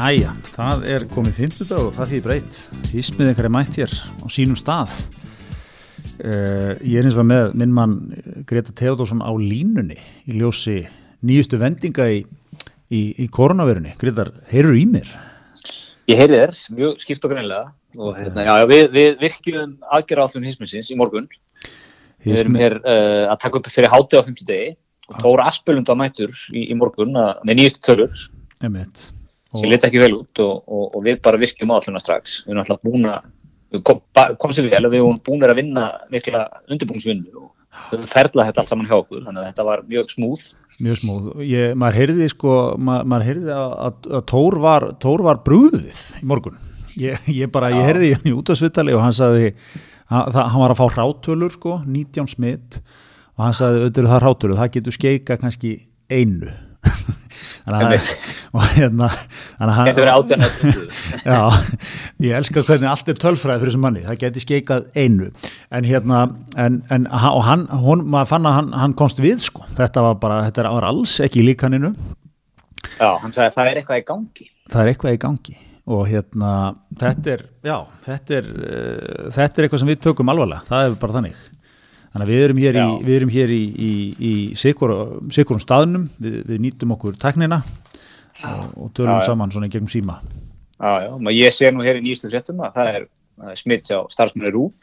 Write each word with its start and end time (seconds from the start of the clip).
Jæja, 0.00 0.30
það 0.54 0.84
er 0.88 1.02
komið 1.12 1.38
50 1.42 1.66
dag 1.68 1.80
og 1.84 1.90
það 1.92 2.06
þýðir 2.10 2.22
breytt. 2.24 2.58
Hísmið 2.88 3.30
einhverja 3.30 3.50
mætt 3.52 3.74
hér 3.76 3.90
á 3.92 4.26
sínum 4.32 4.56
stað. 4.56 4.94
Uh, 6.24 6.72
ég 6.88 7.02
er 7.02 7.08
eins 7.08 7.18
og 7.20 7.26
með 7.28 7.52
minn 7.60 7.74
mann 7.76 7.98
Greta 8.48 8.72
Theodorsson 8.76 9.20
á 9.20 9.28
línunni 9.36 9.98
í 10.24 10.38
ljósi 10.38 10.78
nýjustu 11.26 11.60
vendinga 11.60 12.06
í, 12.14 12.22
í, 12.88 13.02
í 13.12 13.28
koronavirunni. 13.28 13.92
Gretar, 14.00 14.32
heyrur 14.48 14.80
í 14.80 14.86
mér? 14.88 15.12
Ég 16.08 16.22
heyri 16.22 16.38
þér, 16.38 16.56
mjög 16.78 17.04
skipt 17.04 17.28
og 17.28 17.36
greinlega 17.36 17.68
og 18.00 18.16
hérna, 18.22 18.48
já, 18.48 18.54
við, 18.72 18.88
við 18.96 19.20
virkjum 19.26 19.78
aðgerra 19.84 20.30
állun 20.30 20.48
hísminsins 20.48 20.88
í 20.88 20.96
morgun. 20.96 21.28
Við 22.24 22.46
erum 22.46 22.60
hér 22.62 22.80
uh, 22.80 23.28
að 23.34 23.40
taka 23.44 23.60
upp 23.60 23.72
fyrir 23.76 23.92
háti 23.92 24.16
á 24.16 24.24
50 24.24 24.48
degi 24.48 24.74
og 25.12 25.20
Tóra 25.20 25.52
Aspelund 25.52 25.92
var 25.92 26.00
mættur 26.06 26.32
í, 26.56 26.70
í 26.70 26.74
morgun 26.78 27.20
að, 27.20 27.34
með 27.44 27.64
nýjustu 27.66 27.88
tölur 27.90 28.28
Emitt. 28.64 29.10
Sem 29.58 29.70
leta 29.70 29.88
ekki 29.88 30.02
vel 30.02 30.12
út 30.20 30.42
og, 30.44 30.62
og, 30.66 30.84
og 30.94 31.04
við 31.06 31.20
bara 31.24 31.40
virkjum 31.40 31.72
álluna 31.74 32.02
strax. 32.02 32.40
Við 32.44 32.54
erum 32.54 32.62
alltaf 32.64 32.82
búin 32.86 33.08
að, 33.10 33.30
við 33.74 33.84
kom, 33.88 34.02
kom 34.42 34.54
sér 34.54 34.70
vel 34.70 34.84
og 34.86 34.94
við 34.94 35.02
erum 35.02 35.20
búin 35.26 35.46
að 35.46 35.58
vinna 35.58 35.86
mikla 36.12 36.44
undirbúinsvinnu 36.70 37.34
og 37.40 37.50
við 37.90 37.98
erum 37.98 38.10
ferðlað 38.10 38.50
þetta 38.50 38.62
allt 38.62 38.72
saman 38.72 38.90
hjá 38.90 38.96
okkur, 39.00 39.24
þannig 39.26 39.42
að 39.42 39.48
þetta 39.50 39.66
var 39.70 39.84
mjög 39.90 40.14
smúð. 40.14 40.48
Mjög 40.80 40.98
smúð. 41.02 41.28
Ég, 41.44 41.76
maður 41.78 42.00
heyrði 42.00 42.30
sko, 42.32 42.56
maður, 42.78 43.10
maður 43.12 43.28
heyrði 43.28 43.54
að, 43.56 43.76
að, 43.86 44.10
að 44.18 44.26
Tór 44.32 44.58
var, 44.62 44.88
Tór 45.02 45.26
var 45.26 45.42
brúðið 45.46 46.02
í 46.20 46.30
morgun. 46.30 46.58
Ég, 47.00 47.30
ég 47.42 47.52
bara, 47.52 47.70
ég 47.74 47.86
heyrði 47.86 48.14
í 48.30 48.34
út 48.34 48.50
af 48.50 48.58
svitali 48.58 48.94
og 48.96 49.04
hann 49.04 49.14
sagði, 49.14 49.52
hann, 50.10 50.32
það, 50.34 50.42
hann 50.54 50.64
var 50.64 50.74
að 50.74 50.80
fá 50.80 50.98
rátölur 50.98 51.54
sko, 51.54 51.78
19 51.86 52.32
smitt 52.34 52.80
og 53.36 53.46
hann 53.46 53.56
sagði, 53.56 53.86
auðvitað 53.86 54.10
það 54.14 54.26
rátölur, 54.26 54.58
það 54.58 54.74
getur 54.78 54.98
skeika 54.98 55.38
kannski 55.40 55.76
einu. 56.10 56.54
Þannig 57.76 58.10
að 58.52 58.70
hérna 58.78 59.08
getur 59.86 60.04
verið 60.04 60.14
átjörn 60.16 60.44
já, 61.30 61.40
ég 62.26 62.36
elska 62.40 62.64
hvernig 62.66 62.90
allt 62.90 63.10
er 63.12 63.20
tölfræði 63.20 63.62
fyrir 63.62 63.72
þessum 63.72 63.84
manni, 63.86 64.04
það 64.06 64.20
getur 64.24 64.44
skeikað 64.44 64.86
einu. 64.96 65.30
En 65.70 65.88
hérna 65.88 66.22
en, 66.60 66.80
en, 66.90 67.08
og 67.10 67.42
hann, 67.46 67.66
hún, 67.84 68.04
maður 68.10 68.32
fann 68.34 68.50
að 68.50 68.56
hann, 68.58 68.72
hann 68.82 68.96
komst 68.98 69.22
við 69.22 69.42
sko, 69.44 69.66
þetta 69.78 70.04
var 70.08 70.18
bara, 70.22 70.42
þetta 70.48 70.70
var 70.70 70.88
alls 70.90 71.18
ekki 71.24 71.44
líkaninu 71.46 71.92
já, 72.96 73.10
hann 73.22 73.34
sagði 73.34 73.48
að 73.48 73.56
það 73.58 73.70
er 73.70 73.82
eitthvað 73.82 74.02
í 74.02 74.06
gangi. 74.10 74.50
Það 74.70 74.82
er 74.82 74.92
eitthvað 74.92 75.16
í 75.16 75.22
gangi. 75.26 75.56
Og 75.90 76.04
hérna, 76.06 76.50
þetta 77.00 77.32
er 77.32 77.46
já, 77.66 77.76
þetta 78.04 78.36
er 78.36 78.50
uh, 78.50 79.30
þetta 79.34 79.48
er 79.48 79.66
eitthvað 79.66 79.82
sem 79.82 79.90
við 79.90 80.04
tökum 80.04 80.30
alvarlega, 80.30 80.66
það 80.68 80.86
er 80.86 81.00
bara 81.00 81.16
þannig 81.18 81.40
Þannig 82.10 82.24
að 82.26 82.30
við 82.32 82.44
erum 82.44 82.60
hér 82.60 82.76
Já. 82.76 82.82
í, 82.82 82.94
við 83.06 83.16
erum 83.16 83.32
hér 83.34 83.52
í, 83.54 83.62
í, 83.70 83.92
í 84.18 84.32
sikurum 84.58 85.62
staðnum, 85.62 86.08
við, 86.18 86.38
við 86.48 86.62
nýtum 86.64 86.94
okkur 86.96 87.18
teknina 87.22 87.60
og, 88.42 88.64
og 88.74 88.88
tölum 88.96 89.20
já, 89.20 89.26
saman 89.28 89.52
svona 89.54 89.68
í 89.68 89.74
gegnum 89.74 89.90
síma. 89.92 90.16
Já, 90.80 90.90
já, 91.04 91.10
og 91.14 91.30
ég 91.36 91.54
sé 91.54 91.70
nú 91.70 91.84
hér 91.86 92.00
í 92.00 92.02
nýjastu 92.02 92.32
fréttum 92.32 92.62
að 92.66 92.80
það 92.80 92.90
er, 92.96 93.06
er 93.52 93.60
smitt 93.60 93.92
á 93.94 94.00
starfsmunni 94.10 94.50
Rúð, 94.50 94.82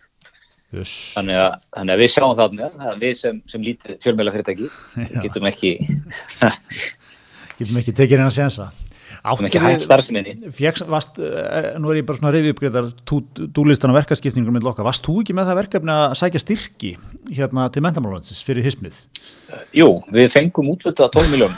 yes. 0.77 0.93
þannig, 1.17 1.41
að, 1.41 1.67
þannig 1.75 1.95
að 1.97 2.03
við 2.03 2.13
sjáum 2.13 2.35
þarna, 2.39 2.71
er 2.91 3.01
við 3.03 3.15
sem, 3.19 3.41
sem 3.51 3.65
lítið 3.65 3.99
fjölmjöla 4.05 4.35
fyrirtæki, 4.37 4.71
getum 5.25 5.51
ekki... 5.51 5.73
getum 7.57 7.81
ekki 7.81 7.97
tekið 7.97 8.21
henn 8.21 8.29
að 8.29 8.37
sensa. 8.37 8.69
Áttu 9.27 9.47
ekki 9.47 9.59
hægt 9.61 9.83
starfseminni. 9.83 10.33
Vast, 10.87 11.19
nú 11.81 11.91
er 11.91 11.99
ég 11.99 12.05
bara 12.07 12.19
svona 12.19 12.31
reyfið 12.35 12.53
uppgreitar 12.53 12.85
dúlistan 13.55 13.91
og 13.91 13.97
verkaskiptingur 13.99 14.53
með 14.55 14.67
loka. 14.69 14.85
Vast 14.87 15.03
þú 15.05 15.19
ekki 15.23 15.35
með 15.35 15.49
það 15.49 15.59
verkefni 15.61 15.93
að 15.93 16.15
sækja 16.21 16.41
styrki 16.43 16.91
hérna 17.35 17.67
til 17.73 17.83
mentamálansins 17.85 18.39
fyrir 18.47 18.63
hismið? 18.67 18.95
Jú, 19.75 19.89
við 20.15 20.31
fengum 20.31 20.71
útlutað 20.73 21.11
12 21.17 21.33
miljón. 21.33 21.53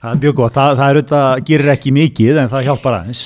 það 0.00 0.10
er 0.12 0.22
mjög 0.22 0.34
gott. 0.38 0.54
Það, 0.56 0.70
það 0.80 0.86
er 0.86 1.00
auðvitað, 1.00 1.44
gerir 1.50 1.74
ekki 1.74 1.94
mikið 1.96 2.40
en 2.44 2.52
það 2.52 2.66
hjálpar 2.70 2.98
aðeins. 3.02 3.22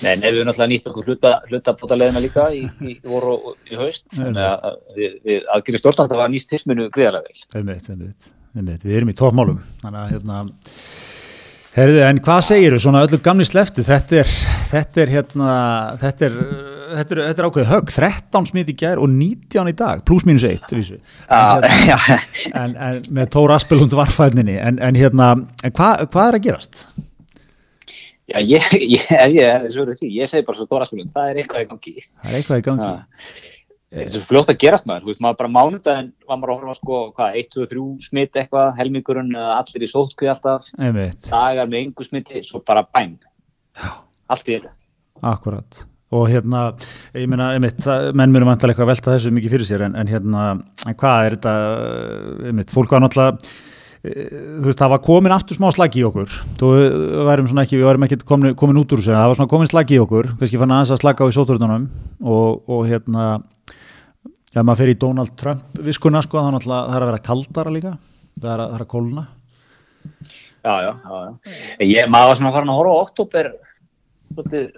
Nei, 0.00 0.14
við 0.16 0.28
erum 0.30 0.48
náttúrulega 0.48 0.72
nýtt 0.72 0.86
okkur 0.88 1.08
hluta, 1.10 1.32
hlutabótaleðina 1.50 2.22
líka 2.24 2.46
í, 2.56 2.62
í 2.88 2.96
voru 3.04 3.34
og 3.36 3.56
í 3.68 3.76
haust. 3.76 4.06
Þannig 4.16 4.44
að 4.48 4.76
við, 4.96 5.16
við 5.28 5.48
aðgýri 5.56 5.80
stjórnald 5.82 6.06
að 6.06 6.14
það 6.14 6.22
var 6.22 6.32
nýst 6.32 6.54
hisminu 6.56 6.88
greiðarlega 6.92 7.28
vel. 7.28 8.36
Við 8.50 8.96
erum 8.96 9.12
í 9.12 9.14
tópmálum 9.14 9.60
þannig 9.78 10.00
að 10.00 10.12
hérna 10.14 10.38
herðu, 11.76 12.00
en 12.02 12.20
hvað 12.24 12.40
segir 12.48 12.74
þú 12.74 12.80
svona 12.82 13.02
öllu 13.06 13.20
gamni 13.22 13.46
sleftu 13.46 13.84
þetta 13.86 14.16
er 14.22 14.32
þetta 14.70 15.02
er 15.02 15.12
hérna 15.14 15.50
þetta 16.00 16.26
er, 16.26 16.38
þetta 16.96 17.14
er, 17.14 17.20
þetta 17.28 17.44
er 17.44 17.46
ákveð 17.46 17.68
högg. 17.70 17.92
13 17.94 18.48
smit 18.50 18.72
í 18.72 18.76
gær 18.80 19.02
og 19.02 19.12
19 19.12 19.70
í 19.70 19.76
dag. 19.78 20.02
Pluss 20.06 20.26
mínus 20.26 20.46
1 20.48 20.66
ah, 21.28 21.60
en, 21.60 21.68
hérna, 21.84 22.18
en, 22.64 22.74
en 22.88 22.98
með 23.20 23.30
Tóra 23.36 23.60
Aspelund 23.60 23.94
varfæðninni 23.94 24.58
en, 24.58 24.82
en 24.82 24.98
hérna 24.98 25.30
en 25.38 25.76
hvað 25.76 26.08
hva 26.08 26.26
er 26.26 26.40
að 26.40 26.48
gerast? 26.48 26.88
Já, 28.30 28.38
ég, 28.46 28.66
ég, 28.78 29.06
ég, 29.34 29.70
ég 29.70 30.30
segi 30.30 30.46
bara 30.46 30.58
svo 30.58 30.66
Tóra 30.66 30.86
Aspelund, 30.86 31.14
það 31.14 31.32
er 31.32 31.40
eitthvað 31.44 31.64
í 31.68 31.70
gangi. 31.70 31.96
Það 32.18 32.34
er 32.34 32.40
eitthvað 32.40 32.64
í 32.64 32.66
gangi. 32.66 32.90
Ah 32.90 33.48
þetta 33.90 34.06
er 34.06 34.14
svo 34.14 34.26
fljótt 34.28 34.50
að 34.52 34.58
gerast 34.62 34.86
maður, 34.86 35.04
þú 35.04 35.10
veist, 35.10 35.22
maður 35.24 35.38
bara 35.40 35.52
mánundaginn 35.56 36.10
var 36.28 36.38
maður 36.38 36.52
að 36.52 36.58
horfa 36.60 36.74
sko, 36.78 36.98
hvað, 37.16 37.38
1, 37.42 37.48
2, 37.56 37.68
3 37.72 37.86
smitt 38.06 38.38
eitthvað, 38.38 38.68
helmingurinn 38.78 39.32
eða 39.34 39.56
allir 39.56 39.86
í 39.86 39.90
sótkvíð 39.90 40.32
alltaf, 40.34 40.68
Einmitt. 40.78 41.22
dagar 41.26 41.70
með 41.70 41.86
yngu 41.88 42.06
smitti, 42.06 42.42
svo 42.46 42.62
bara 42.66 42.84
bæn. 42.86 43.16
Allt 44.30 44.46
í 44.46 44.58
þetta 44.58 44.76
Akkurat, 45.26 45.82
og 46.14 46.28
hérna 46.30 46.68
ég 47.18 47.26
meina, 47.28 47.50
einmitt, 47.56 47.82
það, 47.82 48.12
menn 48.16 48.30
mér 48.32 48.46
er 48.46 48.50
vantilega 48.52 48.76
eitthvað 48.76 48.86
að 48.86 48.92
velta 48.94 49.16
þessu 49.16 49.34
mikið 49.34 49.56
fyrir 49.56 49.68
sér, 49.68 49.84
en, 49.88 49.98
en 49.98 50.12
hérna 50.14 50.46
en 50.54 50.96
hvað 51.02 51.26
er 51.26 51.36
þetta, 51.36 51.56
einmitt, 52.52 52.72
fólk 52.72 52.94
var 52.94 53.04
náttúrulega 53.04 53.36
þú 54.00 54.64
veist, 54.64 54.80
það 54.80 54.92
var 54.94 55.00
komin 55.04 55.34
aftur 55.34 55.58
smá 55.58 55.66
slagi 55.76 56.00
í 56.00 56.04
okkur. 56.08 56.32
Þú 56.56 56.68
værum 57.28 57.50
svona 57.50 57.66
ekki, 57.66 57.76
við 57.76 57.84
værum 57.84 58.06
ekki 58.06 58.16
komin, 58.24 58.54
komin 58.56 58.80
út 58.80 58.94
úr 58.96 59.02
þessu, 59.02 59.12
það 59.12 59.26
var 59.28 59.36
svona 59.36 59.52
komin 59.52 59.68
slagi 59.68 59.98
í 59.98 60.00
okkur. 60.00 60.30
Kannski 60.40 60.60
fann 60.62 60.72
að 63.12 63.42
Já, 64.50 64.62
maður 64.64 64.80
fer 64.80 64.90
í 64.90 64.98
Donald 64.98 65.34
Trump 65.38 65.82
viskuna 65.86 66.22
sko, 66.26 66.40
þannig 66.42 66.64
að 66.66 66.72
það 66.72 66.96
er 66.96 67.04
að 67.04 67.10
vera 67.12 67.26
kaldara 67.28 67.74
líka. 67.74 67.92
Það 68.40 68.50
er 68.50 68.62
að, 68.62 68.70
það 68.70 68.78
er 68.78 68.84
að 68.84 68.90
kóluna 68.94 69.26
Já, 70.60 70.74
já, 70.84 70.90
já, 70.92 71.18
já. 71.24 71.54
Ég, 71.86 72.08
maður 72.12 72.30
var 72.30 72.38
svona 72.38 72.52
farin 72.52 72.72
að 72.72 72.78
horfa 72.80 72.92
á 72.92 73.04
oktober 73.04 73.48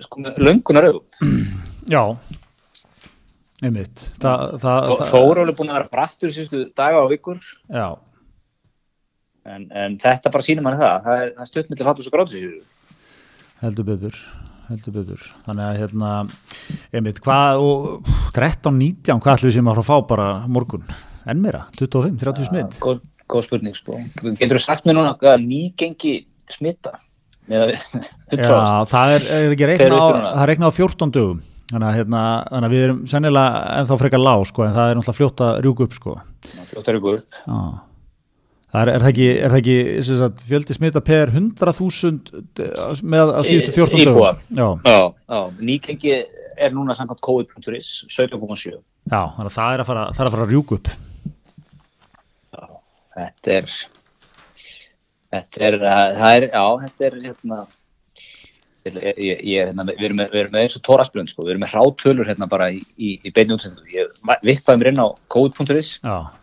sko, 0.05 0.23
löngunar 0.39 0.89
auðvitað 0.89 1.91
Já. 1.91 2.03
Einmitt. 3.63 4.05
Þó 4.23 5.21
eru 5.23 5.43
alveg 5.43 5.57
búin 5.59 5.71
að 5.71 5.79
vera 5.81 5.91
brattur 5.91 6.33
síðustu 6.35 6.65
daga 6.79 7.03
á 7.03 7.07
vikur. 7.11 7.39
Já. 7.71 7.89
En, 9.47 9.67
en 9.75 9.99
þetta 10.03 10.31
bara 10.35 10.47
sínir 10.47 10.63
manni 10.67 10.79
það. 10.83 10.97
Það 11.07 11.23
er, 11.25 11.33
er 11.35 11.51
stuttmillir 11.51 11.89
fattus 11.89 12.09
og 12.11 12.15
gráðsísu 12.15 12.53
Heldur 13.63 13.87
betur 13.87 14.19
heldur 14.73 14.97
betur. 14.97 15.29
Þannig 15.47 15.65
að 15.69 15.79
hérna 15.83 16.11
einmitt, 16.93 17.23
hvað, 17.25 17.63
og 17.63 18.11
13-19 18.37 19.23
hvað 19.23 19.39
ætlum 19.39 19.51
við 19.51 19.57
sem 19.59 19.73
að 19.73 19.81
fá 19.87 19.95
bara 20.11 20.29
morgun? 20.49 20.85
Enn 21.29 21.41
meira, 21.45 21.67
25-30 21.79 22.49
smitt 22.49 22.77
ja, 22.77 22.83
góð, 22.83 23.01
góð 23.31 23.47
spurning 23.47 23.79
sko. 23.79 24.01
Getur 24.41 24.59
þú 24.59 24.65
sagt 24.65 24.89
mér 24.89 24.99
núna 24.99 25.15
að 25.15 25.47
nýgengi 25.47 26.19
smitta 26.51 26.97
Já, 27.53 28.85
það 28.89 29.15
er, 29.17 29.25
er 29.27 29.53
ekki 29.53 29.67
reikna 29.69 29.99
á, 29.99 30.07
það 30.39 30.47
reikna 30.49 30.71
á 30.71 30.73
14 30.73 31.15
dögum. 31.15 31.41
Þannig 31.73 31.89
að, 31.89 31.97
hérna, 31.99 32.21
þannig 32.49 32.67
að 32.69 32.75
við 32.75 32.85
erum 32.87 33.01
sennilega 33.09 33.63
ennþá 33.81 33.99
frekar 34.03 34.23
lág 34.23 34.45
sko 34.49 34.67
en 34.67 34.75
það 34.77 34.91
er 34.91 34.99
náttúrulega 34.99 35.19
fljóta 35.19 35.49
rjúku 35.65 35.87
upp 35.89 35.97
sko. 35.97 36.19
Fljóta 36.71 36.95
rjúku 36.95 37.17
upp 37.19 37.41
Það 38.73 38.87
er, 38.87 38.89
er 38.89 39.03
það 39.03 39.11
ekki, 39.11 39.25
er 39.37 39.53
það 39.53 39.59
ekki 39.59 40.05
sagt, 40.09 40.43
fjöldi 40.49 40.75
smita 40.77 41.01
per 41.05 41.33
100.000 41.35 43.03
með 43.05 43.33
að 43.35 43.49
síðustu 43.51 43.75
14 43.75 44.07
dögum? 44.09 44.39
Já, 44.49 44.69
já, 44.89 45.03
já. 45.29 45.41
nýkengi 45.61 46.15
er 46.57 46.73
núna 46.73 46.97
samkvæmt 46.97 47.21
COVID.is 47.27 47.91
17.7. 48.09 48.79
Já, 49.13 49.21
þannig 49.35 49.51
að 49.51 49.59
það 49.59 49.75
er 49.75 49.83
að 49.85 49.91
fara, 49.91 50.07
er 50.09 50.25
að 50.25 50.37
fara 50.37 50.47
að 50.47 50.55
rjúk 50.55 50.73
upp. 50.79 50.89
Já, 52.57 52.65
þetta 53.19 53.55
er, 53.59 53.77
þetta 55.37 55.69
er, 55.69 55.79
það 55.85 56.33
er, 56.33 56.49
já, 56.49 56.65
þetta 56.87 57.09
er, 57.11 57.21
hérna, 57.27 57.63
ég, 58.89 59.01
ég, 59.05 59.47
ég 59.53 59.57
er, 59.59 59.73
hérna, 59.75 59.89
við 59.93 60.07
erum 60.09 60.23
með, 60.23 60.39
með 60.47 60.61
eins 60.63 60.79
og 60.81 60.87
tóraspilun, 60.89 61.29
sko, 61.29 61.45
við 61.45 61.59
erum 61.59 61.67
með 61.67 61.77
rátölur 61.77 62.33
hérna 62.33 62.49
bara 62.49 62.73
í, 62.73 62.81
í, 62.97 63.19
í 63.21 63.37
beinu 63.37 63.61
útsendu. 63.61 63.85
Ég 63.93 64.17
vippaði 64.49 64.81
mér 64.81 64.95
inn 64.95 65.05
á 65.05 65.13
COVID.is. 65.37 65.99
Já 66.01 66.41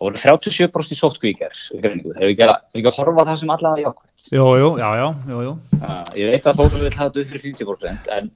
og 0.00 0.08
voru 0.08 0.16
37% 0.16 0.94
í 0.94 0.98
sótkvíkjar 0.98 1.56
hefur 1.84 2.20
ekki 2.24 2.88
að 2.88 2.96
horfa 2.96 3.26
það 3.28 3.40
sem 3.42 3.52
allavega 3.52 3.84
jákvæmt 3.84 4.32
Jú, 4.32 4.46
jú, 4.56 4.70
já, 4.80 4.88
já, 4.96 5.06
jú, 5.28 5.40
jú. 5.44 5.52
Uh, 5.76 6.02
Ég 6.16 6.32
veit 6.32 6.48
að 6.48 6.60
vil 6.86 6.92
hafa 6.96 7.10
þetta 7.10 7.20
upp 7.20 7.32
fyrir 7.34 7.44
50% 7.44 8.10
en, 8.16 8.30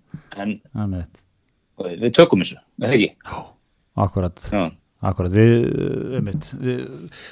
en 0.84 0.96
við 2.04 2.14
tökum 2.18 2.44
þessu, 2.44 2.60
við 2.82 2.94
þekki 2.94 3.08
Já, 3.14 3.44
akkurat. 4.04 4.44
Já. 4.52 4.64
Akkurat, 5.04 5.32
við, 5.34 5.54
einmitt 6.18 6.50
við, 6.60 6.84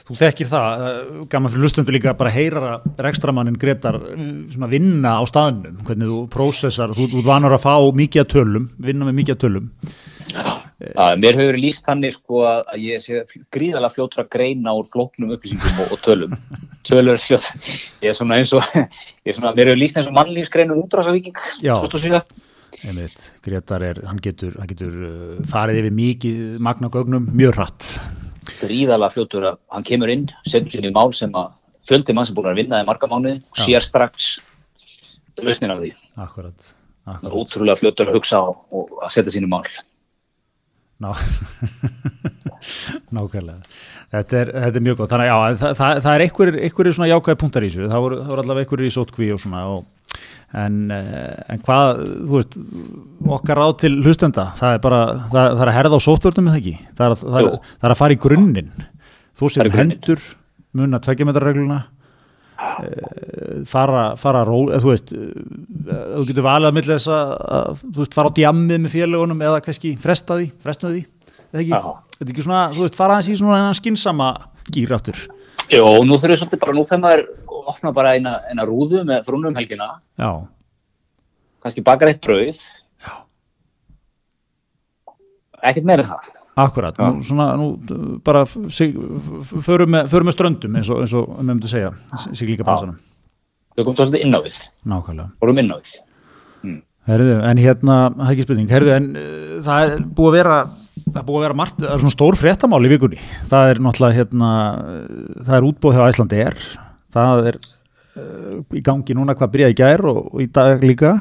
þú 0.09 0.19
þekkir 0.23 0.51
það, 0.53 0.87
gaman 1.33 1.53
fyrir 1.53 1.67
lustundu 1.67 1.95
líka 1.95 2.17
bara 2.19 2.35
heyra 2.35 2.75
rekstramannin 3.07 3.61
Gretar 3.61 4.01
svona 4.53 4.71
vinna 4.73 5.17
á 5.19 5.23
staðnum 5.29 5.81
hvernig 5.87 6.11
þú 6.11 6.25
prósessar, 6.33 6.97
þú, 6.97 7.09
þú 7.15 7.25
vanar 7.27 7.57
að 7.57 7.65
fá 7.65 7.77
mikið 8.03 8.25
að 8.25 8.33
tölum, 8.37 8.69
vinna 8.83 9.09
með 9.09 9.19
mikið 9.23 9.39
að 9.39 9.43
tölum 9.47 9.73
Já 10.33 10.63
Já, 10.83 11.15
mér 11.21 11.37
hefur 11.39 11.59
lýst 11.61 11.85
þannig 11.87 12.15
sko 12.17 12.43
að 12.49 12.63
að 12.73 12.85
ég 12.89 13.03
sé 13.05 13.23
gríðalega 13.55 13.95
fljótur 13.95 14.23
að 14.25 14.31
greina 14.35 14.75
úr 14.75 14.89
flóknum 14.91 15.35
upplýsingum 15.37 15.83
og, 15.85 15.93
og 15.95 16.01
tölum. 16.03 16.33
Tölur 16.87 17.15
er 17.15 17.23
fljótt. 17.23 17.51
Ég 18.03 18.11
er 18.11 18.17
svona 18.19 18.41
eins 18.41 18.55
og, 18.57 18.65
ég 19.27 19.31
er 19.31 19.37
svona, 19.37 19.53
mér 19.55 19.71
hefur 19.71 19.83
lýst 19.83 20.01
eins 20.01 20.09
og 20.11 20.17
mannlýfsgreinur 20.17 20.81
útrásavíking. 20.83 21.39
Já. 21.63 21.77
2007. 21.85 22.23
einmitt, 22.89 23.29
Gretar 23.45 23.85
er, 23.87 24.01
hann 24.09 24.21
getur, 24.23 24.55
hann 24.59 24.71
getur 24.71 24.93
uh, 24.93 25.39
farið 25.51 25.83
yfir 25.83 25.97
mikið 25.97 26.43
magna 26.63 26.91
gögnum 26.93 27.29
mjög 27.31 27.57
hratt 27.59 27.91
Gríðalega 28.59 29.15
fljótur 29.15 29.49
að 29.53 29.61
hann 29.75 29.87
kemur 29.87 30.13
inn, 30.13 30.27
setur 30.49 30.75
sér 30.75 30.91
í 30.91 30.95
mál 30.95 31.13
sem 31.15 31.35
að 31.39 31.53
fjöldi 31.89 32.15
mann 32.15 32.29
sem 32.29 32.37
búin 32.37 32.51
að 32.51 32.61
vinna 32.63 32.83
í 32.83 32.89
marga 32.89 33.09
mánuði 33.11 33.39
og 33.43 33.63
sér 33.63 33.87
strax 33.87 34.35
lausnin 35.43 35.73
af 35.73 35.79
því. 35.83 35.93
akkurat, 36.17 36.75
Það 37.03 37.13
er 37.13 37.17
akkurat. 37.17 37.39
ótrúlega 37.39 37.81
fljótur 37.81 38.11
að 38.11 38.19
hugsa 38.19 38.43
og, 38.51 38.93
að 39.03 39.15
setja 39.15 39.35
sín 39.35 39.47
í 39.47 39.51
mál. 39.51 39.67
Ná. 41.03 41.11
nákvæmlega 43.17 43.63
þetta 44.13 44.39
er, 44.39 44.51
þetta 44.55 44.79
er 44.79 44.85
mjög 44.87 45.01
gott 45.01 45.13
þannig 45.13 45.33
að 45.33 45.33
já, 45.33 45.57
það, 45.63 46.01
það, 46.05 46.13
er 46.13 46.25
einhverjir 46.27 46.97
svona 46.97 47.11
jákvæði 47.11 47.41
punktar 47.41 47.67
í 47.67 47.71
þessu 47.71 47.91
það 47.91 48.05
voru, 48.05 48.19
það 48.21 48.33
voru 48.33 48.45
allavega 48.45 48.67
einhverjir 48.67 48.91
í 48.91 48.95
sótkví 48.95 49.31
og 49.35 49.41
svona 49.43 49.63
og, 49.73 49.83
en, 50.55 50.75
eh, 50.91 51.43
en 51.55 51.63
hvað 51.65 52.03
þú 52.29 52.33
veist, 52.37 52.57
okkar 53.39 53.57
ráð 53.63 53.77
til 53.85 53.93
hlustenda 54.03 54.45
það 54.59 54.75
er 54.77 54.83
bara, 54.85 55.01
það, 55.33 55.47
það 55.57 55.63
er 55.65 55.71
að 55.73 55.77
herða 55.79 55.97
á 55.99 56.07
sótvörnum 56.07 56.45
með 56.49 56.53
það 56.57 56.61
ekki, 56.63 56.75
það 56.99 57.07
er, 57.07 57.15
að- 57.17 57.25
það, 57.25 57.39
er, 57.41 57.59
það 57.81 57.89
er 57.89 57.95
að 57.97 58.01
fara 58.03 58.13
í 58.17 58.21
grunninn. 58.27 58.73
Þú 59.33 59.43
Fara 59.49 59.55
sér 59.57 59.67
í 59.71 59.73
grunninn. 59.73 59.97
hendur 60.03 60.27
munna 60.77 60.99
tveggjametrarregluna 61.05 61.81
fara, 63.67 64.03
fara 64.21 64.43
ró, 64.47 64.59
eða, 64.71 64.81
þú 64.85 64.91
veist 64.93 65.13
eh, 65.17 65.33
þú 66.19 66.25
getur 66.29 66.47
valið 66.47 66.69
að 66.71 66.77
milli 66.79 66.93
þess 66.95 67.11
að 67.13 67.33
að, 67.59 67.83
þú 67.83 68.03
veist, 68.05 68.17
fara 68.17 68.33
á 68.33 68.37
djammið 68.39 68.83
með 68.85 68.95
félagunum 68.97 69.45
eða 69.49 69.63
kannski 69.67 69.95
fresta 70.01 70.39
því, 70.39 70.49
fresta 70.63 70.91
því 70.93 71.03
eða 71.53 71.63
ekki, 71.63 71.81
þetta 72.19 72.27
er 72.29 72.33
ekki 72.35 72.45
svona, 72.47 72.63
þú 72.77 72.85
veist, 72.87 72.99
fara 72.99 73.17
aðeins 73.19 73.33
í 73.33 73.39
svona 73.41 73.63
skynsama 73.79 74.29
gýr 74.73 74.95
aftur. 74.97 75.25
Jó, 75.73 75.85
nú 76.05 76.17
þurfum 76.21 76.33
við 76.35 76.41
svolítið 76.43 76.61
bara, 76.63 76.75
nú 76.77 76.85
þegar 76.89 77.03
maður 77.03 77.25
opna 77.71 77.93
bara 77.95 78.15
eina, 78.17 78.37
eina 78.51 78.67
rúðu 78.69 79.05
með 79.09 79.25
frúnum 79.29 79.57
helgina, 79.59 79.89
já, 80.19 80.31
kannski 81.63 81.85
bakar 81.87 82.11
eitt 82.13 82.23
brauð, 82.25 82.59
Já. 83.03 83.13
ekkert 85.63 85.87
meira 85.89 86.05
það. 86.07 86.31
akkurat 86.63 86.99
nú, 87.01 87.23
svona, 87.25 87.47
nú 87.57 87.71
bara 88.27 88.45
förum 88.47 89.95
með, 89.95 90.11
förum 90.13 90.29
með 90.29 90.37
ströndum 90.37 90.77
eins 90.77 90.91
og, 90.93 91.01
eins 91.05 91.15
og 91.17 91.31
við 91.39 91.49
myndum 91.49 91.71
segja, 91.71 91.95
siglíkapassanum 92.33 92.99
Þau 93.73 93.87
komum 93.87 93.97
svolítið 93.97 94.21
inn 94.27 94.37
á 94.37 94.41
við, 94.45 94.57
nákvæmlega. 94.85 95.31
Vorum 95.41 95.61
inn 95.63 95.71
á 95.73 95.77
við. 95.81 95.93
Herðu, 97.09 97.37
en 97.49 97.59
hérna, 97.59 97.95
það 98.13 98.27
er 98.27 98.33
ekki 98.35 98.45
spurning, 98.45 98.67
herðu, 98.71 98.91
en 98.95 99.07
uh, 99.17 99.55
það 99.65 99.85
er 99.87 100.03
búið 100.19 100.29
að 100.29 100.37
vera, 100.37 100.57
það 101.07 101.17
er 101.23 101.25
búið 101.31 101.39
að 101.39 101.47
vera 101.47 101.57
margt, 101.63 101.79
það 101.81 101.95
er 101.95 102.03
svona 102.03 102.15
stór 102.15 102.37
fréttamál 102.39 102.83
í 102.85 102.91
vikunni. 102.93 103.19
Það 103.49 103.71
er 103.73 103.81
náttúrulega, 103.87 104.19
hérna, 104.21 104.51
uh, 104.77 105.41
það 105.49 105.57
er 105.57 105.67
útbúið 105.71 105.97
hjá 105.97 106.05
Æslandi 106.13 106.43
er, 106.45 106.61
það 107.15 107.51
er 107.53 107.59
uh, 107.63 108.61
í 108.73 108.85
gangi 108.85 109.17
núna 109.19 109.37
hvað 109.39 109.55
byrjaði 109.57 109.77
í 109.77 109.81
gær 109.83 110.07
og, 110.13 110.23
og 110.33 110.45
í 110.45 110.49
dag 110.53 110.87
líka. 110.87 111.17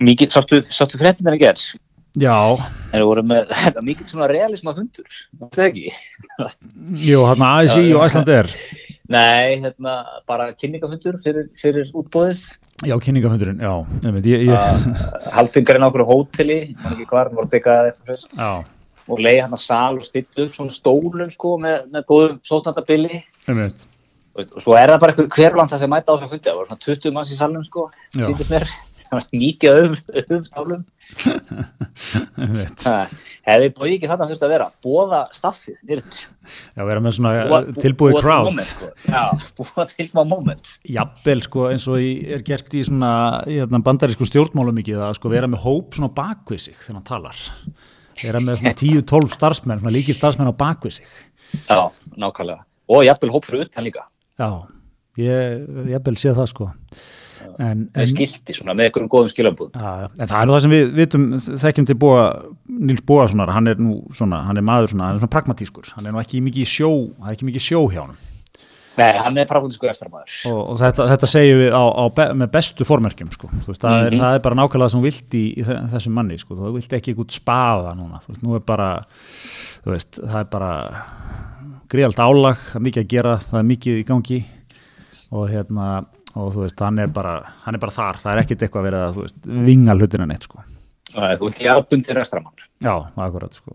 Mikið 0.00 0.34
sáttu, 0.34 0.64
sáttu 0.72 1.00
fréttin 1.00 1.28
er 1.28 1.36
að 1.36 1.44
gera, 1.44 1.70
Já, 2.18 2.58
en 2.90 2.98
við 2.98 3.06
vorum 3.06 3.28
með 3.30 3.50
mikið 3.86 4.08
svona 4.10 4.26
realisma 4.30 4.72
fundur, 4.74 5.18
það 5.54 5.66
ekki? 5.68 5.92
jú, 7.10 7.20
hérna 7.28 7.50
ASI 7.60 7.84
Já, 7.84 7.92
og 7.94 8.00
já. 8.00 8.06
Æslandi 8.08 8.34
er, 8.34 8.50
Nei, 9.10 9.60
hérna 9.62 9.94
bara 10.30 10.48
kynningafundur 10.54 11.20
fyrir, 11.22 11.46
fyrir 11.58 11.88
útbóðið, 11.94 12.42
já, 12.86 12.96
kynningafundurinn, 13.02 13.62
já, 13.62 14.58
haldingarinn 15.36 15.86
á 15.86 15.90
okkur 15.90 16.06
hóteli, 16.08 16.58
ekki 16.90 17.06
hvar, 17.10 17.30
voru 17.34 17.46
að 17.46 17.92
já, 18.34 18.50
og 19.06 19.22
leiði 19.22 19.44
hann 19.44 19.54
að 19.54 19.64
sal 19.68 19.94
og 20.00 20.06
stýttu 20.06 20.48
upp 20.48 20.58
svona 20.58 20.74
stólum 20.74 21.30
sko 21.30 21.56
með, 21.62 21.86
með 21.94 22.06
góðum 22.10 22.42
sótnandabili 22.46 23.22
nefnir, 23.46 23.74
og 24.36 24.62
svo 24.62 24.76
er 24.78 24.92
það 24.92 25.02
bara 25.02 25.14
einhver 25.14 25.32
hverfland 25.34 25.72
það 25.72 25.82
sem 25.82 25.90
mæta 25.90 26.12
á 26.12 26.14
þess 26.14 26.26
að 26.26 26.32
fundi, 26.34 26.46
það 26.46 26.60
voru 26.60 26.70
svona 26.70 26.86
20 26.86 27.16
manns 27.16 27.32
í 27.34 27.38
salnum 27.40 27.66
sko, 27.66 27.82
Já. 28.14 28.24
sýndist 28.28 28.52
mér, 28.52 28.66
það 29.10 29.14
var 29.16 29.26
mikið 29.34 29.70
öðum, 29.80 30.44
stálum, 30.46 30.82
hefði 33.50 33.70
bóið 33.74 33.94
ekki 33.96 34.10
þarna 34.10 34.28
þurft 34.30 34.44
að 34.46 34.52
vera, 34.54 34.68
bóða 34.84 35.20
staffið, 35.34 35.76
nýrt, 35.90 36.20
já, 36.76 36.82
vera 36.86 37.02
með 37.02 37.16
svona 37.16 37.32
uh, 37.42 37.70
tilbúið 37.82 38.18
crowd. 38.20 38.60
sko. 38.66 38.90
Já, 39.10 39.24
búa 39.58 39.86
til 39.90 40.08
má 40.14 40.22
moment, 40.22 40.74
Jafnvel 40.86 41.42
sko 41.46 41.66
eins 41.72 41.88
og 41.90 41.98
er 41.98 42.44
gert 42.46 42.70
í 42.78 42.84
svona 42.86 43.12
í 43.50 43.58
hérna, 43.58 43.82
bandarísku 43.86 44.28
stjórnmálum 44.30 44.78
mikið 44.78 45.02
að 45.08 45.16
sko 45.18 45.32
vera 45.32 45.50
með 45.50 45.64
hóp 45.66 45.98
svona 45.98 46.12
bakvið 46.14 46.68
sig 46.68 46.78
þegar 46.78 47.00
hann 47.00 47.08
talar. 47.10 47.42
Vera 48.20 48.40
með 48.44 48.60
svona 48.60 48.76
10-12 48.76 49.34
starfsmenn 49.34 49.80
svona 49.80 49.96
líkir 49.96 50.16
starfsmenn 50.18 50.52
á 50.52 50.60
bakvið 50.62 51.00
sig. 51.00 51.12
Já, 51.66 51.88
nákvæmlega, 52.20 52.62
og 52.92 53.04
jafnvel 53.06 53.34
hóp 53.34 53.46
fyrir 53.48 53.66
utan 53.66 53.86
líka, 53.86 54.06
já, 54.40 54.50
ég 55.20 55.90
jafnvel 55.92 56.16
sé 56.20 56.32
það 56.36 56.48
sko 56.54 56.70
en, 57.60 57.82
en, 57.92 58.06
skilti 58.08 58.54
svona, 58.56 58.72
með 58.76 58.86
einhverjum 58.88 59.10
góðum 59.12 59.30
skilabúð. 59.32 59.70
en 59.76 60.28
það 60.30 60.38
er 60.40 60.48
nú 60.48 60.54
það 60.54 60.62
sem 60.64 60.72
við 60.74 60.90
vitum 60.96 61.26
þekkjum 61.60 61.86
til 61.90 61.96
búa, 62.00 62.22
Níls 62.72 63.02
Búa 63.04 63.26
svona, 63.28 63.46
hann 63.52 63.68
er 63.68 63.80
nú 63.80 63.98
svona, 64.16 64.40
hann 64.46 64.56
er 64.60 64.64
maður 64.64 64.94
svona, 64.94 65.10
hann 65.10 65.18
er 65.18 65.22
svona 65.24 65.34
pragmatískur, 65.36 65.90
hann 65.96 66.08
er 66.08 66.14
nú 66.16 66.22
ekki 66.22 66.40
mikið 66.46 66.64
í 66.64 66.68
sjó 66.72 66.90
það 67.20 67.28
er 67.32 67.36
ekki 67.38 67.48
mikið 67.50 67.66
sjó 67.68 67.82
hjá 67.92 68.02
hann 68.06 68.18
Nei, 69.00 69.12
hann 69.22 69.38
er 69.38 69.46
pragmatísku 69.48 69.86
ekstramæður. 69.88 70.32
og, 70.50 70.58
og 70.72 70.78
þetta, 70.80 71.04
þetta 71.12 71.28
segjum 71.30 71.60
við 71.62 71.76
á, 71.78 71.82
á 71.88 72.04
með 72.36 72.48
bestu 72.52 72.84
formerkjum 72.84 73.30
sko. 73.32 73.48
Veist, 73.68 73.80
það, 73.80 73.94
er, 74.08 74.10
Mhm. 74.10 74.20
það 74.20 74.34
er 74.34 74.42
bara 74.44 74.58
nákvæmlega 74.58 74.82
það 74.84 74.90
sem 74.90 75.00
þú 75.00 75.06
vilt 75.06 75.36
í, 75.38 75.44
í 75.54 75.64
þe- 75.68 75.78
þessum 75.94 76.16
manni 76.18 76.38
sko. 76.42 76.56
þú 76.58 76.72
vilt 76.74 76.92
ekki 76.98 77.14
eitthvað 77.14 77.36
spaða 77.38 77.94
núna 77.96 78.20
veist, 78.26 78.42
nú 78.42 78.56
er 78.58 78.64
bara 78.66 78.88
veist, 79.86 80.18
það 80.20 80.40
er 80.42 80.48
bara 80.52 80.72
gríðalt 81.90 82.22
álag, 82.22 82.64
það 82.70 82.78
er 82.80 82.86
mikið 82.86 83.02
að 83.02 83.12
gera 83.14 83.36
það 83.42 83.60
er 83.60 83.68
mikið 83.70 84.00
í 84.00 84.06
gangi 84.08 84.40
og 85.30 85.46
hérna 85.50 85.90
og 86.38 86.50
þú 86.54 86.64
veist, 86.64 86.82
hann 86.84 87.02
er 87.02 87.12
bara, 87.14 87.36
hann 87.64 87.76
er 87.76 87.82
bara 87.82 87.94
þar, 87.94 88.20
það 88.22 88.32
er 88.32 88.42
ekkit 88.44 88.64
eitthvað 88.66 88.86
verið 88.86 89.04
að 89.04 89.14
þú 89.16 89.24
veist, 89.24 89.38
vinga 89.68 89.96
hlutina 89.98 90.26
neitt 90.30 90.46
sko. 90.46 90.64
Það 91.10 91.26
er 91.26 91.40
þú 91.40 91.48
ert 91.50 91.62
jábundir 91.64 92.20
ekstramann, 92.22 92.66
já, 92.84 92.92
akkurat 93.26 93.56
sko. 93.58 93.74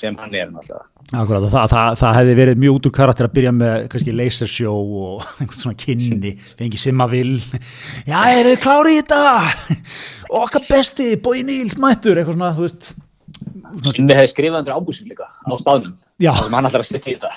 sem 0.00 0.16
hann 0.16 0.34
er 0.34 0.48
náttúrulega. 0.48 0.86
Akkurat, 1.10 1.44
og 1.44 1.52
það, 1.52 1.66
það, 1.72 1.98
það 2.00 2.16
hefði 2.16 2.34
verið 2.38 2.62
mjög 2.62 2.78
út 2.78 2.86
úr 2.88 2.94
karakter 2.96 3.28
að 3.28 3.34
byrja 3.36 3.52
með 3.56 3.84
kannski 3.92 4.14
lasershow 4.16 4.96
og 5.00 5.24
einhvern 5.42 5.62
svona 5.64 5.80
kynni, 5.84 6.32
fengi 6.56 6.80
simma 6.80 7.06
vil 7.10 7.36
Já, 8.08 8.18
er 8.30 8.48
þið 8.48 8.58
klári 8.64 8.96
í 8.96 9.00
þetta? 9.02 9.84
Okkar 10.40 10.66
besti, 10.68 11.12
bói 11.20 11.42
Níls 11.44 11.76
mættur, 11.80 12.20
eitthvað 12.20 12.38
svona, 12.38 12.52
þú 12.56 12.66
veist 12.68 12.92
Simmi 13.90 14.16
hefði 14.16 14.30
skrifað 14.32 14.62
undir 14.62 14.76
ábúsum 14.76 15.10
líka 15.10 15.28
á 15.28 15.52
staðnum, 15.60 15.92
Já. 16.20 16.32
það 16.36 16.44
sem 16.46 16.56
hann 16.58 16.68
ætlar 16.68 16.82
að 16.84 16.90
setja 16.90 17.10
í 17.10 17.16
þetta. 17.16 17.32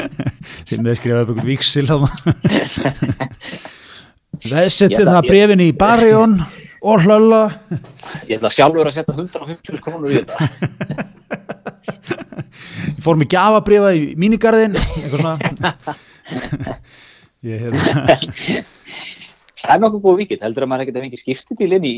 sem 0.70 0.84
við 0.86 0.98
skrifaði 0.98 1.22
upp 1.22 1.30
einhvern 1.30 1.50
viksil 1.50 1.86
til 4.40 4.54
ætla- 4.54 5.14
það 5.14 5.28
brefin 5.28 5.62
í 5.64 5.70
Barjón 5.78 6.34
og 6.80 7.04
hlölla 7.04 7.42
Ég 8.30 8.38
ætla 8.38 8.50
sjálfur 8.54 8.88
að 8.90 8.96
setja 8.96 9.14
150 9.14 9.82
krónur 9.84 10.10
í 10.10 10.12
þetta. 10.20 10.36
Ég 12.90 13.02
fór 13.04 13.16
með 13.20 13.30
gjafabrifa 13.32 13.90
í 13.96 14.02
mínigarðin 14.20 14.74
eitthvað 14.80 15.18
svona 15.20 15.34
Ég 17.46 17.56
hefði 17.66 18.64
Það 19.60 19.74
er 19.74 19.80
nokkuð 19.82 20.00
góð 20.06 20.14
vikið, 20.22 20.38
heldur 20.46 20.64
að 20.64 20.70
maður 20.72 20.82
ekkert 20.86 20.96
að 20.96 21.02
fengi 21.04 21.18
skiptibíl 21.20 21.74
inn 21.76 21.84
í, 21.84 21.90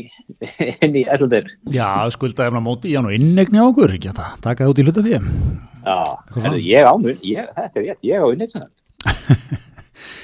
inn 0.83 0.97
í 0.99 1.03
ætlandeir. 1.07 1.45
Já, 1.71 1.85
skuldaði 2.11 2.51
efna 2.51 2.59
móti 2.65 2.91
í 2.91 2.97
hann 2.97 3.07
og 3.07 3.15
innegni 3.15 3.61
á 3.63 3.63
okkur, 3.69 3.93
ekki 3.95 4.09
að 4.11 4.19
það 4.19 4.33
taka 4.43 4.65
það 4.65 4.73
út 4.73 4.81
í 4.81 4.85
hluta 4.89 5.03
fyrir 5.05 5.23
Já, 5.83 5.95
ég 6.63 6.87
á 6.87 6.93
mun, 6.95 7.17
ég, 7.27 7.49
þetta 7.57 7.79
er 7.81 7.85
rétt, 7.89 8.01
ég 8.07 8.23
á 8.23 8.25
unnið 8.29 8.53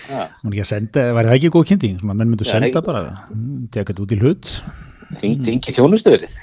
Hún 0.10 0.54
ekki 0.54 0.64
að 0.64 0.70
senda, 0.72 1.02
væri 1.14 1.30
það 1.30 1.36
ekki 1.38 1.52
góð 1.54 1.66
kynnting 1.70 2.00
svona, 2.00 2.16
menn 2.18 2.32
myndu 2.32 2.48
Já, 2.48 2.52
senda 2.56 2.82
bara 2.86 3.02
mm, 3.30 3.68
teka 3.74 3.92
þetta 3.92 4.06
út 4.06 4.16
í 4.16 4.20
hlut 4.24 4.54
ring, 5.22 5.44
ringi 5.46 5.76
þjónustöðurinn. 5.76 6.34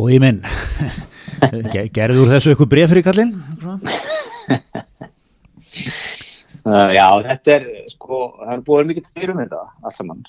bóði 0.00 0.18
minn 0.22 0.40
Ge- 1.74 1.88
gerðu 1.94 2.24
úr 2.24 2.32
þessu 2.34 2.52
eitthvað 2.54 2.72
bref 2.74 2.90
fyrir 2.94 3.06
kallinn 3.06 3.32
Svona? 3.60 3.78
Uh, 6.62 6.92
já, 6.94 7.06
þetta 7.26 7.54
er, 7.56 7.64
sko, 7.90 8.18
það 8.38 8.52
er 8.54 8.60
búið 8.66 8.90
mikið 8.92 9.06
til 9.10 9.30
um 9.32 9.38
þetta, 9.40 9.62
allt 9.82 9.96
saman. 9.96 10.20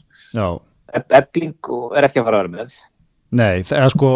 Ebling 1.13 1.51
er 1.93 2.07
ekki 2.07 2.21
að 2.21 2.25
fara 2.25 2.39
að 2.39 2.47
vera 2.47 2.53
með. 2.55 2.77
Nei, 3.33 3.65
það 3.67 3.81
er 3.81 3.93
sko 3.93 4.11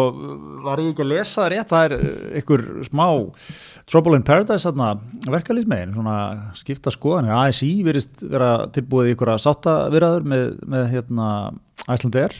var 0.64 0.82
ég 0.82 0.92
ekki 0.92 1.04
að 1.04 1.12
lesa 1.12 1.42
það 1.42 1.50
rétt? 1.54 1.72
Það 1.72 1.84
er 1.84 1.94
einhver 2.38 2.64
smá 2.88 3.06
Trouble 3.88 4.18
in 4.18 4.26
Paradise 4.26 4.68
þarna 4.68 4.90
verkalýsmegin 5.32 5.94
svona 5.96 6.16
skipta 6.58 6.92
skoðanir, 6.92 7.36
ASI 7.36 7.70
verist 7.86 8.20
vera 8.24 8.66
tilbúið 8.74 9.12
í 9.12 9.14
ykkur 9.16 9.32
að 9.32 9.44
sátta 9.46 9.78
viraður 9.92 10.28
með, 10.28 10.44
með 10.68 10.90
hérna 10.92 11.30
Æslandi 11.88 12.26
er 12.26 12.36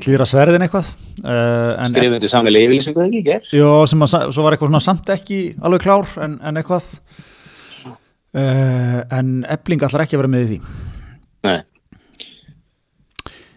slíðra 0.00 0.26
sverðin 0.26 0.64
eitthvað 0.64 0.88
uh, 1.22 1.74
en, 1.78 1.92
Skrifum 1.92 2.16
undir 2.16 2.32
samlega 2.32 2.66
yfirlýsingu 2.66 3.04
ekki, 3.04 3.20
ger. 3.26 3.52
Jó, 3.54 3.68
sem 3.90 4.02
að, 4.02 4.16
svo 4.34 4.46
var 4.46 4.56
eitthvað 4.56 4.72
svona 4.72 4.82
samt 4.82 5.12
ekki 5.14 5.38
alveg 5.62 5.84
klár 5.84 6.16
en, 6.24 6.38
en 6.42 6.58
eitthvað. 6.60 6.88
Uh, 8.34 9.04
en 9.14 9.36
ebling 9.54 9.84
allar 9.86 10.02
ekki 10.02 10.18
að 10.18 10.24
vera 10.24 10.32
með 10.32 10.48
því. 10.48 10.58
Nei, 11.46 11.58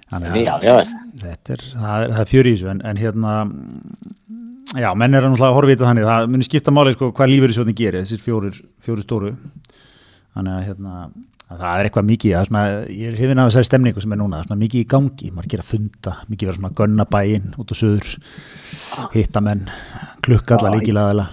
Þannig 0.08 0.38
Já, 0.40 0.54
að 0.56 0.64
já, 0.64 0.76
þetta 1.24 1.54
er, 1.58 1.64
það 1.76 2.04
er, 2.04 2.14
er 2.22 2.30
fjör 2.32 2.48
í 2.48 2.52
þessu 2.56 2.70
en, 2.72 2.84
en 2.88 3.00
hérna 3.02 3.32
já, 4.78 4.90
menn 4.96 5.18
er 5.18 5.26
náttúrulega 5.26 5.50
að 5.50 5.58
horfa 5.58 5.72
í 5.72 5.76
þetta 5.76 5.90
þannig 5.90 6.08
það 6.08 6.28
munir 6.34 6.48
skipta 6.48 6.74
máli 6.76 6.94
sko 6.96 7.10
hvað 7.18 7.34
lífeyrissjóðin 7.34 7.80
gerir 7.82 8.06
þessir 8.06 8.24
fjórir, 8.24 8.62
fjórir 8.86 9.04
stóru. 9.04 9.34
Þannig 10.38 10.54
að 10.54 10.68
hérna 10.70 10.94
að 11.48 11.62
það 11.62 11.80
er 11.80 11.88
eitthvað 11.88 12.08
mikið, 12.08 12.34
það 12.34 12.42
er 12.42 12.50
svona, 12.50 12.64
ég 12.92 13.10
er 13.10 13.20
hefinn 13.22 13.42
af 13.42 13.50
þessari 13.50 13.68
stemningu 13.70 14.04
sem 14.04 14.14
er 14.14 14.20
núna, 14.20 14.36
það 14.38 14.44
er 14.44 14.50
svona 14.50 14.62
mikið 14.64 14.82
í 14.82 14.88
gangi 14.92 15.30
maður 15.32 15.52
gera 15.54 15.66
funda, 15.68 16.14
mikið 16.28 16.50
vera 16.50 16.58
svona 16.58 16.72
gönna 16.80 17.06
bæinn 17.08 17.54
út 17.62 17.72
á 17.72 17.76
söður, 17.80 18.10
hitta 19.14 19.44
menn 19.46 19.64
klukkalla 20.28 20.74
Já, 20.74 20.76
líkilega 20.76 21.28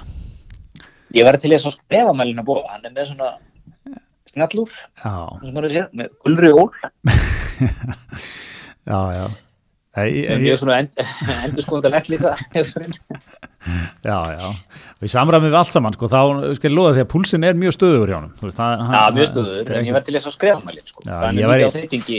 ég 1.15 1.27
verði 1.27 1.43
til 1.45 1.53
í 1.53 1.57
að 1.59 1.65
svo 1.65 1.75
skrefamælin 1.75 2.43
að 2.43 2.49
búa, 2.49 2.63
hann 2.71 2.87
er 2.87 2.95
með 2.95 3.11
svona 3.11 3.33
séð, 5.75 5.91
með 5.99 6.15
gulri 6.23 6.51
ól, 6.55 6.71
já, 8.87 9.01
já. 9.19 9.25
Ég, 9.95 10.15
ég, 10.27 10.41
ég 10.49 10.59
svona 10.59 10.81
end, 10.83 10.91
endur 11.47 11.63
skoðan 11.63 11.93
að 11.93 11.93
legg 12.01 12.09
líka, 12.11 12.33
Já, 14.05 14.17
já, 14.29 14.49
í 15.01 15.09
samræmi 15.09 15.49
við 15.49 15.55
allt 15.57 15.71
saman 15.73 15.95
sko, 15.95 16.09
þá 16.13 16.51
skal 16.59 16.69
ég 16.69 16.75
loða 16.77 16.91
því 16.97 17.03
að 17.05 17.07
púlsin 17.15 17.47
er 17.49 17.55
mjög 17.57 17.73
stöðugur 17.79 18.11
hjá 18.11 18.17
hann- 18.19 18.33
Já, 18.93 19.05
mjög 19.17 19.29
stöður, 19.31 19.55
er 19.63 19.79
en 19.79 19.87
ég 19.89 19.95
verði 19.97 20.05
til 20.11 20.15
í 20.15 20.19
að 20.19 20.25
svo 20.27 20.33
skrefamælin, 20.35 20.85
sko. 20.91 21.05
Ég 21.39 21.47
er 21.47 21.49
væri- 21.49 21.65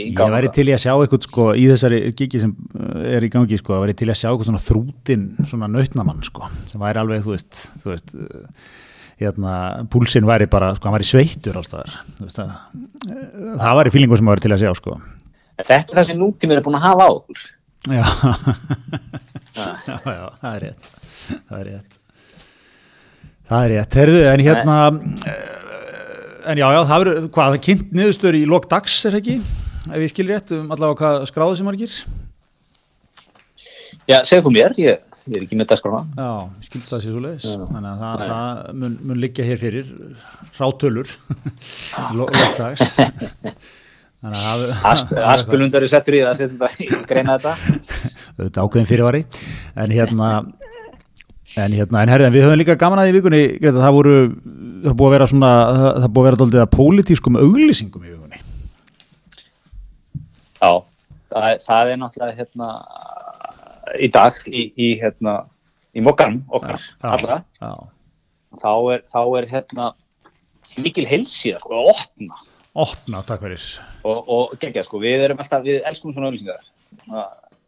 Ég 0.08 0.32
væri 0.34 0.50
til 0.56 0.64
að 0.74 0.80
sjá 0.82 0.90
eitthvað 0.96 1.28
sko, 1.28 1.44
í 1.54 1.66
þessari 1.70 2.00
gigi 2.18 2.40
sem 2.42 2.54
uh, 2.80 3.04
er 3.12 3.26
í 3.28 3.30
gangi 3.36 3.60
sko, 3.60 3.78
væri 3.84 3.94
til 4.00 4.08
að 4.10 4.18
sjá 4.24 4.28
eitthvað 4.32 4.48
svona 4.50 4.64
þrútin 4.66 5.28
svona 5.52 5.68
nautnamann 5.76 6.24
sko, 6.26 6.50
sem 6.72 6.82
væri 6.82 7.02
alveg 7.04 7.22
þú 7.28 7.36
veist, 7.36 7.60
þú 7.84 7.92
veist 7.92 8.16
uh, 8.16 8.72
hérna, 9.22 9.52
púlsin 9.92 10.26
væri 10.26 10.50
bara, 10.50 10.72
sko, 10.74 10.88
hann 10.90 10.98
væri 10.98 11.06
sveittur 11.12 11.60
allstaðar, 11.62 11.94
þú 12.18 12.26
veist 12.26 12.42
uh, 12.42 12.58
það 13.62 13.78
væri 13.84 13.94
fílingur 13.94 14.18
sem 14.24 14.32
væri 14.34 14.48
til 14.48 14.56
að 14.56 14.64
sjá 14.66 14.74
sko 14.82 14.98
Þetta 15.56 15.76
er 15.78 15.96
það 15.98 16.08
sem 16.10 16.18
nútímið 16.20 16.58
er 16.60 16.64
búin 16.66 16.76
að 16.78 16.84
hafa 16.86 17.06
á 17.06 17.10
okkur. 17.16 17.44
Já. 17.86 18.02
Já, 19.56 19.94
já, 20.04 20.24
það 20.40 20.50
er 20.56 20.60
rétt. 20.66 20.88
Það 21.48 21.58
er 21.60 21.66
rétt. 21.70 21.98
Það 23.46 23.64
er 23.64 23.70
rétt, 23.72 23.96
heyrðu, 24.00 24.20
en 24.26 24.42
hérna 24.42 24.76
uh, 24.90 26.50
en 26.50 26.58
já, 26.60 26.66
já, 26.74 26.80
það 26.90 27.02
verður 27.04 27.18
hvað, 27.30 27.46
það 27.46 27.56
er 27.56 27.62
kynnt 27.68 27.92
niðurstöður 27.94 28.38
í 28.40 28.46
lok 28.50 28.66
dags 28.70 28.96
er 29.06 29.16
ekki, 29.20 29.36
ef 29.86 30.02
ég 30.02 30.10
skil 30.12 30.26
rétt 30.32 30.52
um 30.56 30.72
allavega 30.74 30.98
hvað 30.98 31.26
skráðu 31.30 31.58
sem 31.60 31.68
margir? 31.70 31.94
Já, 34.10 34.18
segðu 34.26 34.50
mér, 34.54 34.74
ég, 34.82 34.98
ég 35.30 35.38
er 35.38 35.46
ekki 35.46 35.58
með 35.60 35.70
það 35.72 35.80
skrána. 35.84 36.02
Já, 36.18 36.28
skilst 36.66 36.90
það 36.92 37.04
sér 37.06 37.14
svo 37.16 37.22
leiðis 37.24 37.46
þannig 37.54 37.88
að 37.92 38.02
það, 38.02 38.26
það 38.34 38.76
mun, 38.82 38.98
mun 39.12 39.22
liggja 39.24 39.46
hér 39.48 39.62
fyrir 39.62 39.94
rátölur 40.58 41.14
í 42.02 42.18
lo- 42.18 42.28
lok 42.34 42.58
dags 42.58 42.82
að 44.34 44.64
Aspilundar 45.36 45.82
er 45.86 45.90
settur 45.92 46.16
í 46.18 46.22
það 46.24 46.30
að 46.32 46.38
setja 46.40 46.56
þetta 46.56 46.82
í 46.82 47.06
greina 47.10 47.36
þetta. 47.38 47.54
auðvitað 48.38 48.62
ákveðin 48.64 48.88
fyrirvari. 48.90 49.20
En 49.84 49.94
hérna 49.94 50.30
en 51.56 51.72
hérna, 51.72 52.02
en 52.02 52.10
herrið, 52.12 52.26
en 52.28 52.34
við 52.34 52.42
höfum 52.44 52.58
líka 52.60 52.74
gaman 52.80 53.00
að 53.00 53.08
í 53.08 53.12
vikunni 53.16 53.38
Greta, 53.62 53.80
það 53.80 53.94
voru, 53.96 54.16
það 54.84 54.96
búið 54.98 55.06
að 55.08 55.14
vera 55.14 55.28
svona 55.30 55.50
það, 55.70 56.08
búið 56.10 56.20
að 56.20 56.26
vera 56.28 56.40
daldið 56.42 56.62
að 56.64 56.72
pólitískum 56.74 57.38
auglýsingum 57.40 58.04
í 58.04 58.10
vikunni. 58.12 58.40
Já, 60.60 60.70
það, 61.32 61.46
er- 61.52 61.62
það 61.64 61.92
er 61.94 62.00
náttúrulega 62.02 62.36
hérna 62.42 62.68
í 64.02 64.08
dag 64.12 64.40
í, 64.50 64.64
í 64.76 64.88
hérna 65.00 65.36
í 65.96 66.02
mokkanum 66.04 66.42
okkar 66.58 66.82
allra. 67.06 67.38
já, 67.62 67.72
þá 68.60 68.70
er, 68.96 69.04
þá 69.08 69.20
er 69.40 69.48
hérna 69.54 69.90
mikil 70.82 71.06
heilsíða 71.08 71.62
sko 71.62 71.78
að 71.78 71.90
opna 71.94 72.40
opna, 72.84 73.22
takk 73.26 73.44
fyrir. 73.44 73.66
Og, 74.06 74.18
og 74.36 74.56
gegja 74.60 74.84
sko, 74.86 75.00
við 75.02 75.24
erum 75.26 75.40
alltaf, 75.42 75.64
við 75.66 75.82
elskum 75.88 76.14
svona 76.14 76.30
auðlýsingar 76.30 76.62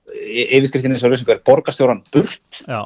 yfirskriftinni 0.08 0.98
svo 1.00 1.10
auðlýsingar 1.10 1.38
er 1.38 1.46
borgarstjóran 1.46 2.04
burt. 2.12 2.62
Já, 2.64 2.82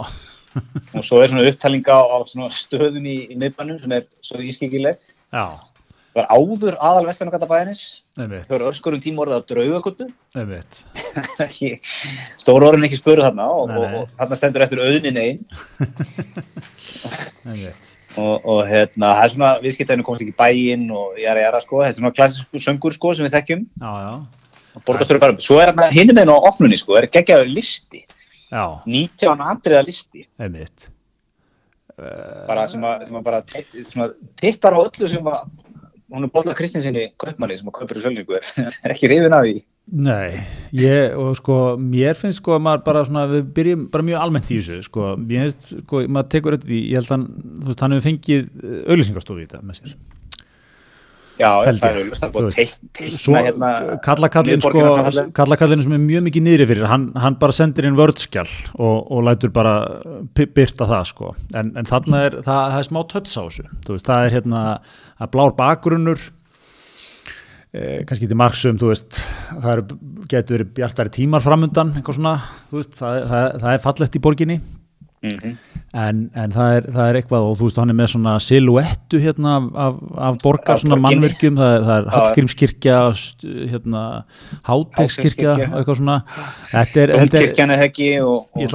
og 0.92 1.04
svo 1.06 1.20
er 1.22 1.32
svona 1.32 1.48
upptalning 1.48 1.86
á, 1.88 2.00
svona 2.28 2.50
stöðun 2.56 3.06
í, 3.08 3.18
í 3.32 3.36
miðbænum 3.40 3.80
sem 3.82 3.94
er 3.96 4.08
svo 4.24 4.40
ískikileg 4.44 4.98
já, 5.32 5.44
var 6.16 6.26
áður 6.28 6.74
aðal 6.76 7.06
einmitt, 8.18 8.46
þau 8.48 8.56
eru 8.58 8.70
öskurum 8.72 9.02
tíma 9.02 9.22
orðið 9.24 9.38
á 9.38 9.40
ekki, 11.46 11.68
stóru 12.42 12.64
orðin 12.68 12.88
ekki 12.88 13.00
spöru 13.00 13.24
þarna 13.24 13.44
og, 13.54 13.64
og, 13.72 13.84
og 14.02 14.06
þarna 14.18 14.36
stendur 14.40 14.64
eftir 14.66 14.84
auðnin 14.84 15.22
einn 15.22 15.40
og, 18.20 18.44
og 18.44 18.60
hérna, 18.68 19.12
það 19.16 19.24
er 19.24 19.32
svona 19.34 19.50
viðskiptæðinu 19.62 20.06
komast 20.06 20.24
ekki 20.24 20.36
bæinn 20.38 20.86
og 20.94 21.18
jara 21.20 21.44
jara 21.46 21.60
sko, 21.64 21.82
þetta 21.82 21.94
er 21.94 21.98
svona 21.98 22.14
klassisku 22.16 22.62
söngur 22.62 22.96
sko 22.96 23.12
sem 23.16 23.26
við 23.26 23.36
þekkjum. 23.38 23.66
Já, 23.82 23.90
já, 24.04 24.80
borgastöru 24.86 25.22
bara, 25.22 25.36
svo 25.44 25.60
er 25.62 25.72
hérna 25.72 25.88
hinum 25.94 26.22
einn 26.22 26.32
á 26.32 26.36
opnunni 26.36 26.78
sko, 26.80 26.96
er 27.00 27.08
geggjaður 27.12 27.52
listi. 27.52 28.04
Já, 28.52 28.64
19 28.84 29.46
andriða 29.48 29.84
listi. 29.86 30.26
Einmitt. 30.40 30.88
Bara 32.48 32.64
sem 32.70 32.84
að, 32.88 33.06
sem 33.08 33.18
að 33.18 33.26
bara 33.26 33.42
að 33.44 34.14
tippar 34.40 34.76
á 34.76 34.78
öllu 34.80 35.10
sem 35.12 35.28
að 35.28 35.42
hún 36.12 36.26
er 36.28 36.32
Bólla 36.34 36.54
Kristinsinni 36.58 37.08
kaupmanni 37.20 37.56
sem 37.58 37.68
að 37.70 37.78
kaupir 37.80 38.00
í 38.00 38.04
sölningu 38.04 38.38
er, 38.66 38.78
ekki 38.94 39.10
rifin 39.12 39.36
af 39.36 39.46
því. 39.46 39.56
Nei, 39.98 40.38
ég, 40.78 41.16
og 41.18 41.34
sko, 41.40 41.58
mér 41.82 42.14
finnst 42.14 42.38
sko 42.38 42.54
að 42.54 42.64
maður 42.68 42.84
bara 42.86 43.02
svona, 43.08 43.24
við 43.32 43.48
byrjum 43.56 43.88
bara 43.92 44.06
mjög 44.06 44.22
almennt 44.22 44.52
í 44.54 44.60
þessu, 44.60 44.78
sko, 44.86 45.12
mér 45.18 45.48
finnst, 45.48 45.72
sko, 45.82 46.04
maður 46.06 46.28
tekur 46.36 46.54
þetta 46.58 46.70
í, 46.70 46.82
ég 46.92 47.00
held 47.00 47.08
að 47.10 47.16
hann, 47.16 47.28
þú 47.64 47.72
veist, 47.72 47.82
hann 47.86 47.96
hefur 47.96 48.06
fengið 48.06 48.50
auðlýsingastofu 48.86 49.42
í 49.42 49.46
þetta 49.48 49.64
með 49.66 49.80
sér. 49.80 49.96
já, 51.42 51.48
það 51.64 51.66
ég, 51.66 51.98
er 51.98 52.20
það 52.20 52.22
þú 52.22 52.32
búið 52.36 52.46
veist. 52.46 52.58
að 52.60 52.90
teikna 53.00 53.20
Svo 53.24 53.34
hérna 53.34 53.70
kallakallin, 54.06 54.62
sko, 54.62 54.82
kallakallin 55.34 55.82
sem 55.82 55.94
er 55.96 56.02
mjög 56.04 56.26
mikið 56.28 56.44
niðri 56.46 56.66
fyrir, 56.70 56.86
hann, 56.92 57.08
hann 57.18 57.38
bara 57.40 57.56
sendir 57.56 57.88
inn 57.88 57.98
vördskjál 57.98 58.46
og, 58.76 58.98
og 59.16 59.24
lætur 59.26 59.50
bara 59.56 59.72
byrta 60.38 60.86
það, 60.86 61.08
sko, 61.10 61.32
en, 61.58 61.72
en 61.80 61.88
þarna 61.88 62.22
er, 62.28 62.38
það, 62.46 62.60
það 62.76 62.78
er 62.84 62.88
smá 62.92 63.00
tötts 63.16 63.34
á 63.34 63.42
þessu, 63.48 63.66
þú 63.88 63.96
veist, 63.96 64.06
það 64.12 64.28
er 64.28 64.36
hérna, 64.38 64.62
það 65.22 65.28
er 65.28 65.34
blár 65.36 65.52
bakgrunnur, 65.54 66.22
eh, 67.72 68.02
kannski 68.08 68.26
til 68.26 68.38
veist, 68.90 69.20
það 69.52 69.72
eru, 69.72 69.98
getur 70.32 70.64
bjartari 70.74 71.12
tímar 71.14 71.44
framundan, 71.44 71.94
veist, 72.72 72.96
það, 72.98 73.20
það, 73.30 73.60
það 73.62 73.74
er 73.76 73.84
fallegt 73.86 74.18
í 74.18 74.22
borginni, 74.22 74.58
Mhm. 75.22 75.50
en, 75.94 76.30
en 76.34 76.50
það, 76.50 76.70
er, 76.76 76.86
það 76.94 77.08
er 77.12 77.16
eitthvað 77.20 77.44
og 77.46 77.52
þú 77.58 77.66
veist, 77.68 77.76
hann 77.78 77.90
er 77.92 77.96
með 77.98 78.08
svona 78.10 78.32
siluettu 78.42 79.18
hérna 79.22 79.50
af, 79.58 79.66
af, 79.84 79.98
af 80.28 80.38
borgar, 80.42 80.74
Af 80.74 80.80
svona 80.82 80.96
borginni. 80.96 81.04
mannvirkjum, 81.20 81.58
það 81.60 81.74
er, 81.76 81.84
það 81.86 81.98
er. 82.00 82.08
Hallgrímskirkja, 82.16 82.96
hérna, 83.70 84.02
Hátegskirkja, 84.66 85.52
eitthvað 85.68 85.98
svona, 86.00 86.16
þetta 86.72 87.02
er, 87.04 87.12
þetta 87.12 87.22
er, 87.22 87.30
Dómkirkjan 87.36 87.74
er 87.76 87.82
heggi 87.84 88.08
og, 88.24 88.48
og 88.56 88.64
þess 88.64 88.74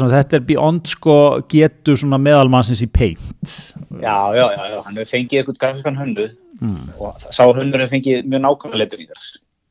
að 0.00 0.14
þetta 0.16 0.38
er 0.38 0.46
beyond 0.48 0.86
sko 0.92 1.16
getu 1.52 1.96
svona 2.00 2.18
meðalmannsins 2.22 2.82
í 2.86 2.88
paint, 2.92 3.56
Já, 4.02 4.16
já, 4.36 4.46
já, 4.56 4.62
já, 4.72 4.78
hann 4.86 4.96
hefur 4.96 5.10
fengið 5.12 5.42
eitthvað 5.42 5.60
grafiskan 5.64 6.00
höndu 6.00 6.30
Mm. 6.62 6.92
og 7.02 7.16
sá 7.34 7.42
höndur 7.56 7.80
hefur 7.82 7.90
fengið 7.96 8.20
mjög 8.30 8.42
nákvæmlega 8.44 8.78
leitur 8.84 9.00
í 9.02 9.06
þér 9.08 9.22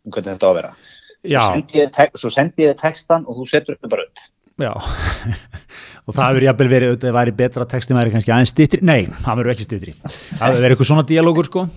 um 0.03 0.11
hvernig 0.11 0.33
þetta 0.33 0.43
á 0.43 0.51
að 0.51 0.55
vera. 0.57 0.71
Svo 1.23 1.53
sendi 1.53 1.77
ég 1.79 1.91
tek- 1.95 2.17
Svo 2.19 2.29
sendi 2.33 2.65
ég 2.65 2.75
textan 2.81 3.23
og 3.29 3.37
þú 3.37 3.45
setur 3.47 3.77
upp 3.77 3.89
bara 3.93 4.03
upp. 4.09 4.19
Já, 4.65 4.73
og 6.05 6.15
það 6.15 6.25
hefur 6.29 6.47
jafnvel 6.47 6.71
verið, 6.71 6.93
auðvitað 6.93 7.17
væri 7.19 7.35
betra 7.43 7.67
textin 7.75 7.99
væri 7.99 8.15
kannski 8.15 8.33
aðeins 8.35 8.55
styttri, 8.55 8.81
nei, 8.87 9.05
það 9.21 9.41
verður 9.41 9.55
ekki 9.55 9.67
styttri, 9.67 9.95
það 10.39 10.57
verið 10.57 10.75
eitthvað 10.75 10.91
svona 10.91 11.07
dialógur 11.11 11.49
sko, 11.51 11.67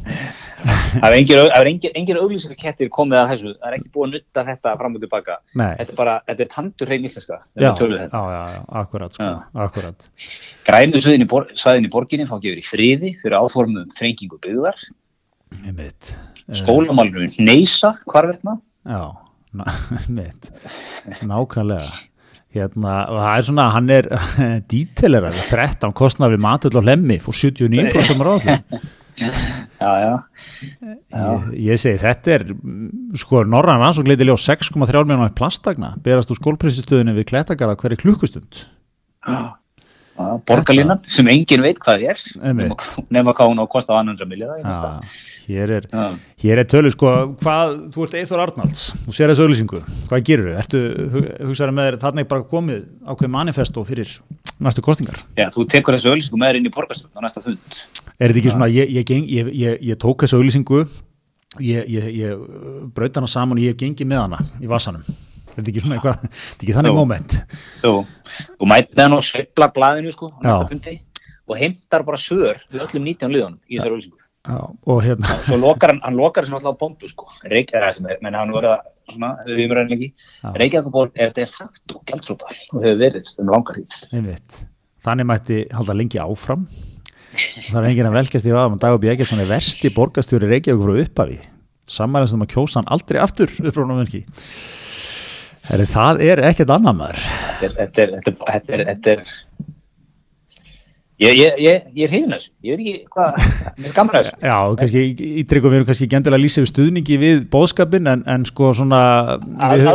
Það 0.65 1.07
er 1.09 1.15
engir, 1.19 1.41
það 1.41 1.59
er 1.59 1.69
engir, 1.69 1.93
engir 1.99 2.19
auglýsingar 2.21 2.59
kettir 2.61 2.91
komið 2.93 3.19
að 3.21 3.31
þessu, 3.33 3.51
það 3.59 3.69
er 3.69 3.77
ekki 3.77 3.91
búið 3.93 4.07
að 4.07 4.13
nutta 4.15 4.45
þetta 4.49 4.75
fram 4.81 4.95
og 4.97 5.03
tilbaka. 5.03 5.37
nei, 5.61 5.73
Þetta 5.81 5.93
er 5.93 5.99
bara, 5.99 6.15
þetta 6.29 6.45
er 6.45 6.51
tandur 6.55 6.91
hrein 6.91 7.09
íslenska. 7.09 7.39
já, 7.41 7.45
þegar 7.55 7.67
já, 7.67 7.73
við 7.75 7.81
tölum 7.81 7.99
þetta. 8.01 8.23
já, 8.35 8.45
já, 8.55 8.63
akkurat 8.83 9.19
sko, 9.19 9.31
akkurat, 9.67 10.07
Grænu 10.69 11.03
svæðin 11.05 11.27
í, 11.27 11.29
bor, 11.35 11.49
í 11.53 11.91
borginni 11.93 12.29
fá 12.31 12.37
gefur 12.39 12.63
í 12.63 12.65
friði 12.65 13.13
fyrir 13.21 13.37
áformum 13.41 13.83
um 13.85 13.93
þrengingu 13.99 14.41
byggðar. 14.47 14.87
einmitt, 15.65 16.15
Skólamálunum 16.55 17.29
neysa 17.45 17.95
hvarvetna. 18.09 18.59
Já, 18.89 19.05
mitt, 20.17 20.51
nákvæmlega. 21.23 21.93
Hérna, 22.55 22.99
og 23.11 23.17
það 23.19 23.37
er 23.37 23.47
svona, 23.49 23.65
hann 23.75 23.89
er 23.91 24.09
dítilerar, 24.71 25.39
13 25.49 25.95
kostnar 25.97 26.31
við 26.31 26.45
matull 26.45 26.77
og 26.79 26.85
hlemmi, 26.87 27.19
fór 27.23 27.35
79% 27.35 28.23
ráðum. 28.23 28.85
Já, 29.15 29.91
já. 30.03 30.15
Ég, 31.15 31.51
ég 31.69 31.81
segi, 31.83 31.99
þetta 32.03 32.33
er, 32.35 32.47
sko, 33.19 33.43
Norran 33.47 33.83
rannsók 33.83 34.09
leiti 34.11 34.27
ljó 34.27 34.37
6,3 34.39 34.79
miljonar 35.07 35.35
plastagna, 35.39 35.93
berast 36.03 36.31
úr 36.35 36.41
skólpressistöðinu 36.41 37.15
við 37.19 37.29
Klettagarða 37.31 37.79
hverju 37.83 38.01
klukkustund. 38.05 38.65
Já, 39.25 39.55
borgarlínan 40.47 41.01
sem 41.11 41.29
engin 41.33 41.63
veit 41.65 41.79
hvað 41.83 42.05
er 42.11 42.21
Einmitt. 42.43 42.75
nema, 42.75 43.07
nema 43.17 43.35
hvað 43.35 43.51
hún 43.53 43.61
á 43.61 43.65
að 43.65 43.71
kosta 43.73 43.95
á 43.97 44.01
100 44.03 44.29
miljóða 44.31 44.59
Já, 44.63 45.01
hér 45.49 45.73
er, 45.79 45.89
hér 46.41 46.63
er 46.63 46.69
tölu, 46.71 46.91
sko, 46.95 47.11
hvað, 47.43 47.75
þú 47.95 48.05
ert 48.07 48.15
Eithor 48.21 48.43
Arnalds, 48.45 48.85
þú 49.05 49.15
sér 49.17 49.33
þessu 49.33 49.45
auðlýsingu, 49.45 49.81
hvað 50.09 50.23
gerir 50.31 50.47
þú? 50.49 50.55
Ertu, 50.63 50.83
hu- 51.13 51.27
hugsaðu 51.51 51.75
með 51.77 51.89
þér, 51.91 51.99
þarna 52.07 52.25
er 52.25 52.29
bara 52.31 52.47
komið 52.55 52.85
ákveð 53.13 53.33
manifesto 53.35 53.85
fyrir 53.85 54.15
næstu 54.65 54.85
kostingar? 54.87 55.19
Já, 55.37 55.51
þú 55.53 55.67
tekur 55.69 55.99
þessu 55.99 56.13
auðlýsingu 56.15 56.41
með 56.41 56.53
þér 56.55 56.61
inn 56.63 56.71
í 56.71 56.75
borgarstjórn 56.79 57.19
á 57.19 57.21
næsta 57.27 57.43
fund 57.45 57.83
Er 58.15 58.31
þetta 58.31 58.41
ekki 58.45 58.55
svona, 58.55 58.71
ég, 58.71 58.95
ég, 58.95 59.11
ég, 59.35 59.53
ég, 59.59 59.79
ég 59.91 59.99
tók 60.01 60.23
þessu 60.25 60.39
auðlýsingu 60.39 60.85
ég, 61.61 61.85
ég, 61.91 62.09
ég 62.23 62.91
braut 62.95 63.17
hana 63.21 63.29
saman 63.31 63.59
og 63.59 63.65
ég 63.67 63.77
gengi 63.79 64.07
með 64.09 64.25
hana 64.25 64.39
í 64.63 64.71
vasanum 64.71 65.03
þetta 65.55 65.65
er 65.65 65.73
ekki 65.73 65.83
svona 65.85 65.99
eitthvað, 65.99 66.21
þetta 66.35 66.61
er 66.61 66.67
ekki 66.67 66.77
þannig 66.79 66.95
Jú, 67.85 67.95
og 68.59 68.71
mætið 68.71 69.03
hann 69.05 69.17
og 69.17 69.25
sveiflar 69.27 69.73
blaðinu 69.75 70.15
sko, 70.15 70.31
og 71.49 71.59
heimtar 71.61 72.05
bara 72.07 72.21
svör 72.21 72.61
við 72.73 72.85
öllum 72.87 73.09
19 73.11 73.35
liðunum 73.35 73.59
í 73.69 73.79
þessari 73.79 73.97
auðlýsingu. 73.97 74.21
Já, 74.45 74.59
og 74.93 74.99
hérna 75.01 75.37
Svo 75.47 75.57
lokar 75.57 75.95
hann, 75.95 76.01
hann 76.05 76.19
lokar 76.19 76.45
þessu 76.45 76.59
alltaf 76.59 76.77
á 76.77 76.81
bombu 76.83 77.09
sko, 77.09 77.29
Reykjavík 77.49 77.97
sem 77.97 78.09
er, 78.13 78.19
menn 78.25 78.37
hann 78.37 78.53
voru 78.53 78.75
að, 78.75 78.91
svona, 79.09 79.31
við 79.49 79.63
erum 79.65 79.77
ræðin 79.79 79.95
ekki. 79.97 80.09
Reykjavík 80.61 81.17
er 81.25 81.33
de 81.39 81.47
facto 81.49 82.03
gjaldfrúta 82.11 82.51
og 82.51 82.85
hefur 82.85 83.01
verið 83.01 83.33
um 83.41 83.55
langar 83.55 83.81
hýtt. 83.81 83.97
þannig 85.05 85.29
mætti 85.31 85.63
halda 85.73 85.97
lengi 85.97 86.21
áfram. 86.21 86.69
Það 87.35 87.81
er 87.81 87.89
enginn 87.89 88.09
að 88.11 88.19
velkast 88.21 88.47
í 88.47 88.53
vaðum 88.55 88.79
Dagur 88.79 89.01
B. 89.03 89.11
Eggertsson 89.11 89.43
er 89.43 89.49
versti 89.49 89.91
borgastjóri 89.97 90.53
Reykjavík 90.53 90.85
frá 90.85 91.01
upphafi. 91.07 91.41
Samanlega 91.91 92.33
sem 92.33 92.45
að 92.45 92.53
kjósa 92.53 92.81
hann 92.81 92.93
aldrei 92.95 93.21
aftur 93.21 93.51
upprónum 93.65 94.05
verki 94.05 94.23
Heri, 95.65 95.87
það 95.89 96.21
er 96.29 96.41
ekkert 96.51 96.73
annar 96.75 96.97
maður? 96.97 97.21
Þetta 97.63 97.67
er, 97.69 97.75
þetta 97.79 98.03
er, 98.03 98.11
þetta 98.15 98.31
er, 98.31 98.39
þetta 98.51 98.75
er, 98.77 98.83
þetta 98.91 99.13
er, 99.15 99.31
ég, 101.65 101.87
er 102.05 102.11
hrifin 102.13 102.35
af 102.35 102.43
þessu, 102.43 102.51
ég 102.67 102.77
veit 102.77 102.83
ekki 102.85 103.15
hvað, 103.15 103.39
mér 103.79 103.89
er 103.89 103.95
gaman 103.97 104.19
að 104.19 104.27
þessu. 104.27 104.35
Já, 104.45 104.57
kannski 104.83 105.05
ítrykkum 105.45 105.73
við 105.73 105.79
erum 105.79 105.89
kannski 105.89 106.09
ekki 106.09 106.19
endilega 106.19 106.41
að 106.41 106.45
lýsa 106.45 106.65
við 106.65 106.71
stuðningi 106.73 107.17
við 107.23 107.41
bóðskapin 107.55 108.11
en, 108.13 108.25
en 108.35 108.45
sko 108.51 108.73
svona 108.77 109.01
við, 109.65 109.89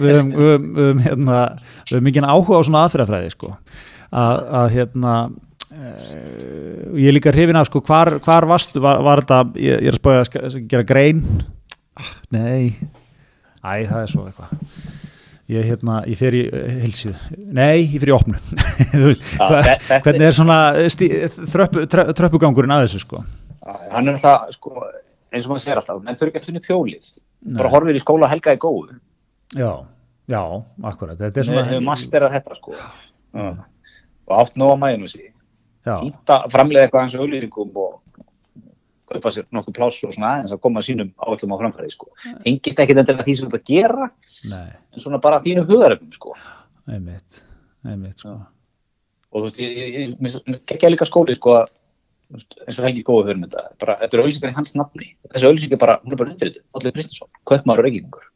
höfum- 0.00 1.04
hérna, 1.06 1.38
mikið 2.08 2.26
áhuga 2.32 2.58
á 2.58 2.62
svona 2.66 2.82
aðferðafræði 2.88 3.30
sko. 3.36 3.52
Að, 4.14 4.42
að 4.58 4.66
hérna 4.74 5.14
uh, 5.28 6.98
ég 6.98 7.08
er 7.12 7.16
líka 7.20 7.34
hrifin 7.34 7.58
af 7.62 7.70
sko 7.70 7.84
hvar, 7.86 8.16
hvar 8.26 8.48
varstu, 8.50 8.82
var, 8.82 8.98
var 9.06 9.22
þetta 9.22 9.40
ég, 9.54 9.78
ég 9.86 9.92
er 9.92 9.94
að 9.94 10.02
spója 10.02 10.26
að 10.26 10.58
gera 10.74 10.90
grein. 10.90 11.22
Ah, 11.94 12.12
nei 12.34 12.74
æ, 13.64 13.72
það 13.88 14.00
er 14.02 14.12
svo 14.12 14.26
eitthvað. 14.28 14.54
Ég, 15.52 15.66
hérna, 15.68 15.98
ég 16.08 16.16
fer 16.16 16.32
í 16.38 16.42
hilsið 16.86 17.24
nei, 17.52 17.82
ég 17.84 17.98
fer 18.00 18.08
í 18.08 18.14
opnu 18.16 18.38
veist, 19.04 19.26
Já, 19.36 19.44
hva, 19.44 19.74
hvernig 20.06 20.24
er 20.30 20.36
svona 20.38 20.56
stí, 20.92 21.08
þröppu, 21.52 21.82
trö- 21.92 22.06
tröppugangurinn 22.16 22.72
að 22.72 22.86
þessu 22.86 23.02
sko? 23.02 23.20
Hann 23.92 24.08
er 24.08 24.16
alltaf, 24.16 24.46
sko, 24.56 24.86
eins 25.34 25.44
og 25.44 25.52
maður 25.52 25.64
segir 25.66 25.80
alltaf, 25.82 26.00
menn 26.06 26.16
þurfi 26.16 26.32
ekki 26.32 26.40
að 26.40 26.48
finna 26.48 26.64
Nei. 27.44 27.58
bara 27.60 27.72
horfir 27.74 27.98
í 27.98 28.00
skóla 28.00 28.30
helga 28.32 28.54
í 28.56 28.60
góðu. 28.60 28.96
Já, 29.52 29.70
já, 30.32 30.40
akkurat. 30.88 31.18
Þetta 31.20 31.40
er 31.42 31.48
svona 31.50 31.64
hefum 31.68 31.88
masterað 31.90 32.36
þetta, 32.38 32.56
sko. 32.56 32.76
Og 34.24 34.36
átt 34.40 34.56
nóg 34.60 34.72
að 34.74 34.80
mæðinu 34.80 35.10
að 36.38 36.46
framlega 36.54 36.86
eitthvað 36.86 37.04
hans 37.04 37.16
auðlýsingum 37.18 37.76
og 37.84 37.98
kaupa 39.12 39.32
sér 39.34 39.46
nokkuð 39.52 39.76
pláss 39.76 40.04
og 40.06 40.14
svona 40.16 40.32
aðeins 40.38 40.54
að 40.56 40.62
koma 40.64 40.82
sínum 40.84 41.12
áallum 41.20 41.54
á 41.54 41.60
framfæri, 41.60 41.92
sko. 41.92 42.10
Engist 42.48 42.80
ekkit 42.80 43.00
endilega 43.02 43.26
því 43.26 43.36
sem 43.40 43.52
að 43.52 43.64
gera, 43.68 44.10
Nei, 44.50 44.68
en 44.94 45.04
svona 45.04 45.20
bara 45.22 45.42
þínu 45.44 45.66
hugaröfum, 45.68 46.10
sko. 46.16 46.34
einmitt 46.88 47.44
einmitt, 47.84 48.18
sko. 48.24 48.36
Og 49.34 49.42
þú 49.42 49.48
veist, 49.48 49.58
ég, 49.60 50.60
gekkja 50.70 50.92
líka 50.92 51.08
skóli 51.08 51.34
sko 51.36 51.64
eins 52.34 52.78
og 52.78 52.84
Helgi 52.86 53.02
góðu 53.04 53.28
fyrir 53.28 53.40
með 53.42 53.52
þetta. 53.52 53.72
Bara, 53.82 53.96
þetta 54.00 54.16
er 54.16 54.22
auðlýsingar 54.22 54.52
í 54.52 54.56
hans 54.56 54.72
nafni. 54.78 55.10
Þessi 55.28 55.48
auðlýsing 55.48 55.74
er 55.76 55.80
bara, 55.82 55.98
hún 56.02 56.14
er 56.14 56.20
bara 56.22 56.32
undir 56.32 56.50
þetta 56.50 56.78
Allir 56.78 56.94
Kristinsson, 56.96 57.30
Kaupmaður 57.50 57.82
og 57.82 57.88
Reykingur 57.88 58.30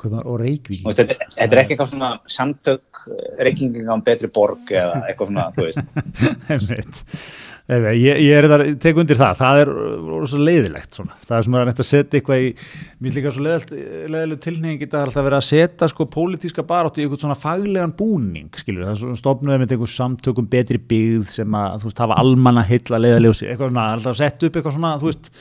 Kaupmaður 0.00 0.30
og 0.32 0.38
Reykvík 0.42 0.86
og 0.88 0.96
þetta, 0.98 1.28
þetta 1.36 1.56
er 1.56 1.60
ekki 1.62 1.74
eitthvað 1.74 1.90
svona 1.92 2.10
samtök 2.30 3.02
Reykinginga 3.46 3.96
um 3.96 4.04
betri 4.06 4.30
borg 4.32 4.72
eða 4.72 5.02
eitthvað 5.06 5.32
svona, 5.32 5.48
þú 5.56 5.66
veist 5.68 7.10
Ég, 7.70 8.16
ég 8.18 8.32
er 8.34 8.48
þetta, 8.50 8.72
tek 8.82 8.96
undir 8.98 9.18
það, 9.20 9.36
það 9.38 9.60
er 9.60 9.68
svo 10.26 10.38
leiðilegt 10.42 10.96
svona, 10.98 11.14
það 11.28 11.36
er 11.36 11.44
svona 11.46 11.60
að 11.60 11.68
þetta 11.70 11.84
setja 11.86 12.18
eitthvað 12.18 12.40
í, 12.42 12.48
mér 12.98 13.14
líka 13.14 13.32
svo 13.32 13.44
leiðilegu 13.44 14.38
tilnefing 14.42 14.80
geta 14.80 15.04
alltaf 15.04 15.22
verið 15.28 15.38
að 15.38 15.46
setja 15.46 15.88
sko 15.92 16.06
pólitíska 16.10 16.64
baráttu 16.66 16.98
í 16.98 17.06
eitthvað 17.06 17.22
svona 17.22 17.38
faglegan 17.38 17.94
búning, 17.94 18.50
skilur, 18.58 18.88
það 18.88 19.04
er 19.12 19.20
stofnuðið 19.22 19.62
með 19.62 19.76
einhver 19.76 19.92
samtökum 19.94 20.50
betri 20.50 20.82
byggð 20.90 21.30
sem 21.36 21.56
að, 21.60 21.78
þú 21.84 21.90
veist, 21.92 22.02
hafa 22.02 22.18
almanna 22.24 22.66
heilla 22.66 23.02
leiðaljósi, 23.06 23.46
eitthvað 23.52 23.70
svona, 23.70 23.86
alltaf 23.94 24.18
setja 24.18 24.50
upp 24.50 24.58
eitthvað 24.58 24.76
svona, 24.80 24.92
þú 24.98 25.10
veist, 25.12 25.32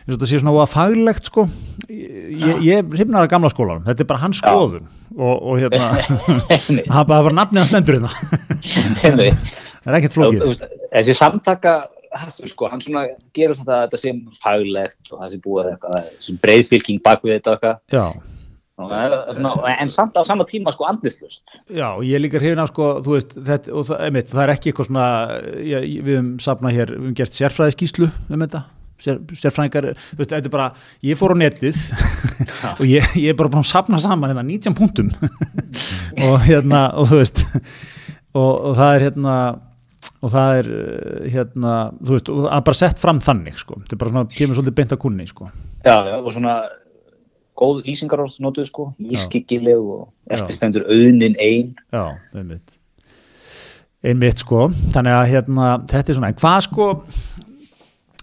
eins 0.00 0.10
og 0.10 0.18
þetta 0.18 0.32
sé 0.32 0.42
svona 0.42 0.56
óa 0.58 0.68
faglegt 0.74 1.30
sko, 1.30 1.46
ég, 1.86 2.66
ég 2.66 2.92
hrifnar 2.98 3.28
að 3.28 3.32
gamla 3.36 3.54
skólanum, 3.54 3.86
þetta 3.86 4.08
er 4.08 4.10
bara 4.10 4.24
hans 4.26 4.42
skoðun 4.42 4.90
og, 5.14 5.34
og 5.38 5.62
hérna, 5.62 5.94
það 6.98 7.10
bara 7.14 7.36
nafnið 7.44 7.62
hans 7.62 7.74
stendur 7.76 8.00
hérna. 8.00 9.34
Það 9.84 9.92
er 9.92 9.98
ekkert 10.00 10.16
flókið. 10.18 10.64
þessi 10.92 11.14
samtaka 11.16 11.74
hattur 12.10 12.48
sko, 12.50 12.66
hann 12.72 12.80
svona 12.82 13.04
gerur 13.36 13.54
þetta 13.58 13.76
að 13.76 13.84
þetta 13.86 14.00
sé 14.02 14.12
faglegt 14.42 15.12
og 15.12 15.20
það 15.22 15.30
sé 15.34 15.40
búið 15.44 15.60
að 15.62 15.72
eitthvað 15.76 16.08
sem 16.26 16.38
breiðfylking 16.42 17.02
bak 17.06 17.22
við 17.22 17.36
þetta 17.38 17.54
eitthvað. 17.54 17.80
Svona- 18.80 19.76
en 19.76 19.88
samt 19.92 20.16
á 20.16 20.24
sama 20.24 20.44
tíma 20.48 20.72
sko 20.72 20.86
andlislust 20.88 21.42
Já, 21.68 22.00
ég 22.00 22.16
líka 22.22 22.38
hrifin 22.40 22.58
af 22.62 22.70
sko, 22.72 23.02
veist, 23.04 23.34
þetta, 23.36 23.72
og 23.76 23.84
það, 23.90 23.98
einmitt, 24.06 24.30
það 24.32 24.42
er 24.46 24.52
ekki 24.54 24.70
eitthvað 24.72 24.88
svona, 24.88 25.06
ég, 25.60 25.88
við 26.00 26.14
höfum 26.16 26.30
safnað 26.40 26.76
hér, 26.78 26.92
við 26.96 27.02
höfum 27.02 27.16
gert 27.20 27.36
sérfræðiskíslu 27.36 28.08
um 28.30 28.40
þetta, 28.46 28.62
Sér, 29.00 29.16
sérfræðingar, 29.32 29.86
þú 29.96 30.18
veist, 30.20 30.32
þetta 30.32 30.48
er 30.50 30.52
bara, 30.52 30.66
ég 31.08 31.16
fór 31.16 31.32
á 31.32 31.36
netið 31.40 31.78
og 32.80 32.82
ég, 32.88 33.06
ég 33.16 33.30
er 33.32 33.36
bara 33.38 33.48
búin 33.52 33.62
að 33.64 33.70
safna 33.70 34.00
saman 34.02 34.28
hérna 34.32 34.44
19 34.44 34.76
punktum. 34.76 35.08
Og 36.26 36.36
hérna, 36.44 36.82
og 37.00 37.08
þú 37.08 37.20
veist, 37.22 37.40
og, 38.36 38.50
og 38.70 38.74
það 38.76 38.90
er 38.98 39.04
hérna, 39.08 39.36
og 40.20 40.32
það 40.32 40.58
er 40.58 40.68
eh, 40.76 41.30
hérna, 41.34 41.76
þú 42.00 42.16
veist, 42.16 42.30
það 42.30 42.52
er 42.58 42.66
bara 42.68 42.80
sett 42.80 43.00
fram 43.00 43.22
þannig, 43.24 43.56
sko, 43.60 43.78
þetta 43.80 43.96
er 43.96 44.02
bara 44.02 44.14
svona, 44.14 44.32
kemur 44.36 44.58
svolítið 44.58 44.76
beint 44.80 44.94
að 44.96 45.02
kunni, 45.04 45.26
sko. 45.30 45.48
Já, 45.84 45.96
já, 46.10 46.16
og 46.20 46.30
svona 46.36 46.56
góð 47.60 47.82
lýsingarorð 47.88 48.36
notuð 48.44 48.68
sko, 48.70 48.86
ískyggileg 49.00 49.80
og 49.80 50.06
eftir 50.32 50.56
stendur 50.56 50.86
auðnin 50.88 51.36
ein. 51.40 51.74
Já, 51.92 52.04
einmitt. 52.36 52.78
Einmitt 54.00 54.40
sko, 54.40 54.70
þannig 54.94 55.16
að 55.16 55.30
hérna, 55.34 55.70
þetta 55.90 56.12
er 56.12 56.20
svona, 56.20 56.32
en 56.32 56.40
hvað 56.40 56.60
sko 56.68 56.90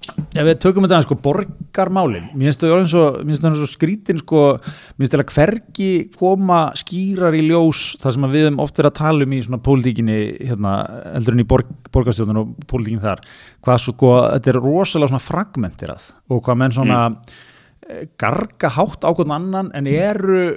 ef 0.07 0.45
við 0.45 0.59
tökum 0.63 0.85
þetta 0.85 0.97
aðeins 0.97 1.07
sko, 1.07 1.17
borgarmálin, 1.23 2.27
mér 2.33 2.49
finnst 2.49 2.63
það 2.63 2.73
orðin 2.75 3.55
svo 3.57 3.69
skrítin 3.71 4.21
sko 4.21 4.43
mér 4.57 5.01
finnst 5.01 5.15
það 5.15 5.23
að 5.23 5.33
hvergi 5.35 5.89
koma 6.17 6.59
skýrar 6.79 7.37
í 7.37 7.43
ljós 7.47 7.81
það 8.01 8.15
sem 8.15 8.27
við 8.31 8.45
höfum 8.47 8.61
oft 8.63 8.79
verið 8.79 8.91
að 8.91 8.99
tala 9.01 9.27
um 9.27 9.35
í 9.35 9.41
svona 9.45 9.61
pólitíkinni, 9.67 10.19
hérna 10.51 10.75
heldur 11.15 11.37
en 11.37 11.43
í 11.43 11.47
borg, 11.49 11.73
borgarstjóðun 11.95 12.41
og 12.43 12.55
pólitíkin 12.69 13.03
þar 13.03 13.25
hvað 13.65 13.83
sko, 13.87 14.13
þetta 14.35 14.53
er 14.53 14.61
rosalega 14.61 15.13
svona 15.13 15.27
fragmentirað 15.27 16.09
og 16.31 16.43
hvað 16.45 16.61
menn 16.63 16.77
svona 16.77 17.01
mm. 17.11 18.09
garga 18.21 18.73
hátt 18.77 19.07
á 19.07 19.11
hvern 19.11 19.37
annan 19.37 19.73
en 19.77 19.91
eru 19.91 20.47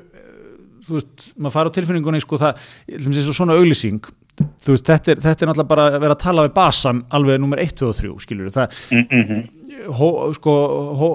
þú 0.91 0.99
veist, 0.99 1.31
maður 1.39 1.57
fara 1.57 1.71
á 1.71 1.77
tilfinningunni 1.77 2.23
sko 2.23 2.39
það, 2.41 2.65
svona 3.31 3.59
auglýsing 3.59 4.03
þú 4.61 4.75
veist, 4.75 4.87
þetta 4.89 5.13
er, 5.13 5.23
þetta 5.25 5.45
er 5.45 5.51
náttúrulega 5.51 5.71
bara 5.73 5.87
að 5.89 6.05
vera 6.05 6.17
að 6.17 6.23
tala 6.25 6.45
við 6.47 6.55
basan 6.57 7.03
alveg 7.17 7.41
nummer 7.43 7.63
1, 7.63 7.75
2 7.81 7.89
og 7.89 7.99
3 7.99 8.13
skilur 8.25 8.55
það, 8.55 8.79
mm 8.91 9.05
-hmm. 9.11 9.43
hó, 9.99 10.09
sko 10.37 10.55
hó, 11.01 11.09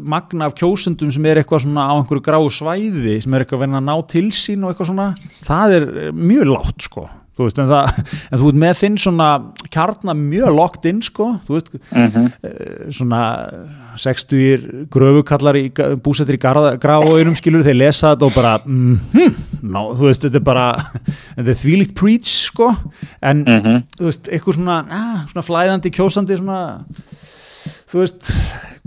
magna 0.00 0.46
af 0.46 0.54
kjósundum 0.54 1.10
sem 1.10 1.26
er 1.26 1.42
eitthvað 1.42 1.64
svona 1.66 1.88
á 1.90 1.94
einhverju 1.98 2.22
gráu 2.22 2.50
svæði 2.50 3.20
sem 3.22 3.34
er 3.34 3.40
eitthvað 3.44 3.58
að 3.58 3.64
vera 3.66 3.80
að 3.80 3.88
ná 3.90 3.96
til 4.08 4.28
sín 4.30 4.64
og 4.64 4.70
eitthvað 4.70 4.90
svona, 4.92 5.08
það 5.44 5.74
er 5.76 6.12
mjög 6.12 6.44
látt 6.54 6.82
sko, 6.82 7.08
þú 7.38 7.46
veist, 7.46 7.58
en, 7.62 7.68
það, 7.70 7.98
en 8.32 8.38
þú 8.40 8.48
veist 8.48 8.58
með 8.64 8.78
þinn 8.82 8.96
svona 8.98 9.28
kjarnar 9.70 10.16
mjög 10.18 10.56
lokt 10.58 10.88
inn 10.90 11.00
sko, 11.06 11.28
þú 11.46 11.54
veist 11.54 11.70
Mhm. 11.94 12.24
eh, 12.42 12.90
svona 12.90 13.20
60 13.98 14.86
gröfukallar 14.92 15.56
í, 15.58 15.70
búsettir 16.02 16.36
í 16.38 16.42
gráauðunum 16.42 17.36
skilur 17.38 17.62
þeir 17.66 17.78
lesa 17.80 18.12
þetta 18.14 18.26
og 18.28 18.34
bara 18.34 18.52
mm, 18.64 18.98
hm, 19.14 19.38
ná, 19.70 19.80
þú 19.98 20.04
veist, 20.08 20.26
þetta 20.26 20.40
er 20.42 20.46
bara 20.50 20.66
þetta 21.36 21.48
er 21.54 21.60
þvílíkt 21.62 21.94
preach 21.98 22.30
sko 22.50 22.72
en 23.22 23.44
Mhm. 23.46 23.82
þú 23.98 24.04
veist, 24.10 24.28
eitthvað 24.28 24.58
svona, 24.58 24.78
ah, 24.90 25.24
svona 25.30 25.46
flæðandi, 25.48 25.94
kjósandi 25.94 26.38
svona 26.38 26.84
þú 27.88 28.02
veist, 28.02 28.32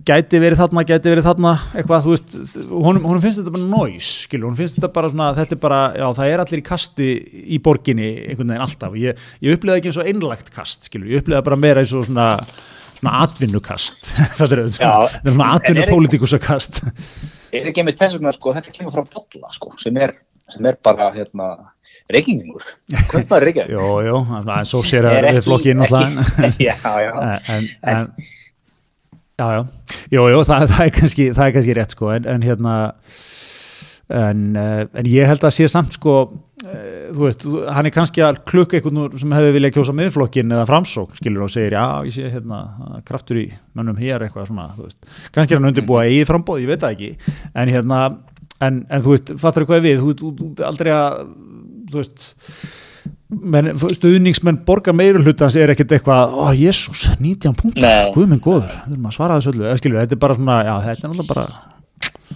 gæti 0.08 0.40
verið 0.42 0.60
þarna 0.62 0.84
gæti 0.88 1.12
verið 1.12 1.26
þarna, 1.28 1.52
eitthvað, 1.78 2.06
þú 2.06 2.14
veist 2.16 2.36
honum, 2.72 3.04
honum 3.10 3.22
finnst 3.24 3.42
þetta 3.42 3.54
bara 3.56 3.68
noise, 3.72 4.12
skilur 4.26 4.48
honum 4.50 4.60
finnst 4.60 4.78
þetta 4.80 4.90
bara 4.96 5.10
svona, 5.14 5.28
þetta 5.38 5.58
er 5.58 5.62
bara, 5.66 5.80
já, 6.00 6.06
það 6.18 6.32
er 6.34 6.44
allir 6.46 6.62
í 6.62 6.66
kasti 6.72 7.08
í 7.58 7.60
borginni, 7.64 8.10
einhvern 8.28 8.54
veginn 8.54 8.66
alltaf. 8.66 8.96
Ég, 9.02 9.26
ég 9.46 9.58
upplifaði 9.58 9.82
ekki 9.84 9.92
eins 9.92 10.00
og 10.02 10.10
einlægt 10.12 10.50
kast, 10.56 10.88
skilur 10.90 11.12
ég 11.12 11.22
upplifaði 11.24 11.48
bara 11.50 11.60
meira 11.68 11.84
eins 11.86 11.94
og 11.98 12.08
svona 12.10 12.30
svona 13.02 13.22
atvinnukast. 13.26 14.12
Þetta 14.38 14.50
er, 14.58 14.60
er 14.66 14.74
svona 14.78 14.98
en 14.98 15.14
er 15.22 15.38
ekki- 15.38 15.56
atvinnupolítikusakast 15.62 16.82
er 17.58 17.70
ekki 17.72 17.84
með 17.88 17.98
þess 18.00 18.18
vegna 18.18 18.32
sko, 18.36 18.52
þetta 18.56 18.74
kemur 18.76 18.94
frá 18.96 19.08
Bolla 19.12 19.50
sko, 19.56 19.72
sem 19.82 19.98
er, 20.00 20.14
sem 20.54 20.68
er 20.70 20.78
bara 20.86 21.10
hérna, 21.16 21.48
reykingingur 22.14 22.64
Kaupmaður 23.12 23.48
reykjavík. 23.50 23.74
Jó, 23.74 23.88
jó, 24.06 24.20
en 24.38 24.70
svo 24.70 24.84
sér 24.88 25.08
Er 25.10 25.28
að 25.34 25.42
flokkin 25.48 25.82
náttúrulega 25.82 26.48
ekki- 26.48 26.68
Já, 26.70 26.78
já. 27.04 27.12
En, 27.56 27.68
en 27.82 27.98
já, 27.98 28.38
já, 29.39 29.65
jú, 30.12 30.28
jú, 30.34 30.46
það, 30.48 30.70
það, 30.76 30.96
það 31.36 31.46
er 31.46 31.54
kannski 31.58 31.76
rétt 31.78 31.96
sko, 31.96 32.13
en, 32.15 32.30
en 32.30 32.46
hérna 32.46 32.78
en, 34.12 34.48
uh, 34.60 34.82
en 35.00 35.08
ég 35.10 35.30
held 35.30 35.46
að 35.48 35.54
sé 35.56 35.67
samt 35.72 35.96
sko 35.96 36.15
e, 36.65 36.74
þú 37.15 37.22
veist, 37.24 37.46
hann 37.72 37.88
er 37.88 37.94
kannski 37.96 38.24
að 38.26 38.41
klukka 38.50 38.78
einhvern 38.78 39.15
sem 39.22 39.36
hefði 39.38 39.54
viljað 39.56 39.76
kjósa 39.78 39.96
miðflokkin 39.96 40.52
eða 40.52 40.65
framsók, 40.67 41.15
skilur 41.20 41.46
og 41.48 41.54
segir, 41.54 41.78
já, 41.78 41.86
ég 42.08 42.15
sé 42.15 42.34
hérna 42.34 42.60
kraftur 43.08 43.39
í 43.39 43.46
mönnum 43.78 44.00
hér 44.02 44.26
eitthvað 44.26 44.50
svona, 44.52 44.67
veist, 44.78 45.00
kannski 45.32 45.56
er 45.56 45.62
hann 45.62 45.72
undirbúa 45.72 46.04
eigið 46.10 46.28
frambóð, 46.30 46.65
ég 46.65 46.74
veit 46.74 46.84
það 46.84 46.98
ekki, 46.98 47.38
en 47.63 47.74
hérna 47.78 48.02
en, 48.62 48.84
en 48.89 49.04
þú 49.04 49.15
veist, 49.15 49.34
fattar 49.41 49.67
hvað 49.70 49.88
við? 49.88 50.04
Þú, 50.04 50.32
þú 50.36 50.52
aldrei 50.67 50.94
að 50.94 51.20
þú 51.91 52.02
veist 52.02 52.28
menn, 53.32 53.72
stuðningsmenn 53.78 54.62
borgar 54.67 54.96
meiri 54.98 55.22
hlutans 55.24 55.56
er 55.60 55.72
ekkert 55.74 55.96
eitthvað 55.98 56.34
ó, 56.36 56.52
jésús, 56.58 57.08
19 57.20 57.56
punktar, 57.58 58.12
guð 58.15 58.32
minn 58.32 58.44
góður 58.44 58.72
við 58.86 58.96
erum 58.98 59.10
að 59.12 59.17
svara 59.17 59.38
þessu 59.39 59.54
öllu, 59.54 59.76
skilur, 59.80 60.02
þetta 60.04 60.17
er 60.17 60.24
bara 60.26 60.38
svona 60.38 60.58
já, 60.67 60.74
þetta 60.88 61.08
er 61.08 61.13
náttúrulega 61.13 61.34
bara 61.36 61.70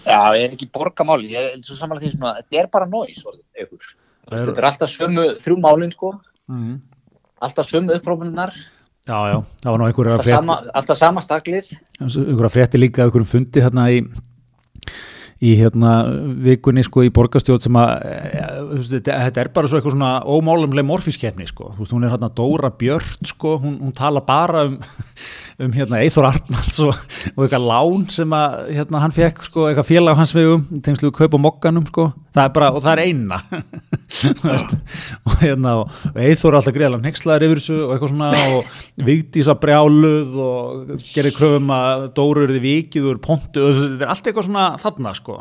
Já, 0.06 0.20
ég 0.38 0.44
er 0.44 0.54
ekki 0.54 0.68
borgamáli, 0.76 1.32
ég 1.34 1.48
er 1.56 1.62
svo 1.66 1.78
samanlega 1.80 2.12
því 2.12 2.18
svona, 2.18 2.34
þetta 2.42 2.60
er 2.62 2.68
bara 2.74 2.86
nóis. 2.90 3.22
Það 3.24 3.64
er- 3.64 4.50
Þetta 4.50 4.62
er 4.62 4.68
alltaf 4.70 4.92
sömu 4.92 5.26
þrjú 5.42 5.56
málin, 5.62 5.92
sko, 5.94 6.12
mm. 6.50 6.76
alltaf 7.42 7.70
sömu 7.70 7.96
upprópunar, 7.96 8.54
já, 9.06 9.18
já, 9.32 9.38
það 9.64 9.72
var 9.72 9.80
nú 9.80 9.86
einhverja 9.88 10.16
alltaf 10.18 10.32
sama, 10.34 10.56
alltaf 10.74 10.98
sama 10.98 11.22
staklið. 11.22 11.72
einhverja 12.02 12.54
frétti 12.54 12.82
líka, 12.82 13.04
einhverjum 13.06 13.30
fundi 13.30 13.62
hérna 13.62 13.90
í 13.94 14.02
í 15.44 15.56
hérna 15.60 15.96
vikunni 16.46 16.84
sko 16.86 17.04
í 17.04 17.12
borgarstjóð 17.14 17.66
sem 17.66 17.80
að 17.80 17.90
e, 18.08 18.44
veist, 18.72 18.94
þetta, 18.96 19.42
er 19.42 19.50
bara 19.56 19.68
svo 19.68 19.80
eitthvað 19.80 19.98
svona 19.98 20.12
ómálumlega 20.24 20.88
morfískefni 20.88 21.48
sko, 21.50 21.74
þú 21.76 21.84
veist, 21.84 21.96
hún 21.98 22.08
er 22.08 22.14
hérna 22.16 22.32
Dóra 22.32 22.72
Björt 22.72 23.28
sko, 23.34 23.58
hún, 23.64 23.76
hún 23.84 23.96
tala 23.96 24.24
bara 24.26 24.68
um 24.70 24.80
um 25.62 25.72
hérna 25.72 26.02
Eithor 26.04 26.28
Arnalds 26.28 26.80
og, 26.84 26.98
og 27.36 27.46
eitthvað 27.46 27.68
lán 27.70 28.06
sem 28.12 28.34
að 28.36 28.56
hérna 28.76 29.02
hann 29.06 29.16
fekk 29.16 29.42
sko, 29.48 29.70
eitthvað 29.70 29.88
félag 29.88 30.18
á 30.18 30.20
hans 30.20 30.34
vegum 30.36 30.66
tengslu 30.84 31.12
kaup 31.16 31.38
á 31.38 31.40
mokkanum 31.40 31.86
sko. 31.88 32.10
Það 32.36 32.50
bara, 32.58 32.72
og 32.76 32.84
það 32.84 32.92
er 32.92 33.02
eina. 33.06 33.38
Og 35.26 35.34
hérna 35.40 35.72
og, 35.80 35.94
Eithor 36.20 36.58
alltaf 36.58 36.76
greiðlega 36.76 37.02
nexlaður 37.02 37.46
yfir 37.48 37.62
þessu 37.62 37.78
og 37.80 37.94
eitthvað 37.96 38.12
svona 38.12 38.30
og 38.54 38.76
Vigdís 39.08 39.50
að 39.50 39.62
brjáluð 39.64 40.38
og 40.46 40.92
gerir 41.08 41.36
kröfum 41.36 41.72
að 41.74 42.06
Dóru 42.16 42.44
eru 42.46 42.60
vikið 42.62 43.10
úr 43.10 43.22
pontu 43.24 43.64
og 43.66 43.74
þetta 43.80 44.06
er 44.06 44.14
allt 44.14 44.30
eitthvað 44.30 44.48
svona 44.50 44.68
þarna 44.84 45.16
sko. 45.18 45.40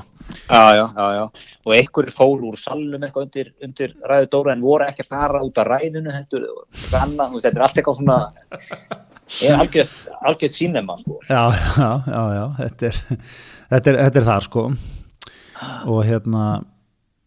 Já, 0.48 0.62
já, 0.79 0.85
já, 0.96 1.07
já. 1.18 1.24
Og 1.66 1.74
einhverjir 1.77 2.16
fóru 2.16 2.53
úr 2.53 2.61
salnum 2.61 3.03
eitthvað 3.03 3.27
undir, 3.27 3.50
undir 3.66 3.94
ræðu 4.09 4.31
Dóra 4.33 4.55
en 4.55 4.64
voru 4.64 4.87
ekki 4.87 5.05
að 5.05 5.11
fara 5.12 5.42
út 5.44 5.61
af 5.61 5.68
ræðinu 5.68 6.05
veist, 6.09 6.33
þetta 7.44 7.53
er 7.53 7.66
allt 7.66 7.83
eitthvað 7.83 8.00
svona, 8.00 8.18
er 9.45 9.57
algjört, 9.61 10.53
sínema, 10.55 10.99
sko. 11.01 11.19
já, 11.29 11.43
já, 11.79 11.91
já, 12.11 12.23
já 12.39 12.45
þetta 12.61 12.87
er, 12.91 13.01
þetta 13.73 13.91
er, 13.95 13.99
þetta 14.05 14.21
er 14.23 14.29
þar 14.31 14.47
sko. 14.51 14.69
Og 15.89 16.01
hérna 16.05 16.45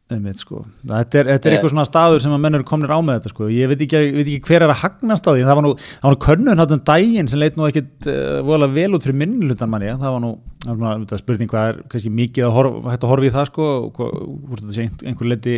einmitt 0.08 0.40
sko, 0.40 0.62
þetta 0.88 1.18
er, 1.20 1.30
þetta 1.34 1.50
er 1.50 1.54
eitthvað 1.58 1.72
svona 1.74 1.84
staður 1.88 2.22
sem 2.24 2.32
að 2.32 2.40
menn 2.46 2.56
eru 2.56 2.64
komnir 2.70 2.94
á 2.96 3.00
með 3.04 3.18
þetta 3.18 3.32
sko. 3.34 3.48
Ég 3.52 3.68
veit 3.74 3.82
ekki, 3.84 4.00
veit 4.16 4.30
ekki 4.30 4.46
hver 4.48 4.64
er 4.64 4.72
að 4.72 4.80
hagnast 4.86 5.26
á 5.28 5.32
því. 5.34 5.42
Það 5.50 5.58
var 5.60 5.66
nú, 5.66 5.72
það 5.82 6.06
var 6.08 6.14
nú 6.16 6.20
könnun 6.28 6.62
hann 6.64 6.76
um 6.78 6.84
daginn 6.88 7.32
sem 7.34 7.42
leit 7.42 7.58
nú 7.60 7.66
ekkit 7.68 8.08
uh, 8.08 8.38
voðalega 8.48 8.76
vel 8.78 8.96
út 8.96 9.08
fyrir 9.08 9.20
minnlutan 9.20 9.74
manni, 9.74 9.90
það 10.00 10.16
var 10.16 10.24
nú 10.24 10.32
það 10.64 10.70
var 10.72 10.80
svona, 10.80 10.94
þetta 11.04 11.20
spurning 11.26 11.52
hvað 11.52 11.68
er 11.74 11.82
kannski 11.92 12.14
mikið 12.22 12.48
að 12.48 12.56
horfa, 12.56 12.84
hægt 12.94 13.04
að 13.04 13.12
horfa 13.12 13.28
í 13.28 13.34
það 13.36 13.50
sko 13.52 13.68
hvort 13.98 14.62
þetta 14.64 14.78
sé 14.78 14.86
ein- 14.88 15.04
einhver 15.12 15.32
leiti 15.34 15.58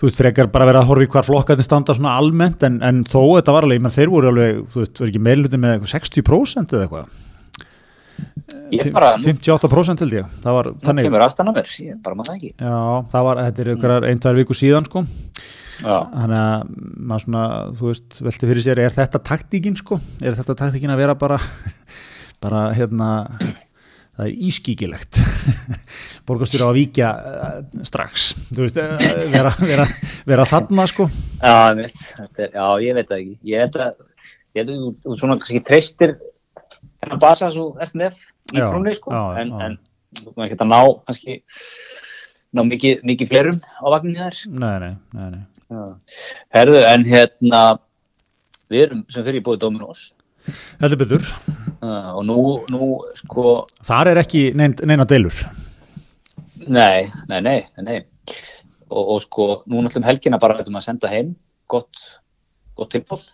þú 0.00 0.08
veist, 0.08 0.20
frekar 0.20 0.50
bara 0.52 0.68
verið 0.68 0.82
að 0.82 0.90
horfa 0.90 1.06
í 1.06 1.10
hvar 1.14 1.26
flokkarnir 1.26 1.66
standa 1.66 1.96
svona 1.96 2.14
almennt, 2.20 2.62
en, 2.66 2.78
en 2.86 3.02
þó 3.08 3.22
þetta 3.38 3.56
var 3.56 3.66
alveg, 3.68 3.82
menn 3.84 3.94
þeir 3.94 4.12
voru 4.12 4.30
alveg, 4.32 4.62
þú 4.72 4.84
veist, 4.84 5.02
var 5.02 5.12
ekki 5.12 5.24
meðlutin 5.26 5.62
með 5.64 5.76
eitthvað 5.76 5.94
60% 5.96 6.76
eða 6.76 6.86
eitthvað? 6.88 7.18
Bara, 8.94 9.14
nú, 9.16 9.24
58% 9.26 10.04
held 10.04 10.14
ég, 10.14 10.34
það 10.44 10.56
var 10.58 10.68
þannig 10.84 11.06
kemur 11.08 11.24
aftan 11.24 11.48
að 11.50 11.56
mér, 11.56 11.70
ég 11.86 12.02
bara 12.04 12.18
maður 12.18 12.28
það 12.28 12.36
ekki. 12.36 12.50
Já, 12.60 12.76
það 13.14 13.26
var, 13.26 13.40
þetta 13.46 13.62
er 13.62 13.70
ykkur 13.74 13.94
ein, 14.10 14.20
tvær 14.22 14.38
viku 14.38 14.56
síðan 14.58 14.86
sko, 14.86 15.02
Já, 15.80 15.96
þannig 16.12 16.36
að 16.36 16.74
maður 17.10 17.24
svona, 17.24 17.44
þú 17.78 17.88
veist, 17.88 18.20
velti 18.26 18.50
fyrir 18.50 18.66
sér 18.66 18.82
er 18.84 18.94
þetta 18.94 19.22
taktíkin 19.30 19.78
sko, 19.80 19.98
er 20.20 20.36
þetta 20.36 20.58
taktíkin 20.60 20.92
að 20.92 21.00
vera 21.00 21.16
bara 21.18 21.40
bara 22.44 22.66
hérna 22.76 23.08
það 24.20 24.28
er 24.28 24.40
ískíkilegt 24.50 25.20
borgastjóri 26.28 26.66
á 26.66 26.68
að 26.68 26.76
víkja 26.76 27.10
uh, 27.16 27.84
strax, 27.88 28.26
veist, 28.56 28.78
uh, 28.80 29.00
vera, 29.32 29.52
vera, 29.64 29.86
vera 30.28 30.46
þarna 30.48 30.86
sko. 30.90 31.06
Já, 31.40 31.72
er, 31.72 32.50
já, 32.52 32.66
ég 32.84 32.98
veit 32.98 33.08
það 33.08 33.16
ekki. 33.16 33.36
Ég 33.50 33.64
held 33.64 33.78
að, 33.80 33.94
ég 34.54 34.60
held 34.62 34.74
að 34.74 34.82
þú, 34.84 35.16
svona 35.22 35.38
kannski 35.40 35.62
treystir 35.66 36.16
þennan 37.00 37.22
basa 37.22 37.48
sem 37.48 37.62
þú 37.62 37.68
ert 37.86 37.96
með 37.96 38.20
í 38.52 38.60
krumni, 38.60 38.94
sko, 38.98 39.14
já, 39.16 39.22
en, 39.40 39.54
en 39.64 39.78
þú 40.20 40.46
ekki 40.46 40.60
að 40.60 40.70
ná, 40.74 40.80
kannski, 41.08 41.38
ná 42.56 42.64
mikið, 42.68 43.04
mikið 43.08 43.32
flerum 43.32 43.60
á 43.64 43.86
vagninu 43.96 44.20
þær. 44.20 44.40
Nei, 44.52 44.74
nei, 44.84 45.28
nei. 45.38 45.44
Herðu, 46.52 46.80
en 46.82 47.06
hérna 47.06 47.64
við 48.70 48.86
erum 48.88 49.04
sem 49.10 49.26
fyrir 49.26 49.44
búið 49.46 49.64
Dominos. 49.64 50.10
Þetta 50.80 50.98
betur, 50.98 51.26
uh, 51.82 52.12
og 52.16 52.22
nú, 52.28 52.38
nú 52.72 52.88
sko 53.18 53.66
þar 53.86 54.12
er 54.12 54.22
ekki 54.22 54.46
nein, 54.58 54.76
neina 54.84 55.06
deilur. 55.08 55.36
Nei, 56.60 57.08
nei, 57.28 57.40
nei, 57.40 57.58
nei, 57.76 57.84
nei. 57.86 58.00
Og, 58.90 59.04
og 59.04 59.20
sko, 59.24 59.50
nú 59.70 59.84
náttúrulega 59.84 60.10
helgina 60.10 60.40
bara 60.42 60.58
ætlum 60.60 60.80
að 60.80 60.88
senda 60.88 61.10
heim 61.12 61.34
gott, 61.70 62.02
gott 62.76 62.90
tilbúð 62.92 63.28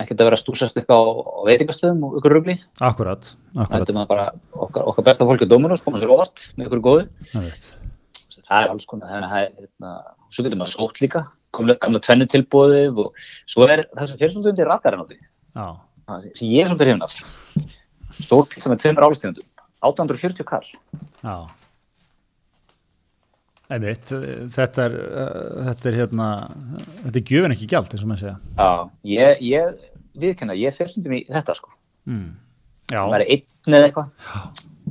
ekkert 0.00 0.20
að 0.20 0.28
vera 0.28 0.40
stúsast 0.40 0.78
eitthvað 0.78 1.06
á, 1.06 1.12
á 1.22 1.40
veitingastöðum 1.46 2.02
og 2.08 2.18
ykkur 2.18 2.34
rugli. 2.34 2.56
Akkurat, 2.82 3.30
akkurat. 3.54 3.92
Bara 4.10 4.26
okkar, 4.52 4.88
okkar 4.90 5.06
besta 5.06 5.28
fólki 5.28 5.48
Dominos 5.48 5.84
koma 5.84 6.02
sér 6.02 6.12
óvart 6.14 6.48
með 6.58 6.68
ykkur 6.68 6.82
góðu. 6.82 7.06
Það 8.44 8.58
er 8.58 8.72
alls 8.72 8.88
konar 8.90 9.12
það 9.12 9.38
er, 9.40 9.50
hérna, 9.62 9.92
svo 10.34 10.44
getur 10.46 10.60
maður 10.60 10.74
sótt 10.74 11.00
líka. 11.04 11.24
Gamla, 11.54 11.78
gamla 11.78 12.02
tvennu 12.02 12.26
tilbúðið 12.30 12.98
og 13.04 13.26
svo 13.46 13.68
er 13.70 13.84
það 13.92 14.10
sem 14.10 14.18
fyrir 14.18 14.34
svolítið 14.34 14.52
undir 14.54 14.70
ratarinn 14.72 15.04
sem 16.34 16.48
ég 16.50 16.64
er 16.64 16.70
svolítið 16.70 16.88
hrifin 16.88 17.04
af 17.06 17.14
stór 18.24 18.48
pizza 18.50 18.72
með 18.72 18.82
tveimur 18.84 19.08
álistegundum 19.08 19.46
840 19.84 20.48
kall 20.48 20.70
já. 20.70 21.36
Einmitt, 23.74 24.10
þetta 24.52 24.84
er, 24.84 24.94
þetta 25.70 25.88
er 25.88 25.94
hérna, 26.02 26.26
þetta 27.00 27.16
er 27.16 27.30
gjöfin 27.30 27.54
ekki 27.54 27.68
gjald, 27.72 27.88
eins 27.88 28.02
og 28.04 28.10
maður 28.10 28.20
segja. 28.20 28.34
Já, 28.58 28.90
ég, 29.08 29.40
ég 29.48 29.86
viðkenna, 30.20 30.56
ég 30.60 30.76
fer 30.76 30.90
stundum 30.92 31.14
í 31.16 31.22
þetta 31.24 31.56
sko. 31.56 31.72
Mm. 32.04 32.34
Já, 32.92 33.00
það 33.00 33.16
er 33.16 33.24
einn 33.24 33.78
eða 33.78 33.88
eitthvað 33.88 34.10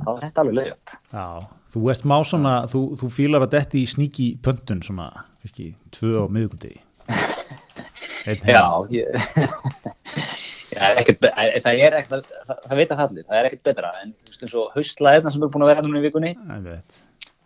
þá 0.02 0.08
er 0.10 0.24
þetta 0.24 0.42
alveg 0.42 0.56
lögjöp 0.58 0.94
já, 1.14 1.26
þú 1.70 1.82
ert 1.92 2.08
má 2.10 2.16
svona, 2.26 2.54
þú, 2.70 2.80
þú 2.98 3.10
fílar 3.14 3.44
að 3.46 3.52
detti 3.54 3.84
í 3.84 3.90
sníki 3.90 4.26
pöntun 4.42 4.82
svona, 4.82 5.06
kannski, 5.44 5.68
tvö 5.94 6.26
á 6.26 6.32
miðugundegi. 6.34 6.82
Já, 8.48 8.64
ég 8.88 9.04
það 10.76 11.82
er 11.86 11.98
ekkert, 11.98 12.30
það, 12.46 12.76
veit 12.78 12.90
að 12.90 12.96
það 12.96 13.04
allir, 13.06 13.26
það 13.28 13.40
er 13.40 13.48
ekkert 13.50 13.68
betra 13.70 13.92
en 14.02 14.14
þú 14.14 14.32
veist 14.32 14.46
eins 14.46 14.56
og 14.60 14.72
haustlaðina 14.78 15.34
sem 15.34 15.44
er 15.46 15.52
búin 15.54 15.66
að 15.66 15.72
vera 15.72 15.84
núna 15.86 16.00
í 16.00 16.06
vikunni, 16.06 16.32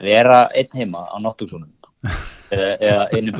vera 0.02 0.40
einn 0.54 0.78
heima 0.78 1.04
á 1.08 1.16
náttúksunum 1.22 1.70
eða, 2.54 3.08
einu 3.12 3.34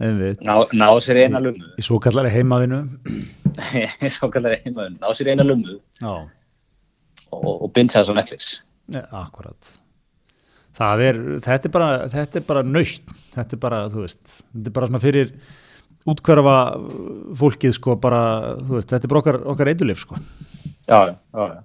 Einmitt. 0.00 0.42
ná, 0.44 0.60
ná 0.76 0.88
sér 1.00 1.22
eina 1.24 1.40
lummu. 1.40 1.70
Í 1.80 1.84
svo 1.84 1.98
kallari 2.02 2.30
heimaðinu. 2.34 2.82
svo 4.16 4.28
kallar 4.32 4.58
heima, 4.60 4.90
ná 4.92 5.08
sér 5.16 5.32
eina 5.32 5.46
lummu 5.46 5.78
Já, 6.02 6.12
og, 7.32 7.66
binsa 7.74 8.00
það 8.02 8.08
svo 8.10 8.16
Netflix. 8.18 8.50
Akkurat. 9.16 9.76
Það 10.76 11.04
er, 11.06 11.20
þetta 11.46 11.68
er 11.68 11.72
bara, 11.72 11.92
þetta 12.12 12.40
er 12.40 12.48
bara 12.50 12.64
nöytt, 12.66 13.14
þetta 13.32 13.56
er 13.56 13.62
bara, 13.62 13.84
þú 13.92 14.04
veist, 14.04 14.24
þetta 14.52 14.70
er 14.70 14.76
bara 14.76 14.90
svona 14.90 15.02
fyrir 15.02 15.32
útkverfa 16.06 16.56
fólkið, 17.40 17.72
sko, 17.76 17.96
bara, 18.02 18.20
þú 18.62 18.76
veist, 18.78 18.90
þetta 18.92 19.04
er 19.08 19.12
bara 19.12 19.22
okkar, 19.24 19.38
okkar 19.54 19.70
eidulif, 19.72 19.98
sko. 20.04 20.18
Já, 20.86 21.00
já, 21.10 21.16
já. 21.34 21.62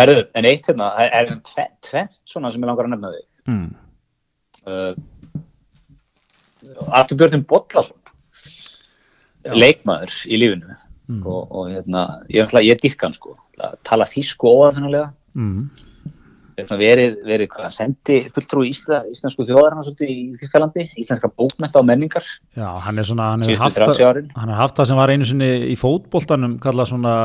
Herðu, 0.00 0.24
en 0.34 0.48
eitt 0.50 0.66
hérna, 0.66 0.88
það 0.96 1.12
er 1.20 1.28
tvennt 1.46 1.76
tve, 1.86 2.02
svona 2.26 2.50
sem 2.50 2.64
ég 2.64 2.66
langar 2.70 2.88
að 2.88 2.94
nefna 2.96 3.12
þig. 3.14 3.26
Mm. 3.46 3.68
Uh, 4.64 4.94
Artur 6.96 7.18
Björn 7.20 7.44
Bollason, 7.46 7.98
leikmaður 9.54 10.14
í 10.26 10.38
lífinu 10.40 10.74
Mm. 11.04 11.18
og, 11.28 11.50
og 11.52 11.66
hérna, 11.68 12.24
ég, 12.32 12.38
er 12.40 12.46
náttúrulega- 12.46 12.64
ég 12.64 12.78
dyrka 12.80 13.04
hann 13.04 13.12
sko, 13.12 13.34
tala 13.84 14.06
þýsku 14.08 14.48
óaðhennulega, 14.48 15.10
Mm. 15.36 15.66
Er 16.56 16.68
svona 16.68 16.80
verið, 16.80 17.16
verið 17.26 17.50
hvað, 17.52 17.70
sendi 17.74 18.18
fulltrú 18.34 18.64
Ísla, 18.68 19.00
íslensku 19.10 19.46
þjóðarinn 19.48 20.04
í 20.06 20.16
Þýskalandi, 20.40 20.86
íslenska 21.02 21.30
bókmenta 21.32 21.80
og 21.82 21.88
menningar, 21.88 22.26
Já, 22.56 22.68
hann 22.84 23.00
er 23.02 23.08
svona, 23.08 23.30
hann 23.34 23.46
síðustu 23.46 23.62
haft 23.64 23.80
30 23.80 23.98
það, 23.98 24.10
árin. 24.10 24.30
hann 24.36 24.52
hefur 24.52 24.62
haft 24.62 24.78
það 24.78 24.90
sem 24.90 25.00
var 25.00 25.14
einu 25.14 25.28
sinni 25.30 25.50
í 25.72 25.76
fótboltanum 25.80 26.56
kallað 26.62 26.90
svona 26.92 27.16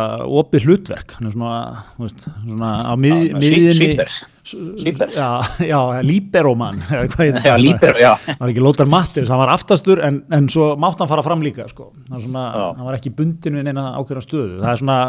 opið 0.41 0.67
hlutverk, 0.69 1.15
hann 1.19 1.29
er 1.29 1.35
svona, 1.37 1.85
þú 1.95 2.07
veist, 2.07 2.27
svona 2.47 2.73
á 2.89 2.93
mið, 2.99 3.17
Já, 3.29 3.39
miðinni. 3.45 4.09
Svíper. 4.43 5.12
Já, 5.15 5.41
já, 5.71 5.80
líberóman, 6.06 6.82
já, 6.89 7.02
það? 7.15 7.58
líper, 7.63 7.95
já, 8.02 8.13
hann 8.28 8.39
var 8.41 8.54
ekki 8.54 8.63
Lótar 8.63 8.89
Mattis, 8.89 9.32
hann 9.32 9.41
var 9.41 9.54
aftastur 9.54 10.02
en, 10.06 10.21
en 10.36 10.49
svo 10.52 10.71
mátt 10.80 11.02
hann 11.02 11.12
fara 11.12 11.25
fram 11.25 11.43
líka 11.45 11.67
sko. 11.69 11.91
hann, 12.10 12.23
svona, 12.23 12.45
hann 12.78 12.88
var 12.88 12.99
ekki 12.99 13.13
bundin 13.15 13.60
við 13.60 13.69
neina 13.69 13.89
ákveðna 13.99 14.25
stöðu 14.25 14.62
það 14.62 14.71
er 14.71 14.82
svona, 14.84 14.99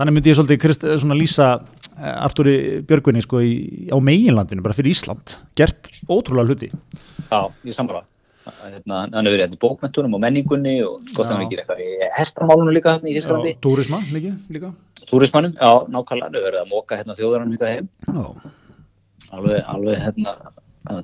þannig 0.00 0.18
myndi 0.18 0.32
ég 0.32 0.40
svolítið 0.40 0.62
Krist, 0.66 0.88
svona 1.04 1.18
lýsa 1.18 1.50
eh, 1.96 2.14
Artúri 2.14 2.56
Björgvinni 2.88 3.24
sko, 3.24 3.42
í, 3.44 3.54
á 3.92 3.96
meginlandinu, 4.02 4.64
bara 4.64 4.76
fyrir 4.76 4.96
Ísland 4.96 5.38
gert 5.58 5.92
ótrúlega 6.10 6.52
hluti 6.52 6.72
Já, 7.32 7.48
ég 7.64 7.76
samfara. 7.76 8.02
Hérna, 8.42 9.04
hann 9.06 9.12
hefur 9.14 9.36
verið 9.36 9.44
hérna 9.44 9.56
í 9.56 9.60
bókmentunum 9.62 10.16
og 10.16 10.20
menningunni 10.24 10.72
og 10.84 11.04
gott 11.14 11.28
að 11.28 11.36
hann 11.36 11.44
ekki 11.46 11.60
eitthvað 11.60 11.82
í 11.84 12.08
hestamálunum 12.16 12.74
líka 12.74 12.96
í 13.00 13.14
Þísklandi. 13.14 13.52
Já, 13.54 13.60
Túrisma 13.62 14.00
líka, 14.10 14.32
líka. 14.52 14.72
Túrismannum, 15.08 15.54
já, 15.54 15.70
nákvæmlega, 15.94 16.26
hann 16.26 16.36
hefur 16.36 16.48
verið 16.48 16.60
að 16.60 16.72
móka 16.72 16.98
hérna 16.98 17.16
þjóðaranum 17.18 17.54
líka 17.54 17.70
heim. 17.70 17.88
Já, 18.08 18.52
Alveg, 19.32 19.64
alveg, 19.72 19.98
hérna, 20.02 20.34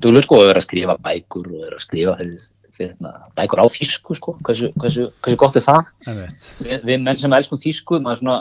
dúlega 0.03 0.27
sko, 0.27 0.39
hefur 0.43 0.51
verið 0.51 0.61
að 0.61 0.67
skrifa 0.67 0.97
bækur 1.05 1.47
og 1.49 1.59
verið 1.65 1.77
að 1.79 1.85
skrifa 1.85 2.15
fyrir, 2.19 2.47
fyrir 2.77 2.91
hérna, 2.93 3.13
bækur 3.39 3.63
á 3.65 3.67
þýsku, 3.73 4.17
sko. 4.19 4.35
Hversu, 4.45 4.71
hversu, 4.77 5.07
hversu 5.25 5.41
gott 5.41 5.57
er 5.57 5.65
það? 5.65 5.93
Við, 6.67 6.85
við 6.91 7.05
menn 7.07 7.21
sem 7.21 7.37
elskum 7.39 7.61
þýsku, 7.63 8.01
maður 8.05 8.21
svona, 8.23 8.39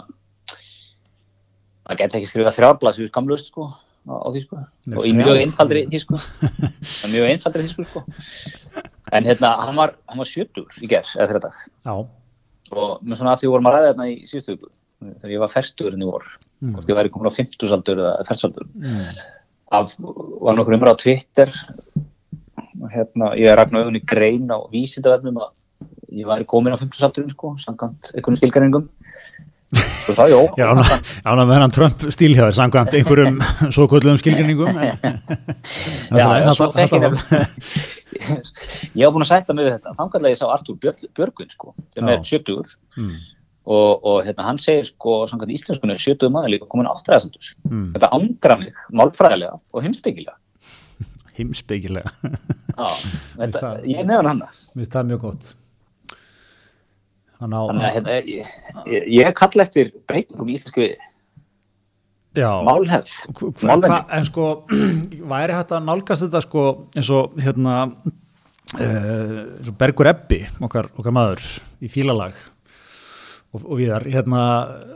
maður 1.88 2.02
geti 2.02 2.20
ekki 2.20 2.32
skrifað 2.34 2.58
þrjárblas 2.60 3.00
við 3.00 3.12
skamlust, 3.14 3.52
sko, 3.54 3.70
á, 4.12 4.14
á 4.20 4.28
þýsku. 4.36 4.60
Og 4.98 5.08
í 5.08 5.14
mjög 5.16 5.40
einfaldri 5.46 5.86
þýsku. 5.94 6.20
Er 7.08 7.14
mjög 7.14 7.30
einfaldri 7.32 7.68
þýsku, 7.68 7.88
sko. 7.88 8.04
En 9.16 9.30
hérna, 9.30 9.54
hann 9.64 9.80
var, 9.80 9.96
hann 10.12 10.20
var 10.20 10.28
70 10.28 10.82
í 10.84 10.92
gerð, 10.92 11.14
eða 11.16 11.30
fyrir 11.32 11.46
dag. 11.48 11.62
Já, 11.88 11.96
og 12.76 13.08
með 13.08 13.22
svona 13.22 13.38
að 13.38 13.46
því 13.46 13.54
vorum 13.54 13.72
að 13.72 13.78
ræða 13.78 13.94
þarna 13.94 14.10
í 14.12 14.18
síðustu 14.28 14.58
viku 14.58 14.74
þegar 15.22 15.32
ég 15.32 15.42
var 15.46 15.52
ferstur 15.54 15.96
í 15.96 16.04
vor 16.04 16.28
Mm. 16.58 16.74
hvort 16.74 16.90
ég 16.90 16.98
væri 16.98 17.10
komin 17.14 17.30
á 17.30 17.38
50 17.38 17.74
aldur 17.76 18.00
eða 18.02 18.24
fersaldur 18.26 18.66
mm. 18.66 19.18
Af, 19.72 19.96
var 20.00 20.58
nokkur 20.58 20.78
umræð 20.78 20.96
á 20.96 21.02
Twitter. 21.04 21.54
Og 22.78 22.92
hérna, 22.94 23.34
ég 23.40 23.56
ragnar 23.58 23.86
augun 23.86 24.00
í 24.00 24.06
grein 24.06 24.48
á 24.54 24.58
vísindavefnum 24.72 25.42
að 25.42 25.54
ég 26.14 26.28
væri 26.30 26.48
komin 26.48 26.76
á 26.76 26.80
50 26.80 27.08
aldurinn 27.08 27.34
sko, 27.34 27.56
samkvæmt 27.62 28.14
einhvern 28.16 28.40
skilgæningum 28.40 28.88
svo 29.76 30.14
það, 30.16 30.32
jó 30.32 30.42
Já, 30.56 30.70
ná, 30.78 31.42
með 31.44 31.54
hennan 31.58 31.74
Trump 31.76 32.06
stílhjáður 32.16 32.56
samkvæmt 32.56 32.96
einhverjum 32.96 33.42
svo 33.76 33.88
kvöldlegum 33.92 34.22
skilgjörningum 34.22 34.80
Já, 36.22 36.54
svo 36.56 36.70
þekki 36.76 37.02
ég 38.98 39.04
hef 39.04 39.14
búin 39.14 39.26
að 39.26 39.30
sætta 39.30 39.56
mig 39.56 39.68
við 39.68 39.74
þetta. 39.76 39.96
Þangarlega 39.98 40.34
ég 40.34 40.40
sá 40.40 40.46
Artúr 40.50 40.78
Björg, 40.82 41.04
Björgvin 41.18 41.52
sko, 41.52 41.74
sem 41.94 42.08
Já. 42.08 42.14
er 42.16 42.24
70 42.24 42.78
mm. 42.98 43.18
Og, 43.68 44.06
og 44.08 44.18
hérna, 44.24 44.46
hann 44.48 44.60
segir 44.64 44.86
sko 44.88 45.20
samkvæmt 45.28 45.52
íslenskunni 45.58 45.96
er 45.98 46.00
70 46.04 46.32
maður 46.32 46.54
líka 46.56 46.68
komin 46.72 46.88
áttræðasaldur. 46.88 47.50
Mm. 47.68 47.86
þetta 47.98 48.10
angra 48.16 48.58
mig 48.62 48.74
málfræðilega 48.96 49.60
og 49.60 49.84
heimsbyggilega 49.86 50.38
Heimsbyggilega 51.38 52.14
Já, 52.78 52.88
þetta, 53.38 53.60
það- 53.60 53.88
ég 53.92 54.08
meðan 54.08 54.32
hann 54.32 54.44
Mér 54.46 54.82
finnst 54.82 54.96
það 54.96 55.10
mjög 55.12 55.24
gott. 55.28 55.52
Þannig 57.38 57.58
á 57.58 57.64
að 57.68 57.84
hérna, 57.98 58.16
ég, 58.26 58.52
ég, 58.90 59.08
ég 59.20 59.36
kalla 59.38 59.66
eftir 59.68 59.92
breytingum 60.10 60.50
í 60.50 60.58
íslensku 60.58 60.88
Já, 62.38 62.52
málhefð 62.66 63.14
en 64.14 64.26
sko 64.28 64.46
væri 65.34 65.56
hægt 65.58 65.74
að 65.74 65.86
nálgast 65.88 66.26
þetta 66.28 66.42
sko 66.46 66.64
eins 66.98 67.10
og 67.14 67.36
hérna 67.42 67.76
og 68.78 69.72
Bergur 69.80 70.10
Ebbi 70.12 70.42
okkar, 70.68 70.90
okkar 71.00 71.14
maður 71.16 71.44
í 71.82 71.90
fílalag 71.92 72.36
og, 73.58 73.66
og 73.66 73.82
viðar 73.82 74.06
hérna, 74.14 74.44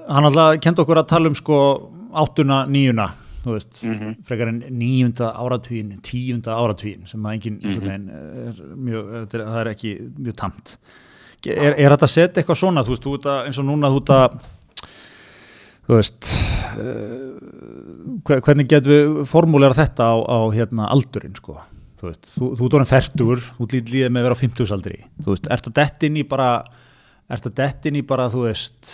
hann 0.07 0.29
alltaf 0.29 0.59
kendi 0.63 0.85
okkur 0.85 1.01
að 1.01 1.09
tala 1.11 1.31
um 1.31 1.35
sko 1.37 1.57
áttuna, 2.21 2.61
þú 3.41 3.55
veist, 3.55 3.83
Mhm. 3.89 4.15
frekar 4.27 4.49
en 4.51 4.59
níunda 4.77 5.31
áratvíin, 5.33 5.95
tíunda 6.05 6.53
áratvíin 6.61 7.07
sem 7.09 7.23
að 7.25 7.33
engin 7.39 7.55
einhvern 7.63 7.87
veginn 7.87 8.09
er 8.11 8.59
mjög, 8.77 9.07
þetta 9.25 9.39
er- 9.39 9.45
það 9.47 9.61
er 9.65 9.69
ekki 9.75 9.93
mjög 10.21 10.35
tamt 10.37 10.75
er, 11.49 11.73
er 11.73 11.89
þetta 11.95 12.07
setja 12.11 12.43
eitthvað 12.43 12.59
svona 12.61 12.83
þú 12.85 12.93
veist, 12.93 13.03
þú 13.07 13.15
að, 13.25 13.45
eins 13.47 13.57
og 13.57 13.65
núna 13.65 13.89
þú 13.89 14.01
að 14.13 14.35
þú 15.87 15.97
veist 15.97 16.27
hve- 18.27 18.41
hvernig 18.45 18.67
getum 18.69 18.91
við 18.93 19.25
formúlera 19.29 19.73
þetta 19.77 20.05
á, 20.05 20.15
á 20.21 20.37
hérna, 20.53 20.87
aldurinn 20.93 21.35
sko. 21.35 21.57
þú 22.01 22.07
veist, 22.09 22.29
þú, 22.35 22.47
þú 22.57 22.65
ert 22.65 22.75
orðin 22.77 22.89
fertur 22.91 23.41
þú 23.41 23.65
ert 23.65 23.73
lítið 23.75 23.91
líðið 23.95 24.09
með 24.13 24.21
að 24.21 24.25
vera 24.27 24.37
á 24.37 24.41
50 24.43 24.71
aldri 24.77 24.95
þú 25.21 25.33
veist, 25.35 25.49
ert 25.53 25.67
að 25.69 25.75
dettin 25.81 26.17
í 26.17 26.23
bara 26.27 26.47
ert 27.37 27.49
að 27.49 27.57
dettin 27.61 27.97
í 27.99 28.03
bara, 28.07 28.27
þú 28.31 28.45
veist 28.47 28.93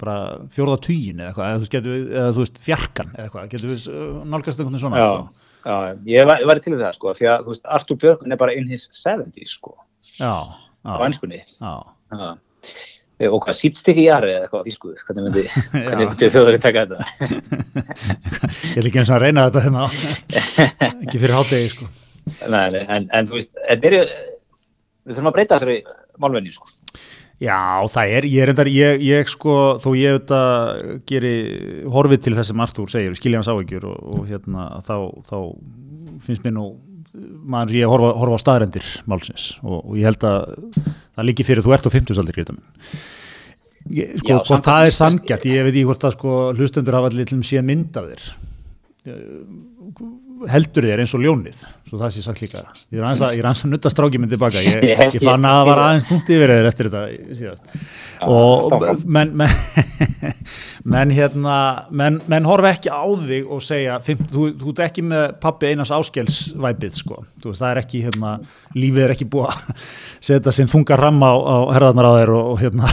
bara 0.00 0.16
fjórða 0.52 0.76
tugin 0.84 1.20
eða 1.22 1.30
eitthvað, 1.30 1.46
eða 1.48 1.56
þú 1.56 1.64
veist, 1.64 1.74
getum 1.74 1.94
við, 1.94 2.08
eða 2.12 2.32
þú 2.36 2.42
veist, 2.44 2.58
fjarkan 2.66 3.12
eða 3.14 3.26
eitthvað, 3.26 3.46
getum 3.54 3.72
við 3.72 3.86
uh, 3.92 4.18
nálgast 4.34 4.60
einhvern 4.60 4.74
veginn 4.76 4.82
svona 4.82 5.00
Já, 5.00 5.06
sko. 5.06 5.54
já, 5.64 5.76
ég 6.12 6.28
var, 6.28 6.44
var 6.50 6.60
til 6.64 6.74
við 6.74 6.84
það 6.84 6.98
sko, 6.98 7.14
því 7.16 7.30
að 7.32 7.46
þú 7.46 7.54
veist, 7.54 7.64
Artúr 7.78 8.00
Björgun 8.02 8.36
er 8.36 8.42
bara 8.42 8.56
in 8.58 8.68
his 8.68 8.84
70s 8.92 9.54
sko, 9.56 9.72
já, 10.18 10.34
á 10.84 10.92
já, 10.92 11.06
ennskunni 11.08 11.40
já, 11.40 11.72
Já. 12.12 12.28
Eh, 13.16 13.32
og 13.32 13.40
hvað, 13.46 13.56
sípstikki 13.56 14.02
í 14.04 14.08
jari 14.10 14.34
eða 14.34 14.44
eitthvað 14.44 14.68
í 14.68 14.76
skuð, 14.76 15.00
hvernig 15.08 15.24
myndi, 15.30 15.44
hvernig 15.72 16.10
myndi 16.12 16.28
þjóður 16.34 16.60
taka 16.60 16.84
þetta? 16.84 16.98
Ég 18.76 18.76
ætla 18.76 18.90
ekki 18.90 19.00
eins 19.00 19.08
og 19.08 19.16
að 19.16 19.22
reyna 19.24 19.46
þetta 19.48 19.62
hérna 19.64 19.86
ekki 21.06 21.22
fyrir 21.22 21.38
hátegi 21.38 21.72
sko. 21.72 21.88
nei, 22.52 22.66
nei, 22.76 22.82
en, 22.84 23.08
en 23.16 23.30
þú 23.30 23.38
veist, 23.38 23.54
þetta 23.64 23.88
er 23.88 23.96
við 23.96 25.14
þurfum 25.14 25.30
að 25.32 25.38
breyta 25.38 25.56
þessari 25.56 25.78
málvenju 26.20 26.58
sko 26.58 26.74
Já, 27.36 27.84
það 27.92 28.12
er, 28.16 28.26
ég 28.32 28.42
er 28.46 28.50
endar, 28.54 28.68
ég, 28.72 29.02
ég 29.04 29.28
sko, 29.28 29.54
þó 29.82 29.90
ég 29.98 30.14
auðvitað 30.14 31.00
geri 31.10 31.32
horfið 31.92 32.22
til 32.24 32.32
þess 32.38 32.48
sem 32.48 32.62
Artúr 32.64 32.92
segir, 32.92 33.16
skilja 33.18 33.42
hans 33.42 33.50
áhyggjur 33.52 33.84
og, 33.90 33.98
og 34.14 34.22
hérna, 34.30 34.68
þá, 34.86 34.94
þá 35.28 35.36
finnst 36.24 36.46
mér 36.46 36.54
nú, 36.56 36.64
maður 37.44 37.76
að 37.82 37.92
horfa, 37.92 38.14
horfa 38.22 38.38
á 38.40 38.44
staðrendir 38.44 38.88
málsins 39.10 39.50
og, 39.60 39.82
og 39.82 40.00
ég 40.00 40.08
held 40.08 40.24
að 40.24 40.56
það 40.80 41.28
líki 41.28 41.46
fyrir 41.48 41.66
þú 41.66 41.76
ert 41.76 41.88
á 41.92 41.92
50 41.92 42.22
aldir, 42.22 42.38
Greta 42.38 42.56
minn. 42.56 42.88
Ég, 43.92 44.16
sko, 44.22 44.32
Já, 44.32 44.38
hvort 44.48 44.66
það 44.72 44.88
er 44.88 44.96
sangjart, 44.96 45.44
ég 45.52 45.66
veit 45.66 45.74
ekki 45.74 45.86
hvort 45.90 46.08
að 46.08 46.16
sko 46.16 46.38
hlustendur 46.56 46.96
hafa 46.96 47.12
allir 47.12 47.28
til 47.28 47.36
um 47.36 47.44
síðan 47.46 47.68
mynd 47.68 48.00
af 48.00 48.08
þér 48.14 48.24
heldur 50.50 50.84
þér 50.86 51.00
eins 51.02 51.12
og 51.16 51.22
ljónið 51.24 51.60
svo 51.86 51.98
það 52.00 52.10
sé 52.16 52.22
sagt 52.24 52.40
líka. 52.42 52.62
Ég 52.92 52.98
er 53.00 53.04
aðeins 53.06 53.22
að, 53.62 53.70
nutta 53.70 53.90
strákið 53.92 54.22
minn 54.22 54.32
tilbaka 54.32 54.62
ég, 54.66 54.82
Ég- 54.90 55.22
fann 55.22 55.46
að 55.46 55.60
það 55.60 55.68
var 55.70 55.80
aðeins 55.84 56.08
núnt 56.10 56.32
yfir 56.34 56.52
þér 56.52 56.68
eftir 56.70 56.90
þetta 56.90 57.36
síðast. 57.38 57.78
Og 58.26 58.74
menn 59.12 59.32
menn, 59.36 59.54
menn 60.96 61.14
hérna 61.14 61.56
menn, 61.90 62.18
menn 62.30 62.48
horfa 62.48 62.72
ekki 62.74 62.92
á 62.92 63.04
þig 63.22 63.50
og 63.52 63.62
segja 63.64 63.98
þú, 64.02 64.48
þú 64.60 64.72
ert 64.74 64.82
ekki 64.88 65.04
með 65.06 65.24
pappi 65.42 65.70
einars 65.70 65.92
áskelsvæpið 65.94 66.98
sko. 67.00 67.22
Veist 67.46 67.62
það 67.62 67.70
er 67.72 67.82
ekki 67.84 68.02
hérna 68.06 68.34
lífið 68.76 69.06
er 69.06 69.16
ekki 69.16 69.30
búið 69.32 69.50
að 69.54 69.88
setja 70.30 70.54
sinn 70.58 70.70
þunga 70.72 70.98
ramma 71.00 71.32
á, 71.32 71.36
á 71.38 71.56
herðarnar 71.76 72.10
á 72.10 72.12
þér 72.20 72.34
og, 72.36 72.52
hérna 72.64 72.92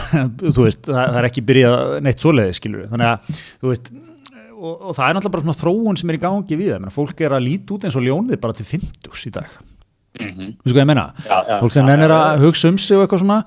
veist 0.63 0.85
það, 0.87 1.03
það 1.03 1.21
er 1.23 1.29
ekki 1.31 1.47
byrjað 1.51 1.93
neitt 2.07 2.23
svoleiði 2.23 2.57
skilur 2.59 2.89
þannig 2.93 3.13
að 3.13 3.37
þú 3.63 3.73
veist 3.73 3.93
og, 4.63 4.73
og 4.89 4.95
það 4.97 5.09
er 5.09 5.17
náttúrulega 5.17 5.35
bara 5.35 5.45
svona 5.45 5.59
þróun 5.59 5.99
sem 5.99 6.11
er 6.11 6.17
í 6.17 6.23
gangi 6.23 6.57
við 6.59 6.73
það, 6.77 6.91
fólk 6.95 7.23
er 7.25 7.35
að 7.35 7.45
líti 7.47 7.75
út 7.75 7.87
eins 7.87 7.97
og 7.99 8.05
ljónið 8.07 8.39
bara 8.43 8.55
til 8.57 8.67
50 8.69 9.27
í 9.27 9.33
dag. 9.35 9.57
Mhm. 10.19 10.53
Þú 10.61 10.67
veist 10.67 10.75
hvað 10.75 10.83
ég 10.83 10.89
menna? 10.91 11.07
Já, 11.25 11.37
já, 11.47 11.57
Fólk 11.63 11.73
sem 11.73 11.89
menn 11.89 12.05
er 12.05 12.13
að 12.13 12.45
hugsa 12.45 12.69
um 12.69 12.77
sig 12.77 12.97
og 12.97 13.03
eitthvað 13.05 13.23
svona. 13.23 13.43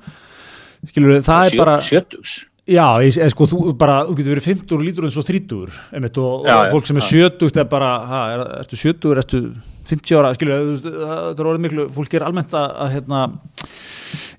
Skilur 0.90 1.24
það 1.24 1.48
er 1.48 1.58
bara 1.60 1.78
sjötugs. 1.82 2.36
Já, 2.66 2.98
ég, 2.98 3.14
ég, 3.14 3.30
sko, 3.30 3.46
þú, 3.46 3.58
bara, 3.78 4.00
þú 4.08 4.16
getur 4.18 4.34
verið 4.34 4.46
50 4.50 4.74
og 4.74 4.80
lítur 4.82 5.06
eins 5.06 5.16
og 5.20 5.26
30 5.28 5.76
einmitt, 5.94 6.16
og, 6.18 6.48
Já, 6.48 6.56
og 6.56 6.72
fólk 6.74 6.88
sem 6.88 6.98
er 6.98 7.04
já. 7.06 7.28
70 7.30 7.60
er 7.62 7.68
bara, 7.70 7.90
ha, 8.10 8.22
er, 8.34 8.42
ertu 8.64 8.78
70 8.80 9.20
ertu 9.22 9.42
50 9.86 10.18
ára, 10.18 10.32
veist, 10.34 10.88
það 10.88 11.38
er 11.38 11.50
orðið 11.52 11.62
miklu, 11.62 11.84
fólk 11.94 12.16
er 12.18 12.26
almennt 12.26 12.56
að, 12.58 12.72
að 12.82 12.90
hérna, 12.96 13.20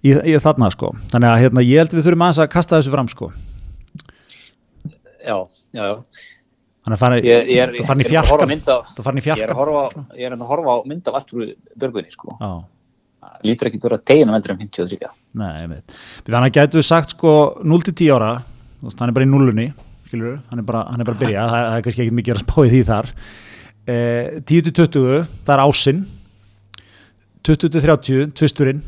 í, 0.04 0.12
í 0.12 0.36
þarna 0.44 0.70
sko. 0.76 0.92
Þannig 1.14 1.32
að 1.32 1.40
hérna, 1.46 1.64
ég 1.64 1.80
held 1.80 1.96
við 1.96 2.10
þurfum 2.10 2.26
aðeins 2.28 2.42
að 2.44 2.52
kasta 2.58 2.82
þessu 2.82 2.96
fram 2.98 3.12
sko. 3.16 3.32
Já, 5.24 5.38
já, 5.72 5.84
já 5.88 5.96
þannig 6.88 6.98
að 6.98 7.76
það 7.78 7.88
farin 7.90 8.02
í 8.02 8.08
að 8.08 8.16
á 8.16 8.24
fjarkan 8.24 8.52
það 8.96 9.04
farin 9.08 9.20
í 9.20 9.22
að 9.22 9.28
fjarkan 9.28 9.58
á- 9.58 10.18
ég 10.18 10.26
er 10.30 10.36
að 10.38 10.48
horfa 10.52 10.72
á 10.72 10.78
mynd 10.88 11.08
af 11.12 11.18
Artúr 11.20 11.52
Björgunni 11.78 12.12
sko. 12.14 12.38
Já. 12.40 12.52
Lítur 13.44 13.68
ekki 13.70 13.82
vera 13.84 13.98
deginum 14.08 14.36
eldur 14.38 14.52
en 14.56 14.60
53 14.62 15.10
Nei, 15.38 15.50
ég 15.64 15.70
veit. 15.70 15.96
Þannig 16.26 16.48
að 16.48 16.56
gætu 16.58 16.80
við 16.80 16.86
sagt 16.88 17.10
sko 17.14 17.34
0-10 17.64 18.14
ára, 18.16 18.32
hann 18.82 19.10
er 19.10 19.14
bara 19.18 19.26
í 19.26 19.30
nullunni, 19.30 19.68
skilur 20.08 20.40
hann 20.50 20.60
er 20.60 20.66
bara, 20.66 20.86
hann 20.90 21.02
er 21.02 21.06
bara 21.10 21.18
að 21.18 21.24
byrja, 21.26 21.44
það, 21.52 21.66
það 21.68 21.78
er 21.78 21.84
kannski 21.88 22.04
ekki 22.06 22.18
mikið 22.22 22.34
að 22.38 22.44
spá 22.46 22.56
í 22.64 22.70
því 22.72 22.82
þar. 22.88 23.12
Eh, 23.88 24.40
10-20, 24.48 25.28
það 25.46 25.54
er 25.58 25.64
ásinn, 25.66 26.02
20-30, 27.48 28.32
tvisturinn, 28.36 28.82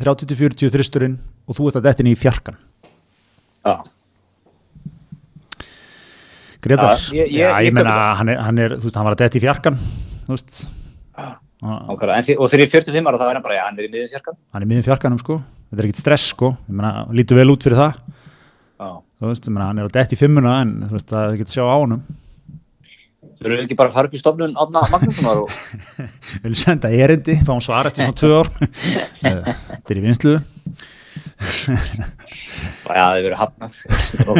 30-40, 0.00 0.70
þristurinn 0.72 1.16
og 1.46 1.56
þú 1.58 1.68
ert 1.70 1.78
að 1.80 1.86
dettin 1.88 2.10
í 2.12 2.14
fjarkan. 2.18 2.56
já, 3.66 3.74
Gretar, 6.64 6.96
Já, 6.96 7.12
ég- 7.14 7.30
ég- 7.30 7.40
já, 7.40 7.50
ég 7.66 7.74
það. 7.76 8.16
hann 8.20 8.28
er, 8.32 8.38
hann 8.46 8.58
er, 8.58 8.70
þú 8.76 8.82
veist, 8.88 8.96
hann 8.96 9.04
var 9.06 9.14
að 9.16 9.22
detti 9.24 9.38
í 9.38 9.44
fjarkan, 9.44 9.76
þú 10.26 10.32
veist, 10.34 10.62
Já. 11.16 11.26
hann 11.62 11.88
ákvæða, 11.92 12.16
en 12.16 12.38
og 12.40 12.50
þegar 12.50 12.62
ég 12.62 12.66
er 12.66 12.74
45 12.80 13.06
ára 13.10 13.18
þá 13.20 13.26
er 13.30 13.34
hann 13.34 13.42
bara, 13.46 13.54
já, 13.58 13.64
hann 13.68 13.78
er 13.78 13.86
í 13.86 13.90
miðjum 13.92 14.12
fjarkan 14.16 14.36
hann 14.52 14.62
er 14.62 14.66
miðin 14.72 14.86
fjarkanum, 14.88 15.18
sko, 15.22 15.38
þetta 15.70 15.80
er 15.82 15.88
ekkit 15.90 16.00
stress, 16.02 16.26
sko, 16.34 16.50
ég 16.68 16.74
meina, 16.76 16.92
hann 17.04 17.16
lítur 17.16 17.36
vel 17.40 17.50
út 17.54 17.62
fyrir 17.66 17.78
það, 17.80 17.98
já, 18.80 18.90
þú 19.20 19.30
veist, 19.30 19.44
ég 19.48 19.52
meina, 19.56 19.66
hann 19.70 19.78
er 19.78 19.88
að 19.88 19.92
detti 19.98 20.16
í 20.16 20.20
fimmuna 20.20 20.54
en, 20.62 20.74
þú 20.88 20.96
veist, 20.98 21.10
það 21.12 21.36
getur 21.42 21.54
sjá 21.58 21.64
á 21.66 21.76
honum. 21.76 22.02
þau 23.36 23.46
eru 23.50 23.56
ekki 23.66 23.76
bara 23.76 23.90
að 23.90 23.96
fara 23.98 24.08
upp 24.08 24.14
í 24.16 24.20
stofnun 24.20 24.54
Átna 24.56 24.80
Magnússonar 24.88 25.40
og 25.42 25.50
Við 26.40 26.42
viljum 26.46 26.54
senda 26.56 26.88
erindi, 26.88 27.34
fáum 27.44 27.60
svar 27.60 27.84
eftir 27.90 28.06
svona 28.06 28.16
tvö 28.16 28.38
ár. 28.40 28.48
Eh, 29.26 29.42
Þetta 29.44 29.92
er 29.92 29.98
í 30.00 30.04
vinslu. 30.06 30.32
já, 32.86 32.86
það 32.86 33.16
hefur 33.16 33.26
verið 33.26 33.40
hafnað 33.42 33.72
og 34.30 34.36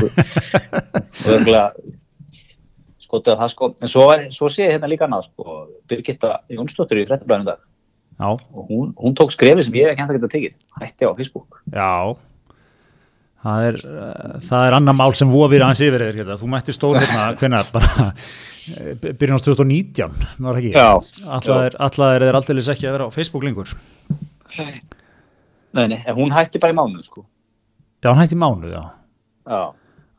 örgulega 1.35 1.66
skotuð 3.16 3.40
það 3.40 3.52
sko. 3.55 3.70
En 3.81 3.92
svo, 3.92 4.07
var, 4.11 4.24
svo 4.35 4.50
sé 4.52 4.66
ég 4.66 4.76
hérna 4.76 4.90
líka 4.90 5.09
annað 5.09 5.26
sko. 5.31 5.59
Birgitta 5.88 6.38
Jónsdóttir 6.52 7.02
í 7.02 7.09
fréttablaðinu 7.09 7.46
í 7.46 7.50
dag. 7.50 7.64
Já, 8.16 8.29
og 8.33 8.70
hún, 8.70 8.94
hún 8.96 9.16
tók 9.16 9.35
skrefið 9.35 9.66
sem 9.66 9.76
ég 9.76 9.90
ekki 9.92 10.00
hægt 10.02 10.14
að 10.14 10.18
geta 10.18 10.33
tekið, 10.33 10.57
hætti 10.81 11.09
á 11.09 11.12
Facebook. 11.18 11.61
já. 11.74 12.16
Það 13.46 13.64
er, 13.68 13.76
það 14.42 14.64
er 14.66 14.74
annar 14.74 14.96
mál 14.98 15.12
sem 15.14 15.31
vofir 15.31 15.62
aðeins 15.62 15.83
yfir 15.85 16.02
þér 16.02 16.16
hérna. 16.18 16.37
Þú 16.40 16.48
mætti 16.50 16.74
stór 16.74 16.96
hérna 16.98 17.26
hvenær? 17.38 17.68
Bara 17.70 18.07
eh, 18.09 18.96
byrjun 19.07 19.38
á 19.38 19.44
2019 19.44 20.16
var 20.42 20.57
það 20.57 20.62
ekki? 20.62 20.72
Já. 20.74 21.37
Allar 21.37 22.16
er 22.16 22.24
þeir 22.26 22.38
aldrei 22.40 22.64
ekki 22.74 22.88
að 22.88 22.96
vera 22.96 23.07
á 23.07 23.14
Facebook 23.14 23.46
lengur? 23.46 23.74
Nei, 25.76 25.87
nei, 25.92 25.98
hún 26.16 26.35
hætti 26.35 26.59
bara 26.59 26.74
í 26.74 26.79
mánuð, 26.79 27.05
sko. 27.07 27.22
Já, 28.02 28.09
hann 28.09 28.24
hætti 28.24 28.35
í 28.35 28.40
mánuð, 28.40 28.72
já. 28.72 28.83
Já, 29.46 29.62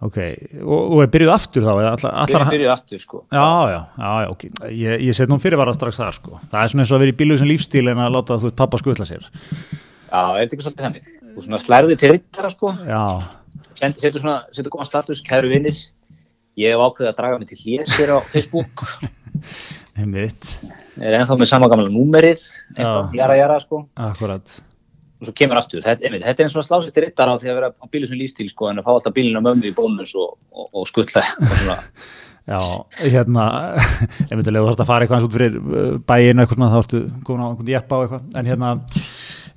Ok, 0.05 0.17
og, 0.61 0.81
og 0.93 0.99
er 1.01 1.07
byrjuð 1.09 1.31
aftur 1.33 1.63
þá? 1.65 1.71
Allar, 1.73 2.11
allar, 2.21 2.43
byrjuð 2.51 2.69
aftur, 2.75 2.99
sko. 3.01 3.23
já, 3.33 3.45
já, 3.73 3.79
já, 3.97 4.27
ok 4.29 4.43
Ég, 4.69 5.01
ég 5.07 5.15
set 5.17 5.31
nú 5.31 5.39
fyrirvara 5.41 5.73
strax 5.73 5.97
þar, 5.97 6.13
sko 6.19 6.37
Það 6.51 6.59
er 6.61 6.71
svona 6.73 6.83
eins 6.85 6.91
og 6.93 6.99
að 6.99 7.03
vera 7.05 7.13
í 7.15 7.17
bíluð 7.17 7.41
sem 7.41 7.49
lífstíl 7.49 7.89
en 7.89 8.03
að 8.05 8.13
láta 8.13 8.37
þú 8.37 8.51
veit 8.51 8.59
pappa 8.61 8.77
skutla 8.81 9.07
sér 9.09 9.25
Já, 9.25 10.21
er 10.21 10.43
þetta 10.43 10.53
ekki 10.53 10.67
svolítið 10.67 10.85
þannig? 10.85 11.09
Þú 11.33 11.45
svona 11.47 11.61
slærði 11.61 11.97
til 12.01 12.11
rittara, 12.13 12.49
sko. 12.53 12.73
Já, 12.85 13.01
Sendi, 13.77 14.01
setur 14.01 14.23
svona, 14.23 14.37
setur 14.55 14.73
góðan 14.73 14.87
status, 14.89 15.19
kæru 15.25 15.51
vinnir. 15.51 15.77
Ég 16.57 16.71
hef 16.73 16.81
ákveðið 16.81 17.09
að 17.11 17.17
draga 17.19 17.37
mig 17.41 17.49
til 17.51 17.57
hlés 17.61 17.91
hér 17.99 18.13
á 18.15 18.17
Facebook. 18.25 18.85
einmitt 19.99 20.47
Er 20.97 21.13
ennþá 21.19 21.37
með 21.37 21.49
sama 21.51 21.69
gamla 21.69 21.91
númerið, 21.93 22.41
Já. 22.77 22.89
jara, 23.13 23.35
jara, 23.37 23.59
sko. 23.61 23.83
Akkurat 24.07 24.55
og 25.17 25.27
svo 25.27 25.33
kemur 25.37 25.57
aftur, 25.57 25.81
þetta, 25.81 26.05
einmitt, 26.05 26.25
þetta 26.25 26.43
er 26.43 26.47
eins 26.47 26.55
og 26.55 26.61
að 26.61 26.67
slá 26.67 26.77
sér 26.83 26.93
til 26.93 27.03
rittar 27.07 27.31
á 27.31 27.35
því 27.41 27.49
að 27.49 27.57
vera 27.57 27.69
á 27.73 27.85
bílu 27.89 28.09
sem 28.09 28.19
lífstíl 28.19 28.49
sko, 28.51 28.69
en 28.69 28.81
að 28.81 28.87
fá 28.87 28.91
alltaf 28.93 29.15
bílinn 29.15 29.39
á 29.39 29.45
mömmu 29.47 29.69
í 29.69 29.75
bónus 29.77 30.13
og, 30.19 30.35
og, 30.53 30.67
og 30.77 30.89
skuttla 30.89 31.23
Já, 32.47 32.61
hérna 33.01 33.47
að 34.31 34.45
þú 34.45 34.51
þarfst 34.53 34.83
að 34.83 34.87
fara 34.87 35.03
eitthvað 35.03 35.17
eins 35.17 35.27
út 35.27 35.33
fyrir 35.35 35.57
uh, 35.57 35.95
bæinu 36.07 36.43
eitthvað 36.43 36.59
svona, 36.59 36.69
þá 36.71 36.77
ertu 36.83 37.01
komin 37.27 37.43
á 37.43 37.47
einhvern 37.49 37.73
jeppa 37.73 37.97
á 37.97 38.01
eitthvað, 38.05 38.29
en 38.39 38.51
hérna 38.51 38.69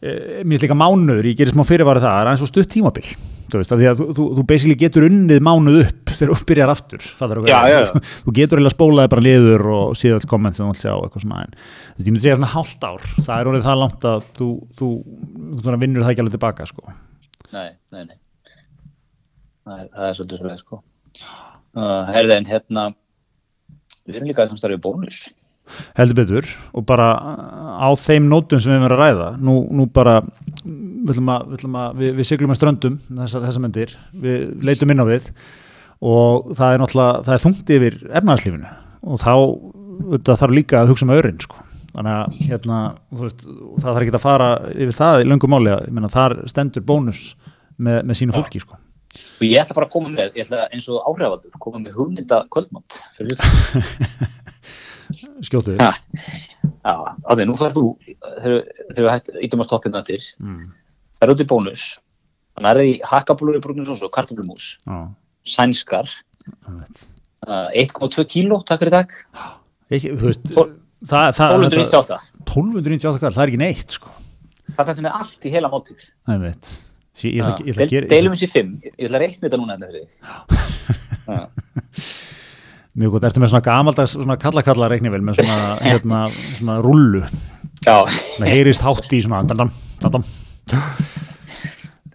e, 0.01 0.15
mér 0.41 0.57
finnst 0.57 0.65
líka 0.67 0.81
mánuður, 0.81 1.29
ég 1.31 1.39
gerir 1.39 1.55
smá 1.55 1.63
fyrirvarið 1.69 2.09
það 2.09 2.17
það 2.17 2.25
er 2.25 2.33
aðeins 2.33 2.47
og 2.47 2.51
stutt 2.51 2.73
tímabil 2.75 3.13
þú 3.53 3.61
veist, 3.61 3.75
af 3.75 3.81
því 3.81 3.89
að 3.91 4.01
þú, 4.01 4.07
þú, 4.17 4.27
þú 4.39 4.45
basically 4.51 4.77
getur 4.81 5.07
unnið 5.09 5.43
mánuð 5.47 5.79
upp 5.83 6.13
þegar 6.19 6.33
þú 6.33 6.49
byrjar 6.51 6.73
aftur 6.75 7.07
Já, 7.51 7.59
já, 7.71 7.77
já. 7.77 8.03
Þú, 8.25 8.35
getur 8.39 8.61
eiginlega 8.61 8.77
spólaði 8.77 9.13
bara 9.15 9.27
liður 9.27 9.67
og 9.75 9.99
síða 9.99 10.21
all 10.21 10.31
komment 10.31 10.59
sem 10.59 10.67
þú 10.67 10.73
vilt 10.75 10.85
sjá 10.85 10.93
eitthvað 10.95 11.27
svona 11.27 11.43
en 11.45 11.55
þú 11.61 12.07
ég 12.07 12.11
myndi 12.11 12.25
segja 12.25 12.39
svona 12.39 12.53
hálft 12.55 12.87
ár 12.87 13.07
það 13.17 13.35
er 13.37 13.53
orðið 13.53 13.69
það 13.69 13.83
langt 13.85 14.09
að 14.11 14.27
þú, 14.39 14.49
þú, 14.81 14.91
þú, 15.21 15.65
þú 15.65 15.79
vinnur 15.85 16.07
það 16.07 16.15
ekki 16.15 16.25
alveg 16.25 16.37
tilbaka 16.37 16.69
sko. 16.71 16.97
nei, 17.51 17.69
nei, 17.95 18.05
nei 18.05 18.17
það 19.67 19.77
er, 19.77 19.91
það 19.97 20.07
er 20.09 20.19
svolítið 20.19 20.43
svolítið 20.43 20.63
sko 20.65 20.81
uh, 20.81 22.03
herði 22.11 22.39
en 22.39 22.49
hérna 22.49 22.87
við 24.07 24.19
erum 24.19 24.31
líka 24.31 24.45
að 24.45 24.55
samstarfið 24.55 24.83
bónus 24.87 25.21
heldur 25.99 26.19
betur 26.19 26.49
og 26.75 26.87
bara 26.89 27.11
á 27.79 27.89
þeim 27.99 28.29
nótum 28.31 28.61
sem 28.63 28.73
við 28.73 28.79
erum 28.79 28.87
verið 28.89 28.97
að 28.97 29.05
ræða 29.05 29.29
nú, 29.39 29.57
nú 29.71 29.87
bara 29.95 30.21
við, 30.65 31.19
að, 31.21 31.49
við, 31.51 31.65
að, 31.71 31.99
við, 32.01 32.13
við 32.19 32.29
siglum 32.29 32.53
með 32.53 32.61
ströndum 32.61 32.99
þessar, 33.09 33.45
þessar 33.47 33.65
myndir, 33.65 33.97
við 34.13 34.67
leitum 34.67 34.93
inn 34.95 35.03
á 35.03 35.07
við 35.09 35.31
og 36.01 36.53
það 36.57 36.75
er 36.75 36.83
náttúrulega 36.83 37.25
það 37.27 37.35
er 37.35 37.43
þungt 37.45 37.73
yfir 37.77 37.99
efnarslífinu 38.21 38.71
og 39.01 39.21
þá 39.21 39.35
þarf 40.31 40.55
líka 40.55 40.81
að 40.81 40.93
hugsa 40.93 41.07
um 41.07 41.15
örin 41.15 41.41
sko. 41.41 41.65
þannig 41.95 42.13
að 42.17 42.37
hérna, 42.49 42.83
veist, 43.21 43.43
það 43.45 43.89
þarf 43.89 44.05
ekki 44.05 44.15
að 44.15 44.27
fara 44.27 44.51
yfir 44.75 44.97
það 45.01 45.25
í 45.25 45.27
löngum 45.29 45.59
að 45.59 45.73
meina, 45.91 46.13
þar 46.13 46.37
stendur 46.51 46.87
bónus 46.87 47.25
með, 47.77 48.05
með 48.05 48.21
sínu 48.21 48.37
fólki 48.37 48.63
sko. 48.63 48.79
og 49.41 49.45
ég 49.47 49.61
ætla 49.63 49.77
bara 49.77 49.89
að 49.89 49.95
koma 49.97 50.13
með, 50.15 50.37
ætla 50.45 50.69
eins 50.71 50.89
og 50.89 51.03
áhrifavaldur 51.05 51.65
koma 51.65 51.83
með 51.83 51.99
hugmynda 51.99 52.45
kvöldmátt 52.53 53.01
þetta 55.11 55.77
Ha. 55.81 55.91
já, 56.85 56.95
á 57.27 57.31
því, 57.35 57.47
nú 57.49 57.57
færð 57.61 57.79
þú 57.79 57.87
þegar 58.41 58.59
við 58.97 59.11
hættum 59.15 59.65
að 59.65 59.69
stoppina 59.69 60.03
til 60.07 60.21
mm. 60.41 60.67
færð 61.21 61.35
út 61.35 61.45
í 61.45 61.49
bónus. 61.51 61.87
Þannig 62.57 62.71
er 62.71 62.81
það 62.81 62.91
í 62.91 62.95
hakkabúlur 63.13 63.59
í 63.59 63.63
brúknins 63.65 64.03
og 64.05 64.13
kartöflumús. 64.15 64.75
Já, 64.85 64.99
sænskar. 65.49 66.13
Einmitt. 66.67 67.07
uh, 67.47 67.69
1,2 67.77 68.25
kíló, 68.29 68.61
takk 68.67 68.83
fyrir 68.85 68.97
dag 68.99 69.13
ekki, 69.91 70.13
þú 70.17 70.29
veist 70.29 70.45
Tól- 70.51 70.75
það, 71.07 71.27
það, 71.37 71.55
1298 71.57 72.19
1298 72.45 73.23
kall, 73.23 73.35
það 73.35 73.43
er 73.45 73.53
ekki 73.53 73.63
neitt 73.63 73.97
sko. 73.97 74.13
það 74.77 74.93
þetta 74.93 75.05
með 75.07 75.19
allt 75.21 75.43
í 75.47 75.53
heila 75.55 75.73
máltíð. 75.73 76.07
Það 76.27 76.35
er 76.37 76.43
mitt. 76.47 76.67
Að 77.21 78.07
deilum 78.09 78.37
þessi 78.37 78.49
fimm, 78.49 78.77
ég 78.87 78.93
ætla 78.97 79.19
að 79.19 79.25
reikna 79.27 79.49
þetta 79.49 79.59
núna 79.61 79.75
mjög 82.99 83.13
gott, 83.15 83.25
ertu 83.29 83.41
með 83.43 83.53
svona 83.53 83.65
gamaldags 83.67 84.17
svona 84.17 84.37
kallakalla 84.41 84.89
reiknivel 84.91 85.21
með 85.25 85.41
svona, 85.43 85.59
hérna, 85.87 86.25
svona 86.59 86.79
rullu, 86.85 87.23
já, 87.87 87.97
það 88.39 88.49
heyrist 88.51 88.83
hátt 88.87 89.13
í 89.15 89.21
svona 89.25 89.43
dandam, 89.51 89.71
dandam, 90.03 90.25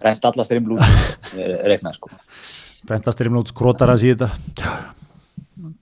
reynt 0.05 0.25
alla 0.29 0.45
striml 0.45 0.75
út 0.77 0.83
sem 1.29 1.39
er 1.45 1.55
reiknað 1.71 1.97
sko. 1.99 2.11
Brentastir 2.85 3.29
um 3.31 3.39
lút 3.39 3.49
skrotar 3.49 3.89
að 3.93 4.03
síða 4.03 4.27
þetta 4.29 4.75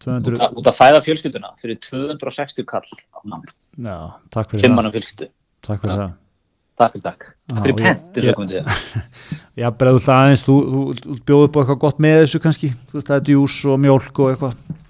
200, 0.04 0.36
Út 0.38 0.44
að- 0.46 0.58
út 0.62 0.68
að 0.70 0.76
fæða 0.78 1.00
fjölskylduna 1.04 1.50
fyrir 1.62 1.78
260 1.84 2.66
kall 2.70 2.86
á 3.12 3.20
namn, 3.28 3.48
já, 3.80 3.98
takk 4.32 4.52
fyrir 4.52 4.62
það. 4.62 4.68
fimmannum 4.70 4.94
fjölskyldu. 4.94 5.28
Takk 5.64 5.82
fyrir 5.82 5.98
það. 6.04 6.14
Takk 6.78 6.94
fyrir 6.96 7.04
takk, 7.06 7.26
takk 7.50 7.64
fyrir 7.64 7.76
pent 7.78 8.16
eins 8.18 8.28
og 8.32 8.38
komið 8.38 8.54
segja 8.54 9.04
Já, 9.62 9.68
bara 9.78 9.92
þú 9.94 10.00
aðeins, 10.10 10.44
þú, 10.48 10.56
þú, 10.74 10.80
þú 11.04 11.18
bjóðu 11.30 11.48
upp 11.50 11.56
á 11.56 11.60
eitthvað 11.62 11.82
gott 11.84 12.00
með 12.02 12.16
þessu 12.24 12.40
kannski, 12.42 12.70
þú 12.90 12.98
veist, 12.98 13.10
það 13.12 13.18
er 13.20 13.26
djús 13.28 13.58
og 13.70 13.78
mjólk 13.84 14.22
og 14.24 14.32
eitthvað, 14.32 14.56
þú 14.64 14.83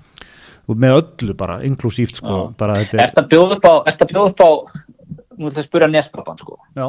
með 0.71 0.97
öllu 1.01 1.35
bara, 1.37 1.59
inklusíft 1.67 2.19
sko, 2.21 2.53
bara 2.59 2.79
þetta 2.81 2.97
er, 2.97 3.05
Ert 3.07 3.19
að 3.19 3.29
bjóða 3.33 3.57
upp 3.57 3.65
á, 3.67 3.73
ert 3.91 4.03
að 4.05 4.13
bjóða 4.13 4.31
upp 4.31 4.43
á 4.43 4.49
nú 5.37 5.47
er 5.49 5.55
það 5.55 5.63
að 5.63 5.67
spura 5.67 5.89
nespappan 5.91 6.39
sko. 6.39 6.57
Já, 6.77 6.87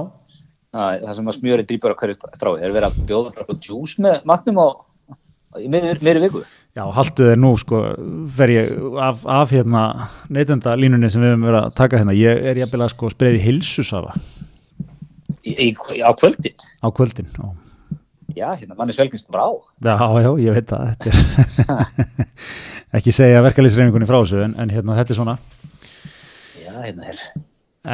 það, 0.74 1.04
það 1.04 1.14
sem 1.18 1.30
að 1.30 1.38
smjöri 1.38 1.66
drýpur 1.68 1.94
á 1.94 1.98
hverju 2.00 2.18
stráði 2.18 2.66
er 2.66 2.74
verið 2.74 2.88
að 2.90 3.08
bjóða 3.08 3.32
upp 3.32 3.50
á 3.50 3.54
djús 3.56 3.96
með 4.04 4.20
matnum 4.28 4.60
á 4.62 4.68
miður 5.64 6.22
viku. 6.24 6.44
Já, 6.74 6.82
haltu 6.90 7.28
þér 7.28 7.38
nú 7.38 7.52
sko, 7.60 7.80
fer 8.34 8.50
ég 8.50 8.72
af, 8.98 9.20
af 9.30 9.52
hérna 9.54 9.84
neytenda 10.26 10.74
línunni 10.78 11.10
sem 11.12 11.22
við 11.22 11.34
höfum 11.34 11.46
verið 11.46 11.60
að 11.60 11.76
taka 11.78 12.00
hérna, 12.00 12.16
ég 12.18 12.48
er 12.50 12.58
jafnvel 12.64 12.82
að 12.82 12.94
sko 12.96 13.10
spreði 13.14 13.42
hilsusafa 13.44 14.16
á 15.44 16.10
kvöldin? 16.18 16.56
Á 16.82 16.88
kvöldin, 16.90 17.28
já. 17.30 17.46
já, 18.34 18.48
hérna 18.58 18.78
manni 18.78 18.96
svelgnist 18.96 19.30
bara 19.30 19.46
á 19.46 19.52
Já, 19.84 19.94
já, 20.24 20.30
ég 20.42 20.58
veit 20.58 20.72
það 20.72 20.90
þetta 20.90 21.06
er 21.12 22.24
ekki 22.94 23.14
segja 23.14 23.42
verkalýsreiningunni 23.44 24.08
frá 24.08 24.20
þessu 24.20 24.44
en, 24.44 24.56
en 24.60 24.72
hérna, 24.72 24.98
þetta 25.00 25.14
er 25.14 25.20
svona. 25.20 25.38
Já, 26.62 26.72
hérna 26.78 27.10
er. 27.12 27.24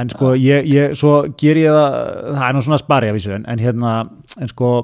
En 0.01 0.11
sko, 0.13 0.35
ég, 0.39 0.67
ég, 0.71 0.93
svo 0.99 1.15
ger 1.41 1.59
ég 1.59 1.75
það 1.75 1.95
það 2.37 2.45
er 2.47 2.57
nú 2.57 2.67
svona 2.67 2.79
spari 2.79 3.11
af 3.11 3.17
þessu 3.19 3.33
en, 3.41 3.47
en 3.51 3.63
hérna, 3.63 3.95
en 4.39 4.53
sko 4.53 4.75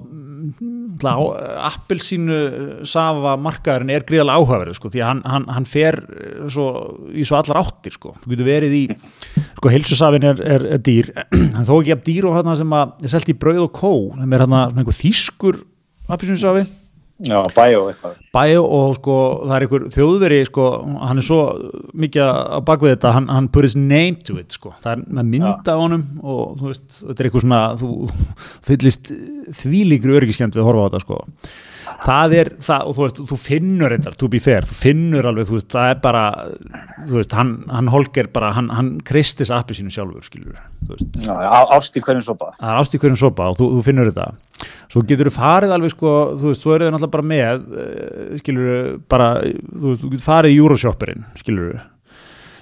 appelsínu 1.66 2.38
safa 2.86 3.34
markaðurinn 3.40 3.92
er 3.94 4.04
gríðalega 4.06 4.38
áhugaverð 4.38 4.78
sko, 4.78 4.90
því 4.92 5.02
að 5.02 5.10
hann, 5.10 5.22
hann, 5.26 5.46
hann 5.56 5.68
fer 5.68 5.98
eh, 5.98 6.46
svo, 6.52 6.66
í 7.10 7.24
svo 7.26 7.38
allar 7.40 7.60
áttir 7.62 7.96
sko, 7.96 8.14
þú 8.22 8.32
getur 8.32 8.48
verið 8.48 8.76
í 8.76 8.82
sko, 8.96 9.72
heilsusafin 9.72 10.28
er, 10.30 10.42
er, 10.56 10.66
er 10.76 10.82
dýr 10.86 11.12
en 11.56 11.66
þó 11.66 11.74
ekki 11.78 11.94
af 11.96 12.04
dýr 12.06 12.28
og 12.30 12.36
hann 12.38 12.52
sem 12.58 12.76
að 12.78 13.06
er 13.06 13.14
selt 13.14 13.32
í 13.32 13.38
brauð 13.38 13.64
og 13.66 13.72
kó, 13.76 13.92
sem 14.20 14.36
er 14.36 14.46
hann 14.46 14.58
einhver 14.64 14.98
þýskur 15.00 15.62
appelsínu 16.06 16.42
safi 16.42 16.66
já, 17.24 17.38
bæjó 17.56 17.84
eitthvað. 17.90 18.16
Bæjó 18.36 18.62
og 18.76 18.96
sko 18.98 19.16
það 19.46 19.54
er 19.56 19.64
einhver 19.66 19.84
þjóðveri 19.94 20.40
sko, 20.48 20.66
hann 21.06 21.22
er 21.22 21.26
svo 21.26 21.38
mikið 21.96 22.26
á 22.26 22.58
bakvið 22.66 22.92
þetta, 22.96 23.12
hann, 23.16 23.30
hann 23.32 23.48
put 23.54 23.68
his 23.68 23.76
name 23.78 24.18
to 24.26 24.36
it 24.40 24.52
sko, 24.56 24.74
það 24.82 24.92
er 24.98 25.06
með 25.20 25.30
mynda 25.36 25.76
á 25.76 25.80
honum 25.80 26.04
og 26.22 26.58
þú 26.60 26.72
veist, 26.72 26.84
þetta 27.00 27.16
er 27.16 27.30
eitthvað 27.30 27.46
svona 27.46 27.62
þú 27.80 27.92
fyllist 28.68 29.12
þvílíkri 29.62 30.18
örgiskjönd 30.20 30.58
við 30.58 30.64
að 30.64 30.70
horfa 30.70 30.84
á 30.84 30.86
þetta 30.90 31.04
sko. 31.06 31.22
Það 32.02 32.32
er 32.36 32.48
það 32.66 32.88
og 32.90 32.96
þú 32.96 33.04
veist, 33.04 33.20
þú 33.30 33.36
finnur 33.40 33.92
þetta 33.94 34.12
to 34.20 34.28
be 34.28 34.40
fair, 34.42 34.66
þú 34.68 34.74
finnur 34.76 35.28
alveg, 35.30 35.46
þú 35.48 35.54
veist, 35.56 35.68
það 35.72 35.92
er 35.92 36.00
bara 36.04 36.24
þú 37.06 37.20
veist, 37.20 37.36
hann, 37.38 37.52
hann 37.72 37.92
holger 37.94 38.28
bara, 38.34 38.50
hann, 38.56 38.68
hann 38.74 38.90
kristis 39.06 39.52
appi 39.54 39.78
sínu 39.78 39.94
sjálfur, 39.94 40.26
skilur 40.26 40.58
þú 40.82 40.92
veist, 40.92 41.22
já, 41.24 41.36
ást 41.78 41.96
í 41.96 42.02
hverjum 42.04 42.26
sopa. 42.26 42.50
Það 42.58 42.74
er 42.74 42.80
ást 42.82 42.98
í 42.98 43.00
hverjum 43.00 43.20
sopa 43.22 43.48
og 43.52 43.56
þú, 43.60 43.70
þú 43.78 43.86
finnur 43.86 44.10
þetta 44.10 44.28
svo 44.92 45.02
getur 45.08 45.30
þú 45.30 45.34
farið 45.38 45.74
alveg 45.76 45.92
sko 45.94 46.14
þú 46.40 46.52
veist, 46.52 46.62
svo 46.64 46.74
eru 46.76 46.88
þau 46.88 46.94
náttúrulega 46.96 47.16
bara 47.16 47.28
með 47.32 47.66
uh, 47.66 48.38
skilur 48.42 48.96
bara, 49.10 49.28
þú 49.42 49.92
veist, 49.92 50.02
þú 50.04 50.10
getur 50.14 50.26
farið 50.30 50.54
í 50.56 50.58
Euroshopperinn, 50.62 51.28
skilur 51.42 51.76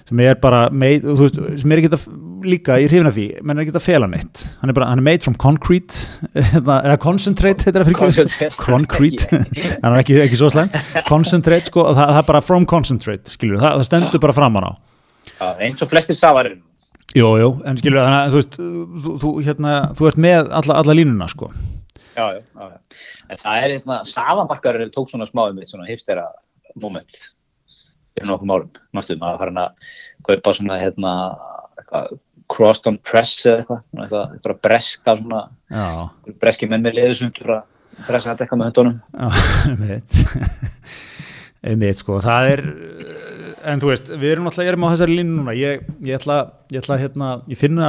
sem 0.05 0.21
er 0.21 0.35
bara 0.37 0.67
made, 0.69 1.01
þú 1.01 1.23
veist, 1.23 1.39
sem 1.63 1.73
er 1.73 1.81
ekki 1.81 1.89
að 1.97 2.03
líka 2.45 2.75
í 2.77 2.85
hrifin 2.91 3.09
af 3.09 3.15
því, 3.17 3.23
menn 3.41 3.57
er 3.57 3.65
ekki 3.65 3.73
að 3.73 3.85
fela 3.87 4.09
neitt. 4.11 4.43
Hann 4.61 4.69
er 4.69 4.77
bara, 4.77 4.91
hann 4.91 5.01
er 5.01 5.07
made 5.07 5.25
from 5.25 5.37
concrete 5.41 6.03
eða 6.61 6.99
concentrate, 7.01 7.65
heitir 7.65 7.79
það 7.81 7.89
fyrir 7.89 8.01
Concentrate. 8.03 8.59
concrete, 8.61 9.41
hann 9.81 9.95
er 9.95 10.03
ekki, 10.03 10.19
ekki 10.27 10.37
svo 10.43 10.51
slæmt. 10.53 10.77
Concentrate, 11.09 11.71
sko, 11.71 11.87
það, 11.97 12.13
það 12.13 12.21
er 12.21 12.29
bara 12.35 12.43
from 12.45 12.67
concentrate, 12.69 13.33
skilur, 13.33 13.63
það, 13.63 13.79
það 13.81 13.89
stendur 13.89 14.23
bara 14.27 14.37
framan 14.37 14.69
á 14.69 14.73
já, 14.75 15.49
eins 15.65 15.81
og 15.81 15.89
flestir 15.89 16.21
safarir 16.21 16.59
Jú, 17.15 17.29
jú, 17.39 17.49
en 17.65 17.77
skilur 17.79 18.03
þannig 18.03 18.19
að 18.21 18.33
þú 18.33 18.39
veist, 18.43 18.55
þú, 19.07 19.17
þú, 19.23 19.33
hérna, 19.47 19.75
þú 19.97 20.09
ert 20.11 20.21
með 20.25 20.53
alla, 20.61 20.77
alla 20.83 20.97
línuna, 20.99 21.29
sko. 21.31 21.49
Já, 22.17 22.27
já, 22.39 22.43
já, 22.59 22.99
en 23.29 23.41
það 23.43 23.61
er 23.61 23.75
hérna, 23.77 24.01
safamarkar 24.09 24.81
tók 24.95 25.13
svona 25.13 25.29
smá 25.29 25.47
um 25.51 25.63
svona 25.67 25.89
hipstera 25.89 26.27
moment 26.81 27.19
fyrir 28.15 28.31
nokkuð 28.31 28.51
málum, 28.51 28.71
mástu, 28.95 29.17
maður 29.19 29.43
farin 29.43 29.61
að 29.65 29.91
kaupa 30.29 30.55
svona 30.55 30.79
hérna, 30.79 31.15
eitthvað, 31.81 32.19
crossed 32.53 32.87
on 32.91 32.99
press 33.03 33.47
eða 33.47 33.63
eitthvað, 33.63 33.81
svona 33.89 34.05
eitthvað, 34.05 34.35
eitthvað 34.37 34.61
breska 34.67 35.17
svona, 35.21 35.41
breski 36.43 36.69
menn 36.71 36.85
með 36.85 37.01
leðusundur 37.01 37.55
að 37.57 38.05
pressa 38.05 38.31
þetta 38.31 38.45
eitthvað 38.45 38.61
með 38.61 38.71
höndunum. 38.71 38.99
já, 39.15 39.29
einmitt. 39.73 40.21
Einmitt 41.65 42.03
sko, 42.03 42.19
það 42.21 42.51
er 42.53 42.63
en 43.71 43.81
þú 43.83 43.91
veist, 43.91 44.09
við 44.21 44.33
erum 44.35 44.49
alltaf, 44.51 44.67
erum 44.69 44.85
á 44.87 44.93
þessari 44.95 45.17
línu 45.19 45.37
núna, 45.39 45.55
ég, 45.57 45.85
ég 46.07 46.19
ætla, 46.19 46.37
ég 46.73 46.83
ætla 46.83 46.99
hérna, 47.01 47.29
ég 47.51 47.59
finna 47.61 47.89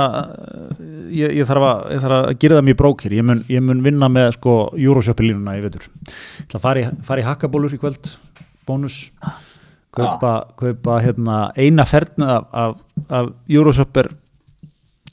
ég, 1.13 1.33
ég, 1.39 1.45
þarf 1.49 1.65
að, 1.69 1.81
ég 1.95 2.03
þarf 2.03 2.17
að 2.19 2.29
gera 2.43 2.59
það 2.59 2.67
mjög 2.69 2.79
brókir, 2.81 3.15
ég 3.17 3.27
mun, 3.27 3.43
ég 3.51 3.63
mun 3.65 3.83
vinna 3.85 4.09
með 4.11 4.31
sko 4.37 4.55
Euroshoppi 4.77 5.27
línuna 5.27 5.57
í 5.59 5.63
vetur. 5.65 5.87
Ég 5.87 6.45
ætla 6.47 6.59
að 6.61 6.65
fara 6.67 6.83
í, 6.83 6.89
fara 7.07 7.23
í 7.23 7.27
hakkabólur 7.27 7.75
í 7.75 7.81
kvöld. 7.81 8.11
Bónus. 8.65 8.99
Kaupa, 9.95 10.31
kaupa 10.59 10.97
hérna 11.03 11.39
eina 11.55 11.85
ferna 11.87 12.39
af, 12.39 12.47
af, 12.51 12.79
af 13.21 13.29
Euroshopper 13.47 14.09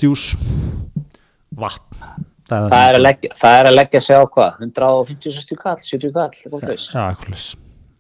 djús 0.01 0.33
vatn. 1.55 2.01
Það 2.49 2.67
Það 2.73 2.89
er 2.91 2.99
leggja, 3.01 3.31
það 3.39 3.59
er 3.61 3.69
að 3.71 3.77
leggja 3.79 4.01
sig 4.03 4.19
á 4.19 4.25
hvað, 4.35 4.57
150-60 4.67 5.61
kall, 5.63 5.79
70 5.87 6.11
kall, 6.17 6.33
eitthvað 6.35 6.65
hlaus. 6.67 6.89
já, 6.91 7.05
eitthvað 7.07 7.31
leys 7.37 7.47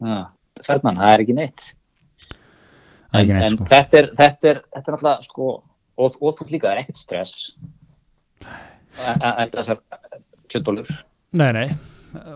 Já, 0.02 0.18
fernan, 0.66 0.98
það 0.98 1.12
er 1.14 1.22
ekki 1.24 1.36
neitt. 1.38 1.68
Er 3.12 3.20
en, 3.20 3.28
neitt, 3.36 3.44
en 3.44 3.56
sko. 3.58 3.68
þetta 3.68 3.98
er, 3.98 4.08
þetta 4.16 4.50
er, 4.50 4.58
þetta 4.72 4.82
er 4.82 4.94
náttúrulega 4.96 5.26
sko, 5.26 5.48
og, 6.00 6.14
og 6.16 6.36
þú 6.38 6.46
líka, 6.48 6.68
það 6.68 6.74
er 6.74 6.82
ekkert 6.82 7.00
stress. 7.00 7.50
En 8.42 9.24
en 9.24 9.50
þessar 9.52 9.80
kjöldbólur 10.52 10.88
Nei, 11.32 11.48
nei, 11.56 11.66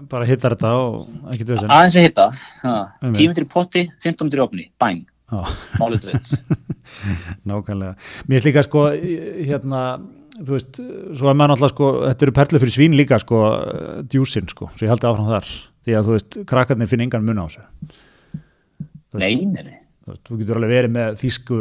bara 0.08 0.24
hittar 0.28 0.54
þetta 0.54 0.70
og 0.80 1.32
ekki 1.34 1.46
döðsinn 1.48 1.72
aðeins 1.72 1.96
að 2.00 2.06
hitta, 2.06 2.26
Einmitt. 2.64 3.18
10 3.18 3.26
minnir 3.28 3.44
í 3.44 3.48
potti 3.52 3.82
15 4.04 4.24
minnir 4.24 4.40
í 4.40 4.44
opni, 4.44 4.66
bang, 4.80 5.02
málið 5.80 6.06
dreitt 6.06 6.30
nákvæmlega. 7.48 7.96
Mér 8.28 8.38
finnst 8.38 8.48
líka 8.48 8.64
sko, 8.64 8.86
hérna 8.94 9.82
þú 10.38 10.54
veist, 10.54 10.80
svo 11.16 11.32
er 11.32 11.36
maður 11.36 11.54
náttúrulega 11.54 11.74
sko 11.74 11.90
þetta 12.06 12.28
eru 12.28 12.36
perlu 12.40 12.62
fyrir 12.62 12.76
svín 12.76 12.96
líka 12.96 13.20
sko 13.20 13.42
djúsin 14.08 14.48
sko, 14.52 14.70
svo 14.72 14.86
ég 14.86 14.92
haldi 14.94 15.08
áfram 15.10 15.32
þar. 15.32 15.50
Því 15.86 15.96
að 15.98 16.08
þú 16.08 16.16
veist, 16.16 16.38
krakkarnir 16.50 16.90
finna 16.90 17.08
engan 17.08 17.26
mun 17.26 17.42
á 17.42 17.46
þessu. 17.46 17.66
Nei, 19.16 19.34
nei, 19.44 19.64
nei 19.64 19.76
þú, 20.06 20.36
getur 20.40 20.60
alveg 20.60 20.72
verið 20.72 20.92
með 20.94 21.16
þýsku 21.20 21.56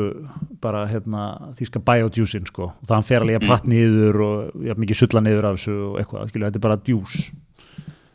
bara 0.64 0.84
hérna, 0.90 1.24
þýska 1.58 1.82
biodjúsin 1.88 2.46
sko 2.50 2.70
og 2.70 2.90
það 2.90 3.08
fer 3.08 3.26
alveg 3.26 3.40
að 3.40 3.48
patt 3.50 3.70
niður 3.70 4.22
og 4.26 4.68
jafn 4.68 4.84
mikið 4.86 5.02
sulla 5.02 5.24
niður 5.26 5.50
af 5.50 5.58
þessu 5.58 5.76
og 5.90 5.98
eitthvað, 6.02 6.30
skilja, 6.30 6.52
þetta 6.52 6.62
er 6.62 6.68
bara 6.68 6.84
djús 6.86 7.18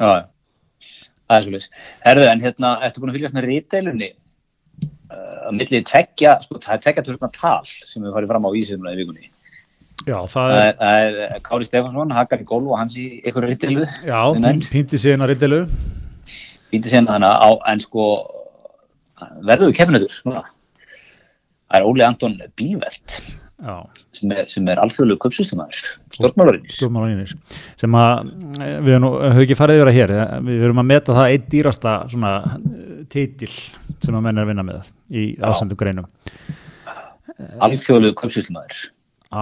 Já, 0.00 0.12
það 1.28 1.36
er 1.36 1.44
svolítið. 1.46 1.84
Herðu, 2.06 2.28
en 2.30 2.42
hérna, 2.46 2.72
ertu 2.86 3.02
búin 3.02 3.12
að 3.12 3.18
fylgjast 3.18 3.36
með 3.36 3.46
rítdeilunni 3.50 4.08
uh, 4.14 5.36
að 5.50 5.58
millið 5.58 5.84
tveggja, 5.90 6.38
sko, 6.46 6.56
það 6.62 6.76
er 6.76 6.82
tveggja 6.86 7.04
törfna 7.10 7.30
tal 7.36 7.68
sem 7.68 8.06
við 8.06 8.16
farið 8.16 8.32
fram 8.32 8.48
á 8.48 8.50
vísið 8.54 8.88
í 8.88 8.96
vikunni. 9.02 9.30
Já, 10.08 10.16
það 10.32 10.54
er, 10.56 10.70
það 10.80 11.20
er 11.26 11.42
Kári 11.44 11.66
Stefansson, 11.68 12.14
Hakar 12.16 12.40
í 12.40 12.46
gólf 12.48 12.70
og 12.72 12.80
hans 12.80 12.96
í 12.96 13.06
einhverju 13.20 13.50
rítdeilu. 13.50 13.84
já, 14.08 14.20
pínti 14.72 15.00
síðan 15.02 15.26
að 15.26 15.34
riddelu 15.34 15.58
Býti 16.70 16.88
sérna 16.88 17.18
þannig 17.18 17.34
á, 17.44 17.50
en 17.68 17.82
sko, 17.82 18.04
verður 19.46 19.76
keppinautur, 19.76 20.16
núna. 20.26 20.42
Það 21.70 21.78
er 21.78 21.86
Óli 21.86 22.04
Anton 22.06 22.36
Bívert 22.58 23.20
Já, 23.60 23.74
sem 24.16 24.30
er, 24.32 24.46
er 24.72 24.80
alþjóðlegu 24.80 25.20
köpsýstumæður, 25.20 25.80
stjórnmálarinn. 26.14 26.68
stjórnmálanínir 26.72 27.34
sem 27.76 27.96
að 27.98 28.30
eh, 28.64 28.78
við 28.86 28.96
höfum 28.96 29.42
ekki 29.42 29.56
farið 29.58 29.80
yfir 29.82 29.90
að 29.90 29.98
hér 29.98 30.14
eh, 30.16 30.32
við 30.46 30.64
höfum 30.64 30.80
að 30.80 30.88
meta 30.88 31.16
það 31.18 31.34
einn 31.34 31.44
dýrasta 31.52 31.92
svona 32.08 32.32
eh, 32.56 33.02
titil 33.12 33.50
sem 33.52 34.16
að 34.16 34.24
menn 34.24 34.40
er 34.40 34.46
að 34.46 34.52
vinna 34.54 34.64
með 34.70 34.88
í 35.12 35.26
aðsendu 35.44 35.76
greinum 35.76 36.08
Alþjóðlegu 37.60 38.16
köpsýstumæður. 38.22 38.80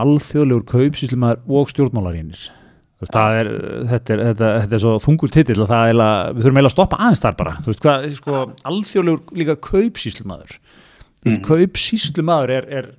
alþjóðlegur 0.03 0.67
kaupsýslumæður 0.75 1.59
og 1.61 1.71
stjórnmálarínir 1.71 2.43
Þú 2.43 2.58
veist, 3.03 3.15
það 3.15 3.39
er, 3.41 3.51
þetta, 3.93 4.15
er, 4.15 4.23
þetta, 4.29 4.51
þetta 4.65 4.79
er 4.79 4.83
svo 4.85 4.95
þungur 5.05 5.35
titill 5.35 5.59
og 5.63 5.71
það 5.71 5.83
er 5.83 5.93
eiginlega, 5.93 6.29
við 6.29 6.45
þurfum 6.45 6.59
eiginlega 6.59 6.73
að 6.73 6.77
stoppa 6.77 7.01
aðeins 7.05 7.25
þar 7.25 7.39
bara, 7.39 7.55
þú 7.63 7.73
veist 7.73 7.85
hvað, 7.85 8.07
sko, 8.19 8.43
alþjóðlegur 8.73 9.41
líka 9.43 9.57
kaupsýslumæður 9.69 10.57
mm. 11.25 11.41
kaupsýslumæður 11.47 12.55
er, 12.59 12.69
er 12.81 12.91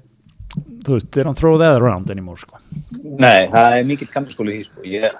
þú 0.88 0.98
veist, 0.98 1.12
they 1.12 1.28
don't 1.28 1.40
throw 1.40 1.60
that 1.62 1.80
around 1.80 2.12
anymore, 2.14 2.40
sko 2.40 2.62
Nei, 3.20 3.48
það 3.52 3.78
er 3.78 3.88
mikill 3.90 4.10
kammerskóli 4.14 4.56
í 4.56 4.62
því, 4.62 4.68
sko. 4.70 4.88
Ég, 4.88 5.20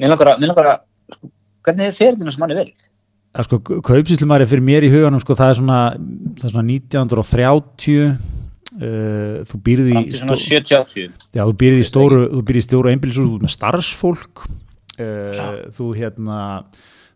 mér 0.00 0.12
langar 0.12 0.34
að, 0.34 0.42
mér 0.42 0.52
langar 0.52 0.72
að, 0.74 0.82
sko, 1.16 1.32
hvernig 1.66 1.88
er 1.88 1.96
ferðinu 1.96 2.34
sem 2.34 2.44
hann 2.44 2.54
er 2.54 2.64
verið? 2.64 2.88
að 3.32 3.48
sko, 3.48 3.60
kaupsýslumæður 3.88 4.44
er 4.44 4.50
fyrir 4.50 4.64
mér 4.66 4.84
í 4.84 4.92
huganum 4.92 5.20
sko, 5.22 5.36
það 5.38 5.52
er 5.52 5.58
svona, 5.62 5.80
það 6.36 6.48
er 6.48 6.52
svona 6.52 6.66
1930 6.68 8.41
uh, 8.80 9.42
þú 9.48 9.60
býrði 9.66 9.92
í 9.98 10.04
til 10.12 10.20
svona 10.22 10.38
70-80. 10.38 11.10
já, 11.34 11.42
þú 11.44 11.54
býrði 11.62 11.82
í 11.82 11.88
stóru 11.88 12.22
þú 12.32 12.42
býrði 12.48 12.62
í 12.62 12.66
stóru 12.68 12.92
einbýlisús, 12.92 13.26
þú 13.28 13.36
ert 13.38 13.46
með 13.48 13.54
starfsfólk. 13.58 14.46
Uh, 15.00 15.70
þú 15.72 15.86
hérna 15.96 16.38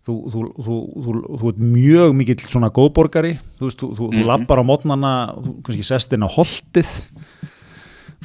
þú, 0.07 0.15
þú, 0.33 0.43
þú, 0.65 0.75
þú, 1.05 1.15
þú 1.41 1.51
ert 1.53 1.59
mjög 1.75 2.15
mikill 2.17 2.39
svona 2.47 2.71
góðborgari. 2.73 3.35
Þú, 3.59 3.65
veist, 3.71 3.81
þú 3.83 4.11
Mhm. 4.13 4.25
lappar 4.29 4.63
á 4.63 4.65
mótnana 4.65 5.13
þú 5.37 5.57
kannski 5.67 5.85
sest 5.85 6.13
inn 6.15 6.23
á 6.25 6.31
holtið 6.31 6.91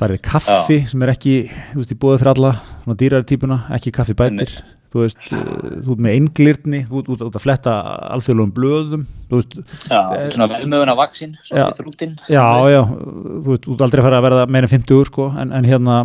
farið 0.02 0.22
kaffi 0.26 0.78
sem 0.88 1.02
er 1.04 1.12
ekki 1.14 1.34
þú 1.74 1.82
veist, 1.82 1.92
í 1.94 1.98
búið 2.00 2.20
fyrir 2.22 2.32
alla 2.36 2.52
svona 2.84 2.98
dýrari 2.98 3.28
típuna, 3.28 3.58
ekki 3.76 3.92
kaffi 3.94 4.14
bætir 4.18 4.54
þú 4.92 5.04
veist, 5.06 5.22
eh, 5.32 5.40
þú 5.86 5.96
ert 5.96 6.04
með 6.04 6.16
einglirni 6.18 6.82
þú 6.90 7.02
ert 7.02 7.12
út 7.16 7.24
að 7.38 7.44
fletta 7.44 7.76
alþjóðlum 8.16 8.52
blöðum 8.56 9.06
þú 9.30 9.40
veist 9.40 9.56
ja, 9.88 10.02
eh, 10.18 10.28
svona 10.36 10.50
velmöðun 10.52 10.92
af 10.94 11.00
vaksinn, 11.00 11.38
svona 11.48 11.70
í 11.70 11.78
þrútin 11.80 12.18
já, 12.28 12.46
já, 12.74 12.82
þú 12.92 13.48
veist, 13.48 13.66
þú 13.68 13.78
ert 13.78 13.86
aldrei 13.88 14.04
að 14.04 14.08
fara 14.10 14.20
að 14.20 14.28
verða 14.28 14.46
meira 14.52 14.70
en 14.70 14.76
50 14.76 15.00
úr 15.00 15.12
sko, 15.12 15.30
en, 15.42 15.56
en 15.56 15.70
hérna 15.70 15.98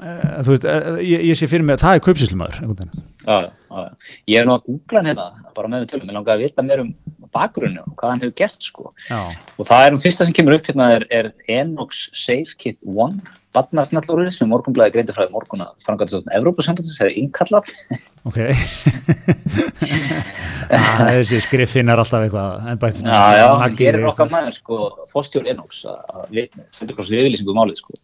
e, 0.00 0.16
þú 0.42 0.54
veist, 0.56 0.66
e, 0.66 0.94
ég, 1.06 1.26
ég 1.30 1.38
sé 1.38 1.50
fyrir 1.50 1.66
mig 1.68 1.78
að 1.78 1.86
það 1.86 1.98
er 1.98 2.04
kaupsíslumöður 2.08 2.60
já, 2.62 3.36
já, 3.38 3.46
já, 3.46 4.14
ég 4.34 4.42
er 4.42 4.48
nú 4.48 4.56
að 4.56 4.68
googla 4.70 5.06
hérna 5.06 5.30
bara 5.54 5.70
með 5.70 5.84
mig 5.84 5.92
til, 5.92 6.02
mér 6.02 6.18
langar 6.18 6.36
að 6.36 6.46
vita 6.48 6.66
mér 6.66 6.86
um 6.86 6.94
bakgrunni 7.32 7.80
og 7.80 7.94
hvað 7.96 8.10
hann 8.12 8.24
hefur 8.24 8.34
gert 8.42 8.66
sko. 8.66 8.90
Já. 9.08 9.20
og 9.56 9.68
það 9.68 9.86
er 9.86 9.94
um 9.96 10.02
fyrsta 10.02 10.26
sem 10.28 10.36
kemur 10.36 10.58
upp 10.58 10.66
hérna 10.68 10.90
er, 10.98 11.06
er 11.08 11.30
Enox 11.48 12.04
SafeKit 12.12 12.76
1 12.84 13.22
Barnarsnallúrið 13.52 14.32
sem 14.32 14.48
morgunblæði 14.48 14.94
greindi 14.94 15.14
frá 15.16 15.26
morgun 15.32 15.64
að 15.64 15.72
frangatastofn 15.84 16.32
Evrópusambandsins 16.38 17.00
er 17.04 17.12
innkallað. 17.20 17.68
Ok. 18.28 18.38
Það 20.72 21.08
er 21.08 21.18
þessi 21.18 21.40
skriffinnar 21.44 22.00
alltaf 22.00 22.24
eitthvað 22.24 22.68
en 22.70 22.78
bætt 22.80 23.02
Já, 23.04 23.22
já, 23.36 23.46
hann 23.60 23.74
gerir 23.76 24.06
okkar 24.08 24.30
maður 24.32 24.54
sko, 24.56 24.78
fóstjórn 25.10 25.50
Enox 25.52 25.82
að 25.90 26.30
þetta 26.32 26.94
krossið 26.94 27.18
yfirlýsingu 27.20 27.52
um 27.52 27.58
málið 27.60 27.82
sko. 27.82 27.98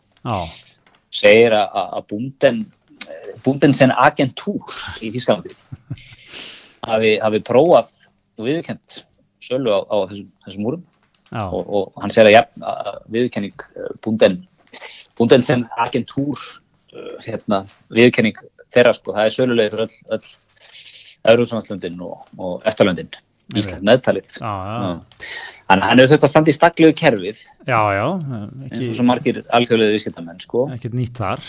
segir 1.14 1.57
að 1.57 2.03
búnden 2.11 2.66
búnden 3.44 3.74
sen 3.76 3.92
agentúr 3.94 4.74
í 5.01 5.11
Þísklandi 5.14 5.55
hafi, 6.84 7.14
hafi 7.22 7.40
prófað 7.46 7.90
og 8.38 8.46
viðkjönd 8.46 9.01
sölu 9.44 9.72
á, 9.74 9.80
á 9.86 9.96
þessum, 10.11 10.30
þessum 10.46 10.68
úrum 10.70 10.84
og, 11.38 11.62
og 11.62 12.03
hann 12.03 12.12
segir 12.14 12.30
að 12.30 12.36
ja, 12.36 12.44
viðkjönding 13.14 13.66
eh, 13.76 13.90
búnden 14.05 14.40
Bunden 14.69 15.16
Bundensen 15.19 15.64
agentúr 15.81 16.39
uh, 16.39 17.16
hérna, 17.25 17.64
viðurkenning 17.91 18.39
þeirra 18.75 18.93
sko, 18.97 19.14
það 19.16 19.25
er 19.25 19.35
sölulegir 19.35 19.75
fyrir 19.75 19.87
öll, 19.87 20.19
öll 20.19 21.33
Európslandslöndin 21.33 21.99
og, 22.05 22.21
og 22.39 22.62
Eftalöndin 22.69 23.11
Ísland 23.57 23.85
meðtalið. 23.87 24.29
Þannig 24.39 25.85
að 25.85 25.85
hann 25.89 26.01
hefur 26.01 26.12
þurft 26.12 26.27
að 26.27 26.33
standa 26.33 26.53
í 26.53 26.57
stakluðu 26.57 26.95
kerfið. 26.97 27.43
Já, 27.69 27.81
já 27.97 28.05
eins 28.05 28.73
ekki, 28.73 28.89
og 28.91 28.97
svo 28.99 29.07
margir 29.09 29.43
alþjóðlega 29.57 29.95
viðskiptamenn 29.97 30.41
sko. 30.45 30.64
ekkert 30.77 30.97
nýtt 30.97 31.21
þar. 31.21 31.45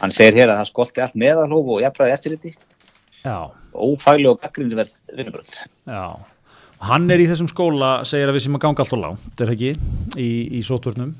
Hann 0.00 0.14
segir 0.14 0.38
hér 0.38 0.52
að 0.52 0.60
það 0.60 0.70
skolti 0.70 1.04
allt 1.04 1.16
meðalhóf 1.18 1.72
og 1.74 1.82
jafnræði 1.84 2.16
eftirliti. 2.16 2.52
Ófæli 3.74 4.30
og 4.30 4.40
gaggrinni 4.42 4.78
verð 4.78 4.94
vinnubröð. 5.10 5.50
já. 5.86 6.04
Og 6.14 6.39
hann 6.88 7.10
er 7.12 7.20
í 7.22 7.26
þessum 7.28 7.48
skóla, 7.50 7.90
segir 8.08 8.30
að 8.30 8.38
við 8.38 8.44
sem 8.46 8.56
að 8.58 8.62
ganga 8.64 8.84
allt 8.84 8.94
og 8.96 9.02
langt, 9.04 9.26
er 9.40 9.50
það 9.50 9.56
ekki, 9.56 9.72
í, 10.20 10.30
í 10.58 10.62
sótvörnum 10.66 11.12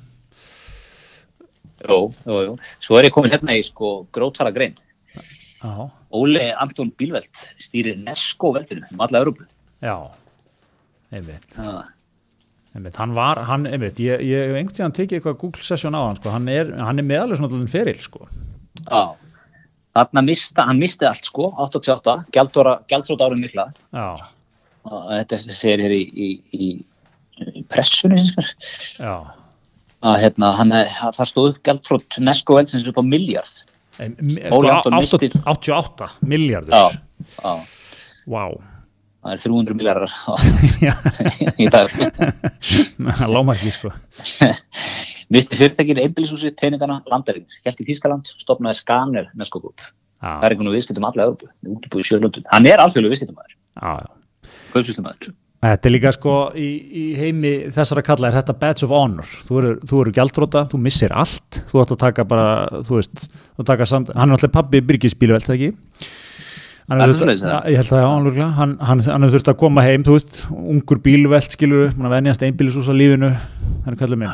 Jú, 1.81 1.99
jú, 2.29 2.39
jú. 2.45 2.57
Svo 2.85 2.99
er 3.01 3.07
ég 3.09 3.15
komin 3.15 3.33
hérna 3.33 3.55
í 3.57 3.63
sko 3.65 4.03
grótfara 4.13 4.51
grein. 4.53 4.75
já, 5.63 5.87
Óli 6.13 6.43
Anton 6.61 6.91
Bílveld 6.97 7.41
stýrir 7.61 7.97
Nesko 8.05 8.53
veldinu 8.57 8.85
um 8.93 9.01
alla 9.01 9.23
Európu. 9.23 9.47
já 9.81 9.97
einmitt 11.13 11.57
Já, 11.57 11.85
Einmitt, 12.77 12.95
hann 13.01 13.15
var, 13.17 13.41
hann, 13.49 13.65
einmitt, 13.67 13.99
ég, 13.99 14.21
ég 14.23 14.45
hef 14.47 14.55
einhvern 14.61 14.77
tíðan 14.77 14.93
tekið 14.95 15.17
eitthvað 15.19 15.39
Google 15.41 15.65
session 15.67 15.97
á 15.97 16.01
hann, 16.07 16.17
sko, 16.21 16.31
hann 16.31 16.49
er, 16.49 16.69
hann 16.79 16.99
er 17.03 17.07
meðalveg 17.09 17.41
svona 17.41 17.51
alveg 17.57 17.73
feril, 17.73 17.99
sko. 17.99 18.29
Já. 18.87 19.01
Þarna 19.97 20.23
mista, 20.23 20.67
hann 20.69 20.79
misti 20.79 21.09
allt 21.09 21.27
sko, 21.27 21.49
88, 21.65 22.15
gjaldrót 22.31 23.25
árum 23.27 23.41
mikla. 23.43 23.65
Já, 23.91 24.07
Og 24.89 25.11
þetta 25.11 25.39
segir 25.45 25.83
hér 25.85 25.93
í, 25.93 26.01
í, 26.09 26.29
í, 26.57 26.69
pressunni, 27.69 28.23
Að 30.01 30.15
hérna, 30.23 30.55
hann, 30.57 30.73
það 31.13 31.27
stóð 31.29 31.59
gjaldrót 31.67 32.17
Nesko 32.25 32.57
veldsins 32.57 32.87
upp 32.89 32.97
á 32.97 33.05
miljard. 33.05 33.51
Sko, 34.01 34.63
Anton 34.65 34.71
átta- 34.73 34.93
missti- 34.97 35.29
88 35.45 36.07
miljardur. 36.25 36.97
Vá, 38.25 38.45
Það 39.21 39.35
er 39.35 39.41
300 39.43 39.75
miljardar 39.77 40.13
í 41.61 41.67
dag. 41.69 41.93
lámarki, 43.35 43.69
sko. 43.77 43.91
misti 45.35 45.59
fyrirtækinu 45.61 46.01
einbílisúsi, 46.07 46.55
teiningana, 46.57 47.03
landarins 47.13 47.59
helt 47.67 47.83
í 47.85 47.87
Þískaland, 47.91 48.31
stopnaði 48.41 48.81
Skanel 48.81 49.27
Nesko 49.37 49.61
Group, 49.61 49.85
Já, 50.25 50.39
það 50.41 50.47
er 50.49 50.55
einhvern 50.55 50.71
veginn 50.71 50.79
viðskiptum 50.79 51.07
alla 51.11 51.27
Európu, 51.29 51.51
útibúið 51.77 52.03
í 52.03 52.09
sjölundum, 52.09 52.49
hann 52.51 52.71
er 52.73 52.81
alþjóðlega 52.83 53.13
viðskiptumæður, 53.15 53.55
já, 53.77 53.93
kaupsýstumæður 54.75 55.33
Þetta 55.61 55.89
er 55.91 55.93
líka 55.93 56.11
sko 56.17 56.35
í, 56.57 56.67
í 56.97 57.03
heimi 57.19 57.51
þessara 57.77 58.01
kalla 58.01 58.31
er 58.31 58.37
þetta 58.39 58.55
badge 58.63 58.87
of 58.87 58.93
honor. 58.97 59.29
Þú 59.45 59.59
eru, 59.61 59.73
þú 59.91 59.99
eru 60.01 60.13
gjaldróta, 60.17 60.63
þú 60.73 60.79
missir 60.81 61.13
allt. 61.13 61.59
Þú 61.69 61.83
átt 61.83 61.91
að 61.93 61.99
taka 62.01 62.25
bara, 62.25 62.47
þú 62.87 62.97
veist 62.97 63.27
taka 63.69 63.85
samt, 63.91 64.09
hann 64.17 64.33
er 64.33 64.39
alltaf 64.39 64.55
pabbi 64.55 64.81
Birgis 64.81 65.13
bíluvelt 65.21 65.45
það 65.45 65.59
ekki? 65.59 66.09
Hann 66.89 67.03
Er 67.05 67.13
þurft- 67.13 67.29
er 69.29 69.35
þurft 69.35 69.51
að 69.53 69.59
koma 69.61 69.85
heim, 69.85 70.03
þú 70.09 70.17
veist 70.17 70.41
ungur 70.51 71.03
bíluvelt 71.05 71.53
skilur, 71.53 71.93
mann 71.99 72.09
að 72.09 72.17
venjast 72.17 72.47
einbílisús 72.49 72.89
á 72.89 72.95
lífinu, 72.97 73.31
hann 73.85 73.93
er 73.93 74.01
kallið 74.01 74.23
minn 74.25 74.33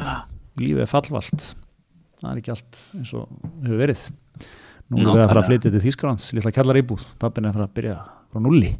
lífið 0.62 0.87
er 0.87 0.93
fallvalt. 0.95 1.49
Það 2.23 2.31
er 2.31 2.39
ekki 2.39 2.55
allt 2.55 2.85
eins 3.01 3.12
og 3.19 3.27
hefur 3.67 3.83
verið. 3.83 4.07
Nú 4.95 5.03
erum 5.03 5.19
við 5.19 5.27
að 5.27 5.29
fara 5.35 5.43
að 5.43 5.51
flytja 5.51 5.75
til 5.75 5.83
Þýskalands 5.91 6.31
lítla 6.39 6.55
kallar 6.55 6.79
íbúð, 6.81 7.05
pappin 7.19 7.45
er 7.45 7.51
að 7.51 7.59
fara 7.59 7.67
að 7.67 7.75
byrja 7.83 7.99
frá 8.31 8.41
nulli 8.47 8.71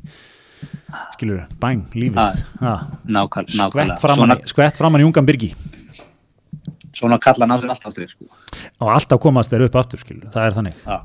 skilur, 1.16 1.42
bæng, 1.61 1.82
lífið. 1.94 2.42
Ah, 2.61 2.84
Nákvæm, 3.09 3.48
skvett 3.48 3.61
nákvæmlega, 3.61 3.98
framan, 4.00 4.22
svona, 4.22 4.36
í- 4.40 4.52
skvett 4.52 4.76
framan 4.80 5.00
í 5.02 5.09
ungan 5.09 5.26
byrgi 5.28 5.50
svona 6.96 7.18
kalla 7.20 7.44
náður 7.50 7.68
alltaf 7.74 7.92
strik 7.92 8.09
sko. 8.14 8.24
og 8.80 8.88
alltaf 8.88 9.20
komast 9.20 9.50
þeir 9.52 9.66
upp 9.68 9.74
aftur 9.82 10.00
skilur, 10.00 10.30
það 10.32 10.46
er 10.48 10.54
þannig. 10.57 10.78
Já. 10.86 10.98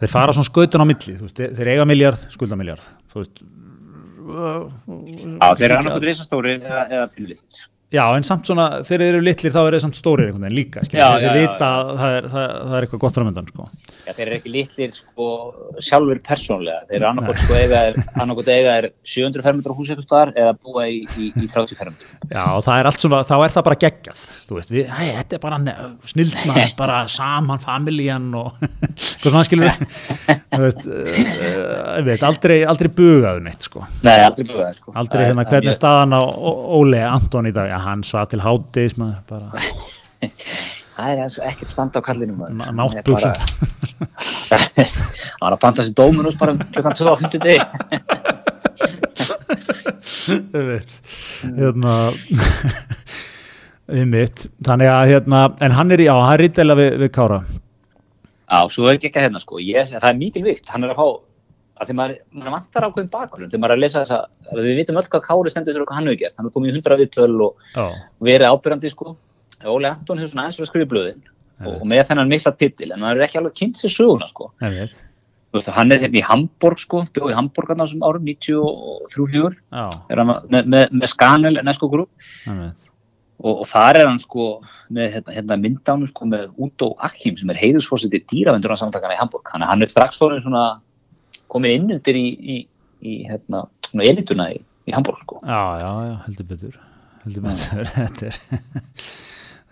þeir 0.00 0.10
fara 0.14 0.32
svona 0.32 0.48
skautun 0.48 0.82
á 0.82 0.86
milli 0.88 1.16
veist, 1.20 1.36
þeir, 1.36 1.68
eiga 1.74 1.84
miljard, 1.86 2.22
skulda 2.32 2.56
miljard 2.56 2.80
þú 3.12 3.20
veist. 3.20 3.42
Já, 4.22 5.48
þeir 5.58 5.66
eru 5.68 5.76
annarkoð 5.82 6.06
reysastóri 6.08 6.54
eða, 6.62 6.82
eða 6.88 7.06
pínlítið 7.12 7.66
já, 7.92 8.02
en 8.16 8.24
samt 8.26 8.48
svona, 8.48 8.66
þegar 8.86 9.02
þeir 9.04 9.08
eru 9.12 9.22
litlir 9.26 9.52
þá 9.54 9.60
er 9.62 9.76
þeir 9.76 9.84
samt 9.84 9.98
stórir 9.98 10.28
einhvern 10.30 10.46
veginn 10.46 10.58
líka 10.58 10.84
skilur, 10.86 11.02
Já, 11.02 11.08
þeir, 11.12 11.22
já, 11.22 11.32
þeir 11.32 11.42
já, 11.42 11.50
vita 11.52 11.68
að 11.72 11.90
það 12.02 12.16
er, 12.18 12.28
það, 12.32 12.46
það 12.62 12.76
er 12.78 12.86
eitthvað 12.86 13.02
gott 13.04 13.18
framöndan 13.18 13.50
sko. 13.52 13.66
Já, 14.02 14.12
þeir 14.16 14.24
eru 14.26 14.36
ekki 14.40 14.52
litlir 14.56 14.94
sko, 14.96 15.26
sjálfur 15.86 16.20
persónlega. 16.26 16.80
Þeir 16.88 16.98
eru 16.98 17.08
annarkot 17.10 17.40
sko, 17.42 17.58
eiga, 17.60 17.82
annarkot 18.24 18.50
eiga 18.52 18.76
er 18.80 18.88
700 19.12 19.44
fermetrar 19.46 19.76
hús 19.78 19.92
eitthvað 19.92 20.06
staðar 20.08 20.32
eða 20.42 20.54
búa 20.58 20.86
í, 20.90 21.02
í, 21.20 21.28
í 21.36 21.50
30 21.52 21.78
fermetrar. 21.78 22.16
já, 22.32 22.44
það 22.66 22.80
er 22.80 22.90
allt 22.90 23.04
svona, 23.04 23.20
þá 23.28 23.34
er 23.46 23.54
það 23.56 23.66
bara 23.68 23.80
geggjað 23.84 24.24
þú 24.48 24.58
veist, 24.58 24.72
við, 24.74 24.88
æ, 24.88 25.02
þetta 25.20 25.38
er 25.38 25.42
bara 25.44 25.60
snildna, 26.12 26.66
bara 26.82 26.98
saman 27.12 27.62
familjan 27.62 28.26
og 28.40 28.56
hvað 29.22 29.28
svona 29.28 29.44
skilur 29.48 29.70
þú 30.56 30.62
veist, 30.64 30.86
uh, 30.88 31.22
ég 32.00 32.06
veit, 32.08 32.24
aldrei, 32.26 32.58
aldrei 32.68 32.90
bugaðu 32.96 33.44
neitt 33.46 33.68
sko 33.68 33.84
Nei, 34.02 34.16
aldrei 34.26 34.48
það 34.50 34.74
sko. 34.80 34.94
Aldrei 34.98 35.24
hérna, 35.28 35.44
hann 37.86 38.02
svað 38.06 38.26
til 38.34 38.42
hátdeis 38.44 38.94
maður, 39.00 39.20
bara 39.30 39.46
Það 40.92 41.08
er 41.08 41.20
ekkert 41.48 41.70
standa 41.72 41.98
á 41.98 42.02
kallinu 42.04 42.34
maður. 42.36 42.54
ná- 42.58 42.66
Hann 42.68 42.76
var 45.40 45.54
að 45.56 45.60
panta 45.62 45.82
sér 45.86 45.94
dóminus 45.98 46.36
bara 46.38 46.52
um 46.54 46.60
klukkan 46.74 46.94
2 46.98 47.08
á 47.08 47.14
50 47.16 47.40
degi. 47.42 47.62
Ég 50.52 50.66
veit. 50.68 50.92
Hérna, 51.56 51.94
einmitt. 53.96 54.46
Þannig 54.64 54.90
að, 54.92 55.02
hérna, 55.14 55.40
en 55.64 55.74
hann 55.76 55.94
er 55.96 56.04
í, 56.04 56.08
er 56.12 56.42
rítilega 56.44 56.78
við, 56.78 56.90
við 57.02 57.10
Kára. 57.16 57.40
Já, 58.52 58.58
svo 58.70 58.86
er 58.90 58.98
ekki 58.98 59.08
ekki 59.10 59.24
hérna 59.24 59.40
sko. 59.42 59.58
Ég, 59.64 59.90
það 59.96 60.10
er 60.12 60.20
mikil 60.20 60.44
vikt. 60.46 60.68
Hann 60.72 60.84
er 60.86 60.92
að 60.94 61.00
fá, 61.00 61.08
að 61.80 61.88
því 61.88 61.96
maður, 61.98 62.16
maður 62.36 62.54
vantar 62.56 62.86
ákveðin 62.86 63.12
bakgrunn. 63.12 63.50
Þegar 63.50 63.62
maður 63.62 63.74
er 63.74 63.78
að 63.78 63.84
lesa 63.84 64.02
þessa, 64.02 64.48
að 64.52 64.62
við 64.66 64.80
vitum 64.80 64.98
öll 65.00 65.08
hvað 65.12 65.22
Kári 65.26 65.52
stendur 65.52 65.76
fyrir 65.76 65.88
hvað 65.88 65.98
hann 65.98 66.10
hefur 66.10 66.20
gert. 66.22 66.36
Hann 66.38 66.48
er 66.48 66.54
komið 66.56 66.72
í 66.72 66.74
100 66.78 66.98
viðtöl 67.02 67.44
og 67.46 67.70
Já, 67.72 67.86
verið 68.28 68.52
ábyrjandi 68.52 68.92
sko. 68.92 69.14
Óli 69.62 69.88
Anton 69.88 70.20
hefur 70.20 70.32
svona 70.32 70.44
aðeins 70.46 70.58
fyrir 70.58 70.68
að 70.68 70.72
skrifa 70.72 70.90
blöðin 70.90 71.24
og, 71.62 71.72
og 71.78 71.88
með 71.88 72.04
þennan 72.10 72.30
mikla 72.32 72.52
titil 72.58 72.90
en 72.90 73.02
maður 73.02 73.20
er 73.20 73.26
ekki 73.28 73.40
alveg 73.40 73.56
kynnt 73.60 73.80
sér 73.80 73.94
söguna 73.94 74.28
sko. 74.30 74.50
Veist, 75.52 75.68
hann 75.76 75.92
er 75.92 76.00
hérna 76.00 76.18
í 76.18 76.24
Hamburg 76.24 76.80
sko, 76.80 77.02
bjóð 77.12 77.34
í 77.34 77.36
Hamburg 77.36 77.72
hann 77.72 77.82
á 77.82 77.84
þessum 77.84 78.06
árum 78.08 78.24
93-4 78.24 79.58
Já, 79.60 79.82
er 80.08 80.22
hann 80.22 80.30
með, 80.32 80.70
með, 80.74 80.86
með 80.96 81.10
Skanel 81.12 81.60
Nesko 81.60 81.90
Group 81.92 82.08
og, 82.48 83.50
og 83.52 83.66
þar 83.68 84.00
er 84.00 84.08
hann 84.08 84.22
sko 84.22 84.46
með 84.88 85.18
hérna, 85.18 85.34
hérna 85.36 85.58
myndánu 85.60 86.08
sko 86.08 86.30
með 86.30 86.48
Udo 86.56 86.94
Akim 87.04 87.36
sem 87.36 87.52
er 87.52 87.60
heiðusfórseti 87.60 88.22
dýravendur 88.32 88.74
samtakana 88.80 89.18
í 89.18 89.20
Hamburg 89.20 89.52
að 89.52 89.68
hann 89.68 89.84
er 89.84 89.92
strax 89.92 90.18
svona 90.22 90.64
komin 91.52 91.76
inn 91.76 91.96
undir 91.96 92.18
í, 92.18 92.26
í, 92.32 92.56
í 93.04 93.18
hérna, 93.28 93.66
elituna 93.92 94.48
í, 94.54 94.58
í 94.88 94.94
Hamburg 94.96 95.22
sko. 95.24 95.42
Já, 95.44 95.62
já, 95.82 95.90
já, 96.08 96.14
heldur 96.26 96.48
betur. 96.52 96.80
Heldur 97.24 97.46
betur. 97.46 97.90
þetta 97.98 98.30
er, 98.30 98.40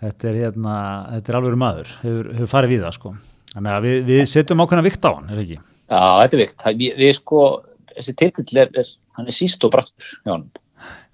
þetta 0.05 0.31
er 0.31 0.39
hérna, 0.43 0.77
þetta 1.15 1.33
er 1.33 1.39
alveg 1.41 1.59
maður, 1.65 1.93
hefur, 2.03 2.31
hefur 2.37 2.53
farið 2.55 2.75
við 2.75 2.85
það, 2.85 2.97
sko. 2.99 3.15
Þannig 3.51 3.75
að 3.75 3.87
við, 3.87 3.97
við 4.07 4.23
setjum 4.31 4.63
ákveðna 4.63 4.87
vikt 4.87 5.07
á 5.07 5.11
hann, 5.11 5.31
er 5.31 5.43
ekki? 5.45 5.59
Já, 5.91 6.03
þetta 6.21 6.37
er 6.37 6.43
vikt. 6.45 6.67
Við, 6.83 6.99
við 7.01 7.15
sko, 7.17 7.41
þessi 7.95 8.17
titill 8.21 8.61
er, 8.63 8.75
er, 8.83 8.93
hann 9.17 9.27
er 9.27 9.35
síst 9.35 9.67
og 9.67 9.73
brattur 9.73 10.13
hjá 10.21 10.35
hann. 10.35 10.47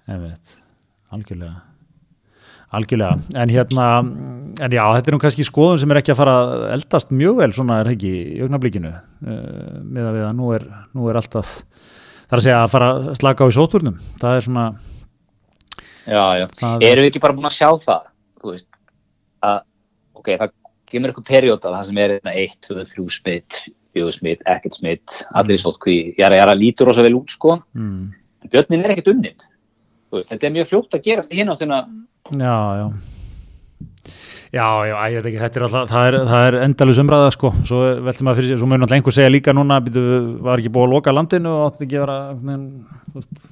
Einmitt, 0.08 0.60
algjörlega 1.12 1.67
algjörlega, 2.74 3.16
en 3.40 3.52
hérna 3.52 3.86
en 4.58 4.74
já, 4.74 4.82
þetta 4.96 5.08
er 5.08 5.14
nú 5.14 5.20
kannski 5.22 5.46
skoðun 5.46 5.80
sem 5.80 5.94
er 5.94 6.00
ekki 6.02 6.12
að 6.12 6.20
fara 6.20 6.34
að 6.42 6.66
eldast 6.74 7.14
mjög 7.14 7.38
vel 7.40 7.52
svona 7.56 7.78
er 7.80 7.88
það 7.88 7.96
ekki 7.96 8.12
í 8.18 8.42
augnablíkinu 8.44 8.90
uh, 8.92 9.72
með 9.84 10.10
að 10.10 10.18
við 10.18 10.26
að 10.26 10.36
nú 10.36 10.52
er, 10.56 10.68
nú 10.98 11.08
er 11.08 11.20
alltaf 11.22 11.54
það 11.62 12.36
er 12.36 12.42
að 12.42 12.46
segja 12.48 12.60
að 12.60 12.72
fara 12.74 12.90
að 12.98 13.10
slaka 13.22 13.48
á 13.48 13.50
í 13.50 13.56
sóturnum 13.56 14.00
það 14.20 14.36
er 14.36 14.48
svona 14.48 14.68
Já, 16.08 16.24
já. 16.40 16.46
Erum 16.80 17.04
við 17.04 17.10
ekki 17.10 17.20
bara 17.20 17.36
búin 17.36 17.48
að 17.48 17.58
sjá 17.58 17.68
það, 17.84 18.06
þú 18.40 18.52
veist, 18.54 18.68
að, 19.44 19.58
ok, 20.16 20.30
það 20.40 20.54
kemur 20.88 21.12
eitthvað 21.12 21.28
perióta 21.28 21.72
það 21.74 21.88
sem 21.90 22.00
er 22.00 22.14
hérna 22.16 22.34
1, 22.44 22.54
2, 22.64 22.76
3 22.94 23.16
smitt, 23.18 23.58
4 23.98 24.14
smitt, 24.16 24.46
ekkert 24.48 24.78
smitt, 24.78 25.18
allir 25.36 25.58
í 25.58 25.60
sótkví, 25.60 25.98
ég 26.16 26.24
er 26.24 26.48
að 26.48 26.62
lítur 26.62 26.88
rosa 26.88 27.04
vel 27.04 27.18
út, 27.18 27.34
sko, 27.34 27.58
mm, 27.76 28.00
en 28.44 28.52
björnin 28.54 28.86
er 28.86 28.94
ekkert 28.94 29.12
unninn. 29.12 29.48
Veist, 30.12 30.30
þetta 30.32 30.46
er 30.48 30.54
mjög 30.56 30.68
fljótt 30.70 30.94
að 30.96 31.02
gera 31.04 31.22
þetta 31.26 31.36
hinn 31.38 31.52
á 31.52 31.56
þennan, 31.60 31.94
já, 32.40 32.56
já. 32.80 32.88
Já, 34.48 34.64
já, 34.88 34.94
æ, 34.96 35.04
ég 35.12 35.18
veit 35.20 35.26
ekki, 35.28 35.40
þetta 35.42 35.58
er 35.60 35.64
alltaf, 35.66 35.88
það 35.92 36.06
er, 36.08 36.14
það 36.30 36.46
er 36.48 36.54
endalus 36.64 36.98
umræða 37.02 37.32
sko, 37.34 37.50
svo 37.68 37.80
er- 37.84 37.98
velti 38.06 38.24
maður 38.24 38.38
fyrir 38.40 38.48
sér, 38.54 38.60
svo 38.62 38.68
mun 38.70 38.80
alltaf 38.86 38.96
einhver 38.96 39.12
segja 39.12 39.28
líka 39.34 39.52
núna, 39.52 39.76
býtu, 39.84 40.04
var 40.46 40.62
ekki 40.62 40.70
búið 40.72 40.86
að 40.88 40.94
loka 40.94 41.12
landinu 41.12 41.50
og 41.52 41.66
átti 41.66 41.84
ekki 41.84 41.98
að 42.00 42.06
vera, 42.06 42.16
þú 43.12 43.18
veist, 43.18 43.42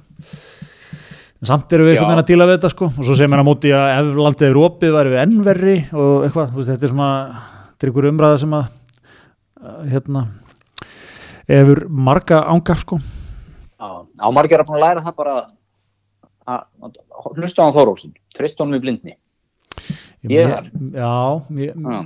samt 1.45 1.75
eru 1.77 1.85
við 1.85 1.91
einhvern 1.93 2.07
Já. 2.07 2.09
veginn 2.09 2.23
að 2.23 2.31
díla 2.31 2.47
við 2.49 2.57
þetta 2.57 2.71
sko, 2.73 2.89
og 2.89 3.05
svo 3.05 3.13
segir 3.19 3.29
maður 3.29 3.45
á 3.45 3.49
móti 3.51 3.73
að 3.77 3.91
ef 3.93 4.17
landið 4.25 4.47
er 4.49 4.59
opið 4.63 4.95
væri 4.97 5.13
við 5.13 5.21
ennverri 5.27 5.75
og 5.93 6.25
eitthvað, 6.25 6.49
þú 6.49 6.57
veist, 6.63 6.71
þetta 6.73 6.89
er 6.89 6.93
svona, 6.95 7.11
þetta 7.69 7.85
er 7.85 7.91
einhver 7.93 8.09
umræða 8.09 8.41
sem 8.41 8.57
að, 8.57 8.65
að, 9.61 9.85
hérna, 9.93 10.25
efur 11.61 11.83
marga 12.09 12.41
ánga 12.49 12.79
sko, 12.81 12.97
á 13.77 14.27
margir 14.33 14.65
að 14.65 14.71
búin 14.71 14.81
að 14.81 14.85
læra 14.87 15.05
það 15.05 15.15
bara 15.21 15.37
að, 15.37 15.45
að 15.45 15.53
hlusta 16.47 17.63
á 17.63 17.65
hann 17.67 17.75
Þórólfsson, 17.75 18.13
trist 18.37 18.59
honum 18.61 18.77
í 18.79 18.83
blindni. 18.83 19.15
Ég 20.27 20.47
Mér- 20.47 20.71
Já, 20.97 21.43
mér, 21.53 21.73
Já. 21.75 21.99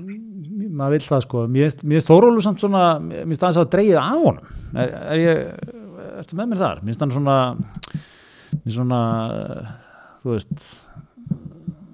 maður 0.76 0.92
vil 0.98 1.00
það 1.06 1.22
sko 1.24 1.44
Mér 1.48 1.70
finnst- 1.72 2.10
Þórólu 2.10 2.42
samt 2.44 2.60
svona 2.60 2.82
Mér 3.00 3.24
finnst 3.30 3.46
aðeins 3.48 3.60
að 3.62 3.70
dreigið 3.72 4.00
af 4.02 4.10
honum 4.12 4.44
Er, 4.76 4.90
er 5.14 5.22
ég, 5.22 5.38
ertu 6.20 6.36
með 6.36 6.50
mér 6.52 6.60
þar? 6.60 6.82
Mér 6.82 6.92
finnst 6.92 7.06
hann 7.06 7.16
svona 7.16 7.38
Mér 8.66 8.76
svona 8.76 9.00
Þú 10.22 10.34
veist 10.36 10.68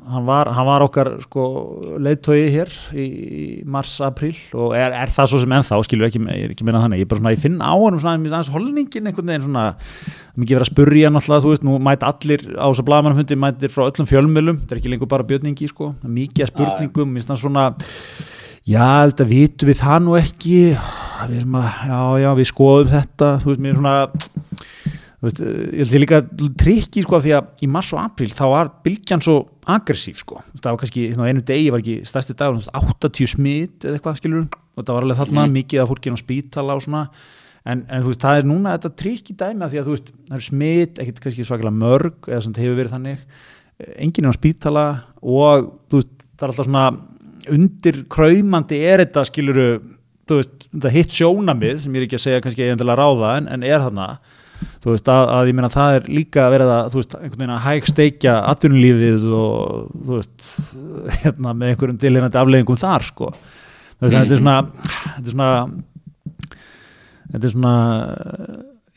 Hann 0.07 0.23
var, 0.27 0.47
hann 0.55 0.67
var 0.67 0.83
okkar 0.85 1.09
sko 1.23 1.43
leiðtói 1.99 2.37
hér 2.53 2.71
í, 2.95 3.07
mars-april 3.67 4.33
og 4.55 4.75
er, 4.77 4.93
er 4.95 5.11
það 5.11 5.31
svo 5.31 5.41
sem 5.43 5.55
ennþá 5.57 5.79
skilur 5.83 6.07
ekki, 6.07 6.21
ég 6.31 6.45
er 6.47 6.53
ekki 6.53 6.67
meina 6.67 6.83
þannig, 6.83 7.01
ég 7.01 7.07
er 7.07 7.11
bara 7.11 7.21
svona 7.21 7.33
ég 7.35 7.43
finn 7.43 7.57
á 7.59 7.71
honum 7.73 7.99
svona, 7.99 8.15
mér 8.15 8.29
finnst 8.29 8.37
aðeins 8.37 8.53
holningin 8.55 9.11
einhvern 9.11 9.33
veginn 9.33 9.45
svona, 9.49 9.65
mikið 10.39 10.57
verið 10.57 10.65
að 10.67 10.71
spurja 10.71 11.11
náttúrulega, 11.11 11.43
þú 11.43 11.51
veist, 11.51 11.67
nú 11.67 11.75
mæta 11.83 12.13
allir 12.13 12.47
á 12.55 12.65
þess 12.69 12.83
að 12.83 12.89
blagamannfundi, 12.91 13.39
mætir 13.43 13.73
frá 13.73 13.85
öllum 13.89 14.09
fjölmjölum 14.13 14.63
þetta 14.63 14.75
er 14.77 14.81
ekki 14.81 14.93
lengur 14.93 15.11
bara 15.11 15.27
björningi, 15.27 15.69
sko. 15.73 15.91
Mikið 16.07 16.47
að 16.47 16.53
spurningum, 16.53 17.11
mér 17.11 17.21
finnst 17.21 17.33
það 17.33 17.43
svona 17.43 17.67
já, 18.67 18.87
þetta 19.09 19.27
vitum 19.27 19.71
við 19.71 19.81
það 19.81 20.03
nú 20.05 20.17
ekki. 20.19 20.61
Við 21.27 21.39
erum 21.41 21.57
að, 21.57 21.69
já, 21.89 22.01
já, 22.23 22.29
við 22.37 22.49
skoðum 22.51 22.93
þetta, 22.93 23.33
þú 23.41 23.51
veist, 23.51 23.63
mér 23.65 23.79
svona 23.81 23.95
veist, 25.25 25.39
eh, 25.41 25.63
ég 25.73 25.81
held 25.81 25.95
ég 25.95 26.03
líka 26.03 26.19
trikki 26.61 27.03
sko 27.05 27.19
því 27.23 27.33
að 27.37 27.63
í 27.65 27.69
mars 27.73 27.89
og 27.95 28.01
april 28.03 28.29
þá 28.29 28.45
var 28.51 28.71
bylgjan 28.85 29.23
svo 29.25 29.37
aggressív 29.65 30.21
sko. 30.21 30.43
Það 30.59 30.69
var 30.69 30.79
kannski, 30.83 31.07
hérna 31.09 31.25
á 31.25 31.29
einu 31.31 31.41
degi 31.41 31.71
var 31.73 31.81
ekki 31.81 31.97
stærsti 32.05 32.37
veist, 32.37 32.69
80 32.73 33.27
smitt 33.33 33.83
eða 33.83 33.97
eitthvað 33.97 34.19
skilur 34.21 34.45
og 34.77 34.85
það 34.85 34.93
var 34.93 35.03
alveg 35.07 35.17
þarna 35.17 35.47
mikið 35.51 35.81
af 35.81 35.89
fólkinn 35.89 36.17
á 36.17 36.19
spítala 36.21 36.77
og 36.77 36.85
svona. 36.85 37.09
En, 37.67 37.83
en 37.89 38.03
þú 38.03 38.13
veist, 38.13 38.21
það 38.21 38.37
er 38.37 38.47
núna 38.47 38.77
þetta 38.77 38.93
trikki 39.01 39.33
dæmi 39.35 39.65
af 39.65 39.73
því 39.73 39.81
að 39.81 39.87
þú 39.89 39.95
veist, 39.97 40.13
það 40.27 40.37
eru 40.37 40.45
smitt 40.45 41.01
ekkert 41.01 41.21
kannski 41.25 41.47
svakalega 41.47 41.81
mörg 41.81 42.29
eða 42.29 42.41
svona 42.45 42.63
hefur 42.63 42.77
verið 42.77 42.95
þannig. 42.95 43.27
Enginn 43.97 44.25
er 44.29 44.31
á 44.31 44.39
spítala 44.39 44.85
og 45.19 45.67
þú 45.89 45.99
veist, 45.99 46.13
það 46.37 46.45
er 46.45 46.53
alltaf 46.53 46.69
svona 46.69 46.85
undir 47.57 48.03
kræmandi 48.11 48.79
er 48.85 49.03
þetta 49.03 49.25
skiluru 49.27 49.69
þú 50.27 50.39
veist, 50.41 50.67
hitt 50.93 51.15
sjónamið 51.15 51.83
sem 51.83 51.95
ég 51.95 52.03
er 52.03 52.07
ekki 52.07 52.17
að 52.19 52.25
segja 52.25 52.43
kannski 52.43 52.67
er 54.57 54.83
þú 54.83 54.93
veist 54.93 55.11
að, 55.11 55.23
að 55.35 55.49
ég 55.51 55.57
meina 55.57 55.69
það 55.73 55.97
er 55.97 56.07
líka 56.11 56.45
að 56.47 56.91
þú 56.93 57.01
veist 57.01 57.17
einhvern 57.17 57.41
veginn 57.41 57.55
að 57.55 57.65
hæg 57.65 57.89
steikja 57.91 58.35
atvinnulífið 58.53 59.27
og 59.37 59.91
þú 60.07 60.19
veist 60.19 60.47
hérna 61.23 61.53
með 61.53 61.73
einhverjum 61.73 62.01
tilhengandi 62.01 62.41
afleggingum 62.41 62.81
þar 62.81 63.07
sko. 63.07 63.31
Þú 63.97 64.05
veist 64.05 64.15
mm. 64.15 64.19
þetta 64.23 64.35
er 64.35 64.41
svona 64.41 64.57
þetta 65.03 65.25
er 65.25 65.35
svona 65.35 65.51
þetta 67.33 67.45
er 67.49 67.55
svona 67.55 67.75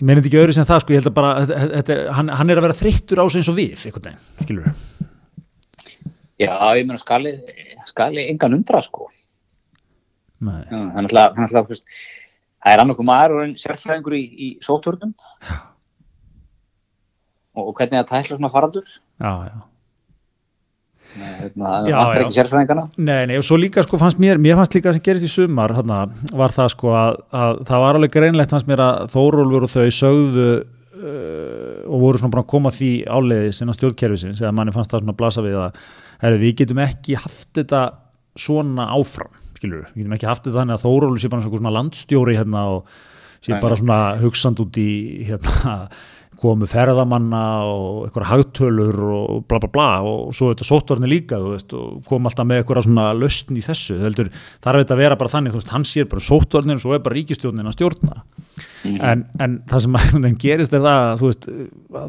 ég 0.00 0.06
meina 0.06 0.20
þetta 0.20 0.30
ekki 0.30 0.42
öðru 0.44 0.56
sem 0.56 0.68
það 0.68 0.84
sko 0.84 0.94
ég 0.94 1.02
held 1.02 1.10
að 1.10 1.18
bara 1.18 1.32
er, 1.44 2.04
hann, 2.16 2.34
hann 2.40 2.52
er 2.52 2.60
að 2.60 2.68
vera 2.68 2.80
þreyttur 2.80 3.20
á 3.20 3.24
sig 3.28 3.42
eins 3.42 3.50
og 3.52 3.58
við 3.58 3.86
einhvern 3.88 4.06
veginn, 4.08 4.22
skilur 4.44 4.70
Já, 6.40 6.54
ég 6.78 6.86
meina 6.88 7.00
skali 7.00 7.34
skali 7.84 8.24
engan 8.30 8.56
undra 8.56 8.80
sko. 8.84 9.10
Hann 10.40 11.04
er 11.04 11.18
alltaf 11.20 11.82
það 12.60 12.74
er 12.74 12.84
annarkum 12.84 13.08
maður 13.08 13.36
og 13.38 13.56
sérfræðingur 13.60 14.16
í, 14.18 14.22
í 14.28 14.48
sótörnum 14.64 15.14
og, 17.56 17.64
og 17.66 17.74
hvernig 17.74 18.00
það 18.00 18.08
tæsla 18.12 18.36
svona 18.38 18.52
faraldur? 18.54 18.96
Já, 19.20 19.32
já. 19.48 19.58
Hérna, 21.10 21.70
það 21.82 21.88
vantar 21.90 22.22
ekki 22.22 22.36
sérfræðingarna 22.36 22.84
Nei, 23.02 23.22
nei, 23.26 23.38
og 23.40 23.46
svo 23.46 23.56
líka 23.58 23.82
sko 23.82 23.98
fannst 23.98 24.20
mér 24.22 24.38
mér 24.38 24.60
fannst 24.60 24.76
líka 24.76 24.92
sem 24.94 25.02
gerist 25.02 25.26
í 25.26 25.30
sumar 25.32 25.74
hana, 25.74 26.04
var 26.38 26.54
það 26.54 26.68
sko 26.76 26.92
að, 26.94 27.16
að 27.34 27.62
það 27.66 27.82
var 27.82 27.98
alveg 27.98 28.12
greinlegt 28.14 28.54
fannst 28.54 28.68
mér 28.70 28.84
að 28.84 29.08
Þórólfur 29.16 29.66
og 29.66 29.72
þau 29.72 29.96
sögðu 29.96 30.46
uh, 31.00 31.80
og 31.88 32.04
voru 32.04 32.20
svona 32.20 32.34
bara 32.36 32.44
að 32.44 32.52
koma 32.52 32.72
því 32.74 32.92
áleiðis 33.10 33.62
innan 33.64 33.78
stjórnkerfisins 33.78 34.42
eða 34.44 34.54
manni 34.54 34.74
fannst 34.76 34.94
það 34.94 35.02
svona 35.02 35.16
að 35.16 35.20
blasa 35.24 35.44
við 35.48 35.58
að 35.64 35.82
herri, 36.22 36.40
við 36.44 36.56
getum 36.62 36.82
ekki 36.84 37.18
haft 37.18 37.48
þetta 37.58 37.82
svona 38.38 38.86
áfram, 38.94 39.32
skilur 39.60 39.88
við 39.92 40.02
getum 40.02 40.16
ekki 40.16 40.30
haft 40.30 40.46
þetta 40.46 40.62
þannig 40.62 40.78
að 40.78 40.86
Þórólfur 40.86 41.22
sé 41.22 41.32
bara 41.32 41.46
svona 41.46 41.74
landstjóri 41.76 42.38
hérna 42.38 42.64
og 42.78 42.96
sé 43.40 43.54
nei, 43.54 43.60
bara 43.62 43.78
svona 43.78 44.00
hugsand 44.20 44.64
út 44.64 44.80
í 44.80 44.90
hérna 45.28 45.76
komu 46.40 46.64
ferðamanna 46.68 47.42
og 47.68 48.06
eitthvað 48.06 48.28
hagtölur 48.30 49.00
og 49.12 49.42
bla 49.50 49.58
bla 49.60 49.70
bla. 49.72 49.88
Og 50.06 50.30
svo 50.36 50.50
þetta 50.52 50.66
sótvarni 50.66 51.10
líka 51.10 51.40
veist, 51.42 51.74
og 51.76 52.00
kom 52.08 52.28
alltaf 52.28 52.48
með 52.48 52.62
eitthvað 52.62 52.86
svona 52.86 53.10
löstn 53.16 53.58
í 53.60 53.64
þessu. 53.64 53.98
Heldur, 54.00 54.30
þar 54.64 54.78
er 54.78 54.84
þetta 54.84 54.96
að 54.96 55.02
vera 55.02 55.18
bara 55.20 55.34
þannig 55.34 55.58
veist, 55.58 55.74
hann 55.74 55.84
sér 55.88 56.08
bara 56.10 56.24
sótvarnin 56.24 56.78
og 56.78 56.84
svo 56.84 56.96
er 56.96 57.04
bara 57.04 57.18
ríkistjórnin 57.18 57.68
að 57.68 57.76
stjórna. 57.76 58.22
Mm. 58.80 58.96
en, 59.04 59.22
en 59.44 59.56
það 59.68 59.82
sem 59.84 60.36
gerist 60.40 60.74
er 60.76 60.80
það 60.84 61.24
veist, 61.26 61.46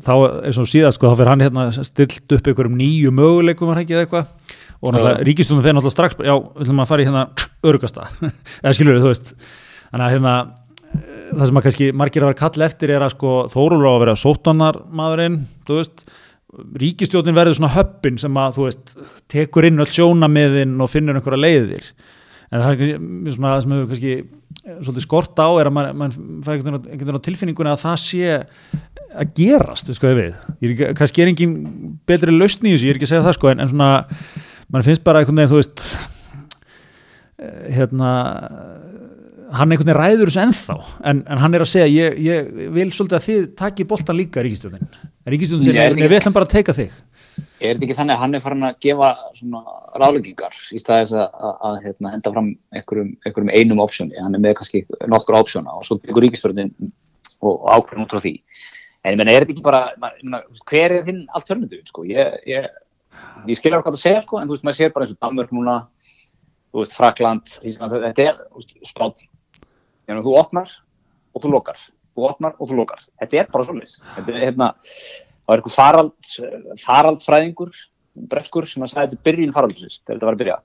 þá 0.05 0.13
eins 0.47 0.59
og 0.61 0.69
síðast 0.71 0.99
sko, 0.99 1.11
þá 1.11 1.19
fyrir 1.19 1.31
hann 1.33 1.43
hérna 1.43 1.65
stilt 1.75 2.35
upp 2.37 2.47
einhverjum 2.47 2.77
nýju 2.79 3.11
möguleikum 3.15 3.71
var 3.71 3.81
ekki 3.81 3.97
eða 3.97 4.05
eitthvað 4.05 4.55
og 4.81 4.95
náttúrulega 4.95 5.27
ríkistjórnin 5.27 5.65
fyrir 5.65 5.77
náttúrulega 5.77 5.95
strax 5.95 6.17
já, 6.19 6.33
við 6.33 6.65
ætlum 6.65 6.81
að 6.81 6.89
fara 6.89 7.03
í 7.03 7.07
hérna 7.09 7.27
örgasta 7.71 8.07
eða 8.63 8.73
skilur 8.77 8.97
við, 8.97 9.05
þú 9.05 9.13
veist 9.13 9.33
þannig 9.91 10.05
að 10.07 10.15
hérna 10.15 10.35
það 11.31 11.45
sem 11.47 11.59
að 11.59 11.65
kannski 11.67 11.91
margir 11.95 12.25
að 12.25 12.31
vera 12.31 12.39
kall 12.41 12.65
eftir 12.65 12.93
er 12.95 13.05
að 13.05 13.13
sko 13.15 13.35
Þórólur 13.51 13.87
á 13.87 13.93
að 13.93 14.01
vera 14.03 14.17
sótanarmadurinn, 14.19 15.39
þú 15.67 15.79
veist. 15.79 16.03
Ríkistjóðin 16.81 17.37
verður 17.37 17.55
svona 17.55 17.71
höppin 17.77 18.17
sem 18.19 18.39
að 18.41 18.57
þú 18.57 18.65
veist, 18.67 18.93
tekur 19.31 19.67
inn 19.69 19.79
öll 19.79 19.87
sjónamiðin 19.87 20.73
og 20.83 20.91
finnur 20.91 21.15
einhverja 21.15 21.39
leiðir. 21.39 21.91
En 22.51 22.59
það 22.65 22.83
er 22.83 23.35
svona 23.37 23.53
það 23.53 23.61
sem 23.63 23.75
hefur 23.77 23.91
kannski 23.93 24.15
svolítið 24.61 25.05
skort 25.05 25.39
á 25.39 25.47
er 25.57 25.69
að 25.69 25.75
mann 25.77 25.95
man 25.97 26.15
fær 26.43 26.57
einhvern 26.57 26.81
veginn 26.83 27.17
á 27.17 27.25
tilfinningunni 27.25 27.71
að 27.71 27.85
það 27.85 28.01
sé 28.03 28.35
að 29.11 29.31
gerast, 29.39 29.87
þú 29.87 29.95
sko 29.97 30.11
við 30.17 30.35
ég 30.61 30.83
er 30.85 30.97
kannski 30.99 31.23
er 31.23 31.31
engin 31.31 31.55
betri 32.07 32.35
lausn 32.35 32.67
í 32.67 32.75
þessu, 32.75 32.89
ég 32.89 32.93
er 32.93 32.99
ekki 32.99 33.07
að 33.07 33.13
segja 33.15 33.25
það 33.25 33.37
sko 33.39 33.49
en, 33.51 33.63
en 33.63 33.71
svona, 33.71 33.89
mann 34.71 34.85
finnst 34.85 35.03
bara 35.05 35.21
einhvern 35.21 35.41
veginn, 35.41 35.51
þú 35.51 35.59
veist 35.59 35.85
eh, 37.41 37.69
hérna 37.77 38.11
hann 39.51 39.71
einhvern 39.71 39.89
veginn 39.89 39.99
ræður 39.99 40.31
þessu 40.31 40.43
ennþá. 40.45 40.77
En, 41.11 41.23
en 41.27 41.41
hann 41.41 41.55
er 41.57 41.65
að 41.65 41.71
segja, 41.73 41.87
ég, 41.91 42.19
ég 42.23 42.51
vil 42.75 42.89
svolítið 42.93 43.17
að 43.17 43.27
þið 43.27 43.47
takki 43.59 43.87
boltan 43.89 44.19
líka 44.19 44.43
Ríkistjóðin 44.45 44.91
Ríkistjóðin 45.31 45.67
segir, 45.67 45.97
við 46.01 46.17
ætlum 46.19 46.35
bara 46.35 46.47
að 46.47 46.55
teika 46.55 46.75
þig. 46.77 46.93
Er 47.61 47.75
þetta 47.75 47.85
ekki 47.87 47.97
þannig 47.97 48.15
að 48.15 48.21
hann 48.23 48.35
er 48.35 48.43
farin 48.43 48.67
að 48.67 48.77
gefa 48.81 49.09
svona 49.37 49.61
ráleggingar 50.01 50.57
í 50.73 50.81
staðis 50.81 51.13
að, 51.13 51.27
að, 51.29 51.55
að 51.67 51.75
hérna, 51.85 52.13
henda 52.15 52.33
fram 52.33 52.49
einhverjum, 52.73 53.11
einhverjum 53.25 53.51
einum 53.53 53.83
opsjóni, 53.83 54.17
hann 54.17 54.37
er 54.37 54.43
með 54.43 54.55
kannski 54.59 54.83
nokkur 55.11 55.37
opsjóna 55.37 55.75
og 55.77 55.85
svo 55.85 55.99
byggur 56.01 56.25
Ríkistjóðin 56.25 56.73
og 57.41 57.67
ákveðin 57.69 58.05
út 58.05 58.15
frá 58.15 58.23
því. 58.23 58.33
En 59.01 59.15
ég 59.15 59.19
menna, 59.21 59.33
er 59.33 59.45
þetta 59.45 59.55
ekki 59.55 59.65
bara, 59.65 59.83
menna, 60.01 60.41
hver 60.69 60.95
er 60.97 61.05
þinn 61.05 61.21
alternativ, 61.37 61.85
sko, 61.89 62.05
ég, 62.09 62.35
ég, 62.49 62.67
ég 63.47 63.59
skilja 63.59 63.81
hvað 63.81 63.95
það 63.95 64.03
segja, 64.05 64.23
sko, 64.25 64.39
en 64.39 64.49
þú 64.49 64.55
veist, 64.55 64.65
maður 64.67 64.79
sér 64.79 64.95
bara 64.95 65.07
eins 65.07 65.15
og 65.15 65.21
Danmörk 65.25 65.53
núna, 65.55 65.75
þú 66.71 66.83
veist, 66.83 66.95
Frakland, 66.97 67.53
þetta 67.61 68.27
er 68.27 68.41
spátt 68.87 69.27
þú 70.19 70.35
opnar 70.35 70.71
og 71.31 71.43
þú 71.43 71.51
lokar. 71.53 71.79
Þú 72.11 72.25
opnar 72.27 72.57
og 72.59 72.67
þú 72.69 72.79
lokar. 72.81 73.03
Þetta 73.21 73.39
er 73.39 73.51
bara 73.51 73.67
svolítið. 73.67 74.01
Þetta 74.17 74.33
er 74.33 74.41
hérna, 74.45 74.67
það 75.45 75.53
er 75.53 75.61
eitthvað 75.61 75.77
farald, 75.77 76.33
faraldfræðingur, 76.81 77.77
breskur 78.31 78.67
sem 78.67 78.83
að 78.83 78.91
sagði 78.91 79.13
þetta 79.13 79.29
byrjun 79.29 79.55
faraldsins 79.55 80.01
þegar 80.01 80.17
þetta 80.17 80.27
var 80.27 80.35
að 80.35 80.41
byrja. 80.41 80.57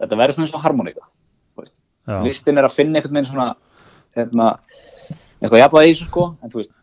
Þetta 0.00 0.20
verður 0.20 0.36
svona 0.38 0.48
eins 0.48 0.56
og 0.56 0.64
harmoníka. 0.64 1.08
Listin 2.24 2.60
er 2.60 2.68
að 2.68 2.76
finna 2.76 3.00
einhvern 3.00 3.18
veginn 3.18 3.30
svona, 3.30 3.50
hérna, 4.16 4.48
eitthvað 5.40 5.62
jafnvægi 5.62 5.92
í 5.92 5.94
þessu 5.94 6.08
sko, 6.08 6.24
en 6.40 6.52
þú 6.52 6.60
veist, 6.60 6.74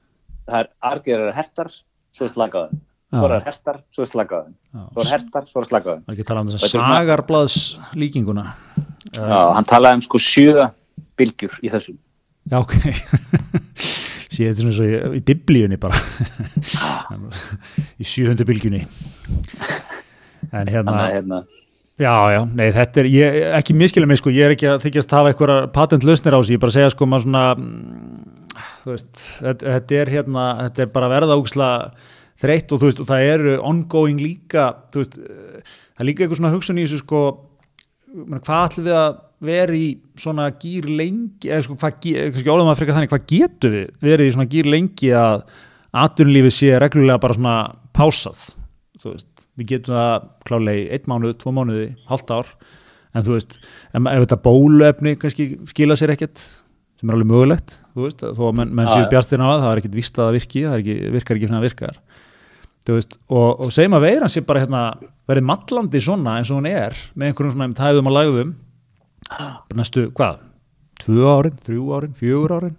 það 0.48 0.62
er 0.62 0.70
argerar 0.92 1.36
hertar, 1.38 1.70
svo 2.14 2.26
er 2.26 2.34
slakaðum. 2.34 2.80
Svo 3.12 3.28
er 3.28 3.44
hertar, 3.44 3.82
svo 3.92 4.06
er 4.06 4.10
slakaðum. 4.12 4.54
Svo 4.94 5.04
er 5.04 5.10
hertar, 5.12 5.48
svo 5.50 5.62
er 5.62 5.68
slakaðum. 5.68 6.04
Það 6.06 6.14
er 6.14 6.16
ekki 6.16 6.24
að 6.24 6.30
tala 6.30 6.44
um 6.44 6.52
þess 6.52 6.68
að 6.68 6.86
sagarblads 6.86 7.58
líkinguna. 8.00 8.46
Já, 9.18 9.40
hann 9.58 9.68
talaði 9.68 10.00
um 10.00 10.04
sko 10.06 10.22
sjö 10.24 10.70
bylgjur 11.20 11.58
í 11.60 11.72
þessum 11.74 11.98
Já, 12.50 12.58
ok. 12.62 12.76
Sé 14.32 14.48
þetta 14.48 14.62
svona 14.62 14.76
svo 14.78 14.88
í, 14.88 15.00
í 15.20 15.22
biblíunni 15.28 15.78
bara. 15.82 15.98
Í 18.02 18.08
700 18.08 18.48
bylgjunni. 18.48 18.80
En 20.56 20.72
hérna, 20.72 20.96
hérna 21.12 21.42
Já, 22.02 22.14
já, 22.34 22.40
nei 22.58 22.72
þetta 22.74 23.02
er, 23.04 23.08
ég, 23.14 23.36
ekki 23.60 23.76
miskilja 23.78 24.10
mig 24.10 24.18
sko, 24.18 24.32
ég 24.34 24.48
er 24.48 24.56
ekki 24.56 24.70
að 24.72 24.80
þykjast 24.88 25.12
hafa 25.14 25.32
eitthvað 25.32 25.68
patentlausnir 25.76 26.34
á 26.34 26.40
sig, 26.42 26.56
ég 26.56 26.62
bara 26.64 26.72
að 26.72 26.78
segja 26.80 26.94
sko 26.96 27.08
maður 27.10 27.28
svona, 27.28 27.44
mm, 27.60 28.64
þú 28.82 28.94
veist, 28.94 29.26
þetta, 29.44 29.74
þetta 29.76 30.00
er 30.00 30.12
hérna, 30.16 30.46
þetta 30.64 30.84
er 30.86 30.90
bara 30.96 31.12
verða 31.12 31.38
úksla 31.38 31.68
þreytt 32.42 32.74
og 32.74 32.82
þú 32.82 32.90
veist, 32.90 33.02
og 33.04 33.10
það 33.10 33.28
eru 33.36 33.58
ongoing 33.70 34.22
líka, 34.22 34.68
veist, 34.96 35.18
það 35.18 36.04
er 36.04 36.10
líka 36.10 36.26
eitthvað 36.26 36.42
svona 36.42 36.54
hugsun 36.56 36.80
í 36.82 36.86
þessu 36.86 37.02
sko, 37.04 37.26
hvað 38.32 38.64
ætlum 38.66 38.88
við 38.88 38.98
að 39.00 39.20
vera 39.42 39.78
í 39.78 39.90
svona 40.22 40.48
gýr 40.62 40.88
lengi 40.90 41.50
eða 41.50 41.66
sko 41.66 41.78
hvað, 41.82 41.98
þannig 42.94 43.12
hvað 43.12 43.28
getur 43.30 43.76
við 43.76 44.04
verið 44.06 44.30
í 44.30 44.34
svona 44.36 44.50
gýr 44.52 44.70
lengi 44.70 45.14
að 45.18 45.46
aturlífið 46.02 46.56
sé 46.56 46.76
reglulega 46.80 47.22
bara 47.24 47.38
svona 47.38 47.56
pásað, 47.96 48.44
veist? 49.02 49.48
Við 49.60 49.74
getum 49.74 49.98
það 49.98 50.28
klálega 50.48 50.82
í 50.82 50.86
einn 50.96 51.10
mánuð, 51.12 51.34
tvo 51.42 51.54
mánuði 51.56 51.88
halvt 52.10 52.34
ár, 52.38 52.52
en 53.12 53.26
þú 53.26 53.36
veist 53.36 53.58
ef, 53.58 54.06
þetta 54.08 54.42
bólöfni 54.46 55.16
kannski 55.20 55.48
skila 55.74 55.98
sér 56.00 56.14
ekkert, 56.16 56.46
sem 57.02 57.10
er 57.10 57.18
alveg 57.18 57.32
mögulegt 57.34 57.76
þú 57.96 58.06
veist, 58.06 58.24
þó 58.24 58.44
að 58.48 58.56
menn, 58.62 58.74
menn 58.78 58.92
séu 58.92 59.10
bjartinn 59.12 59.44
á 59.44 59.48
það 59.50 59.64
það 59.66 59.72
er 59.72 59.82
ekkert 59.82 59.98
vist 59.98 60.20
að 60.20 60.28
það 60.28 60.38
virki, 60.38 60.64
það 60.68 60.78
ekki, 60.84 60.96
virkar 61.18 61.40
ekki 61.40 61.50
svona 61.50 61.66
virkar, 61.66 61.98
þú 61.98 62.11
veist 62.90 63.18
og, 63.30 63.62
og 63.62 63.72
segjum 63.74 63.98
að 63.98 64.06
veiran 64.08 64.32
sé 64.32 64.44
bara 64.46 64.64
hérna 64.64 64.84
verið 65.30 65.48
mallandi 65.48 66.02
svona 66.02 66.38
eins 66.40 66.52
og 66.52 66.62
hún 66.62 66.70
er 66.72 66.98
með 67.14 67.32
einhverjum 67.32 67.54
svona 67.56 67.78
tæðum 67.78 68.10
og 68.10 68.16
lagðum 68.18 68.54
næstu, 69.78 70.08
hvað, 70.18 70.40
tvö 71.04 71.28
árin, 71.30 71.60
þrjú 71.66 71.92
árin, 71.96 72.16
fjögur 72.18 72.56
árin? 72.58 72.74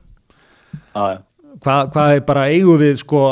Ah, 0.99 1.23
hvað, 1.63 1.93
hvað 1.95 2.17
er 2.17 2.27
bara 2.29 2.45
eigu 2.51 2.77
við 2.83 2.99
sko, 3.01 3.23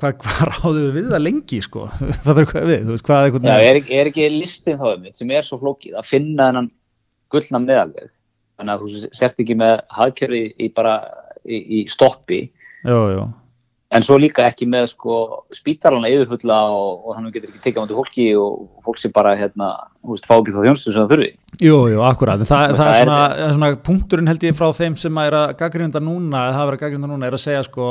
hvað, 0.00 0.16
hvað 0.22 0.40
ráðu 0.52 0.86
við 0.94 1.10
það 1.12 1.24
lengi 1.26 1.60
sko, 1.66 1.86
það 2.24 2.42
er 2.44 2.50
hvað 2.52 2.70
við 2.70 2.88
veist, 2.92 3.06
hvað 3.10 3.28
er, 3.28 3.38
Já, 3.50 3.68
er, 3.68 3.82
er 3.98 4.12
ekki 4.12 4.30
listin 4.38 4.80
þá 4.80 4.88
um 4.94 5.06
sem 5.12 5.34
er 5.34 5.46
svo 5.46 5.60
flókið 5.60 6.00
að 6.00 6.10
finna 6.14 6.50
þennan 6.50 6.72
gullna 7.34 7.64
meðalveg? 7.66 8.10
Þannig 8.54 8.74
að 8.76 8.82
þú 8.84 9.14
sért 9.18 9.40
ekki 9.42 9.56
með 9.58 9.80
hagkerfi 9.90 10.44
í 10.62 10.68
bara 10.70 10.98
í, 11.42 11.58
í 11.58 11.86
stoppi. 11.90 12.44
Jú, 12.86 13.00
jú 13.10 13.24
en 13.92 14.04
svo 14.04 14.16
líka 14.18 14.46
ekki 14.48 14.66
með 14.70 14.88
sko 14.94 15.16
spítarlana 15.54 16.10
yfirfulla 16.10 16.56
og, 16.72 17.04
og 17.04 17.16
þannig 17.16 17.36
getur 17.36 17.52
ekki 17.52 17.62
tekið 17.66 17.78
á 17.78 17.82
hundi 17.84 17.98
fólki 17.98 18.26
og 18.40 18.82
fólk 18.86 19.00
sem 19.00 19.12
bara 19.14 19.34
hérna, 19.38 19.70
hú 20.02 20.16
veist, 20.16 20.26
fá 20.28 20.34
ekki 20.38 20.54
þá 20.54 20.60
þjónstu 20.64 20.90
sem 20.90 20.98
það 20.98 21.14
þurfi. 21.14 21.30
Jú, 21.60 21.78
jú, 21.92 22.02
akkurat, 22.06 22.42
það, 22.42 22.48
það, 22.48 22.76
það 22.80 22.90
er, 22.90 22.98
svona, 23.02 23.20
er 23.44 23.56
svona 23.58 23.70
punkturinn 23.88 24.30
held 24.32 24.46
ég 24.48 24.58
frá 24.58 24.68
þeim 24.80 24.98
sem 25.04 25.22
er 25.22 25.38
að 25.38 25.56
gaggrinda 25.62 26.02
núna, 26.02 26.44
eða 26.48 26.58
það 26.58 26.68
verið 26.70 26.78
að 26.78 26.84
gaggrinda 26.86 27.10
núna, 27.12 27.28
er 27.28 27.38
að 27.38 27.44
segja 27.44 27.64
sko, 27.68 27.88